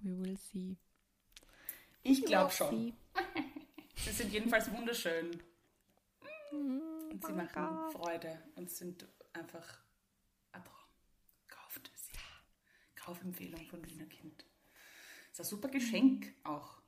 We 0.00 0.18
will 0.18 0.36
see. 0.36 0.76
Ich 2.02 2.24
glaube 2.24 2.50
schon. 2.50 2.92
sie 3.96 4.10
sind 4.10 4.32
jedenfalls 4.32 4.70
wunderschön. 4.72 5.42
Und 6.50 7.24
sie 7.24 7.32
machen 7.32 7.90
Freude 7.92 8.42
und 8.56 8.70
sind 8.70 9.06
einfach 9.32 9.78
ein 10.52 10.62
Traum. 10.64 10.88
Kauft 11.48 11.90
sie. 11.94 12.18
Kaufempfehlung 12.96 13.64
von 13.66 13.84
Wiener 13.86 14.06
Kind. 14.06 14.44
Ist 15.30 15.40
ein 15.40 15.46
super 15.46 15.68
Geschenk 15.68 16.34
auch. 16.44 16.82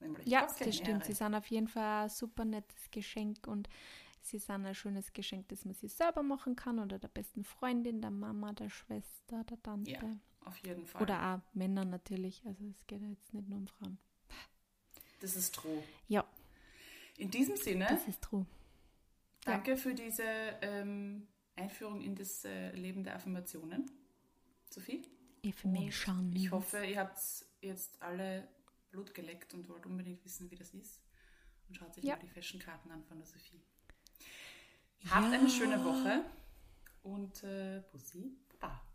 Nämlich 0.00 0.26
ja, 0.26 0.46
das 0.46 0.76
stimmt. 0.76 1.04
Sie 1.04 1.12
sind 1.12 1.34
auf 1.34 1.46
jeden 1.46 1.68
Fall 1.68 2.04
ein 2.04 2.08
super 2.08 2.44
nettes 2.44 2.90
Geschenk 2.90 3.46
und 3.46 3.68
sie 4.20 4.38
sind 4.38 4.66
ein 4.66 4.74
schönes 4.74 5.12
Geschenk, 5.12 5.48
das 5.48 5.64
man 5.64 5.74
sich 5.74 5.92
selber 5.94 6.22
machen 6.22 6.54
kann 6.54 6.78
oder 6.78 6.98
der 6.98 7.08
besten 7.08 7.44
Freundin, 7.44 8.00
der 8.00 8.10
Mama, 8.10 8.52
der 8.52 8.68
Schwester, 8.68 9.42
der 9.44 9.60
Tante. 9.62 9.90
Ja, 9.90 10.00
auf 10.44 10.58
jeden 10.58 10.86
Fall. 10.86 11.02
Oder 11.02 11.34
auch 11.34 11.54
Männer 11.54 11.84
natürlich. 11.84 12.44
Also 12.46 12.64
es 12.66 12.86
geht 12.86 13.02
jetzt 13.02 13.34
nicht 13.34 13.48
nur 13.48 13.58
um 13.58 13.66
Frauen. 13.66 13.98
Das 15.20 15.36
ist 15.36 15.54
true. 15.54 15.82
Ja. 16.08 16.24
In 17.16 17.30
diesem 17.30 17.56
Sinne. 17.56 17.86
Das 17.88 18.06
ist 18.06 18.22
true. 18.22 18.46
Danke 19.44 19.72
ja. 19.72 19.76
für 19.76 19.94
diese 19.94 20.22
ähm, 20.62 21.26
Einführung 21.56 22.00
in 22.00 22.14
das 22.14 22.44
äh, 22.44 22.70
Leben 22.72 23.02
der 23.02 23.16
Affirmationen. 23.16 23.90
Sophie? 24.70 25.02
Affirmation. 25.44 26.32
Ich 26.34 26.50
hoffe, 26.50 26.84
ihr 26.84 26.98
habt 26.98 27.18
jetzt 27.60 28.00
alle 28.02 28.46
Blut 28.90 29.14
geleckt 29.14 29.54
und 29.54 29.68
wollt 29.68 29.86
unbedingt 29.86 30.24
wissen, 30.24 30.50
wie 30.50 30.56
das 30.56 30.74
ist. 30.74 31.00
Und 31.68 31.76
schaut 31.76 31.94
sich 31.94 32.04
ja. 32.04 32.16
mal 32.16 32.22
die 32.22 32.28
Fashion-Karten 32.28 32.90
an 32.90 33.02
von 33.04 33.18
der 33.18 33.26
Sophie. 33.26 33.60
Ja. 35.00 35.10
Habt 35.10 35.32
eine 35.32 35.48
schöne 35.48 35.84
Woche 35.84 36.24
und 37.02 37.42
äh, 37.42 37.80
Pussy, 37.82 38.36
Baba. 38.48 38.87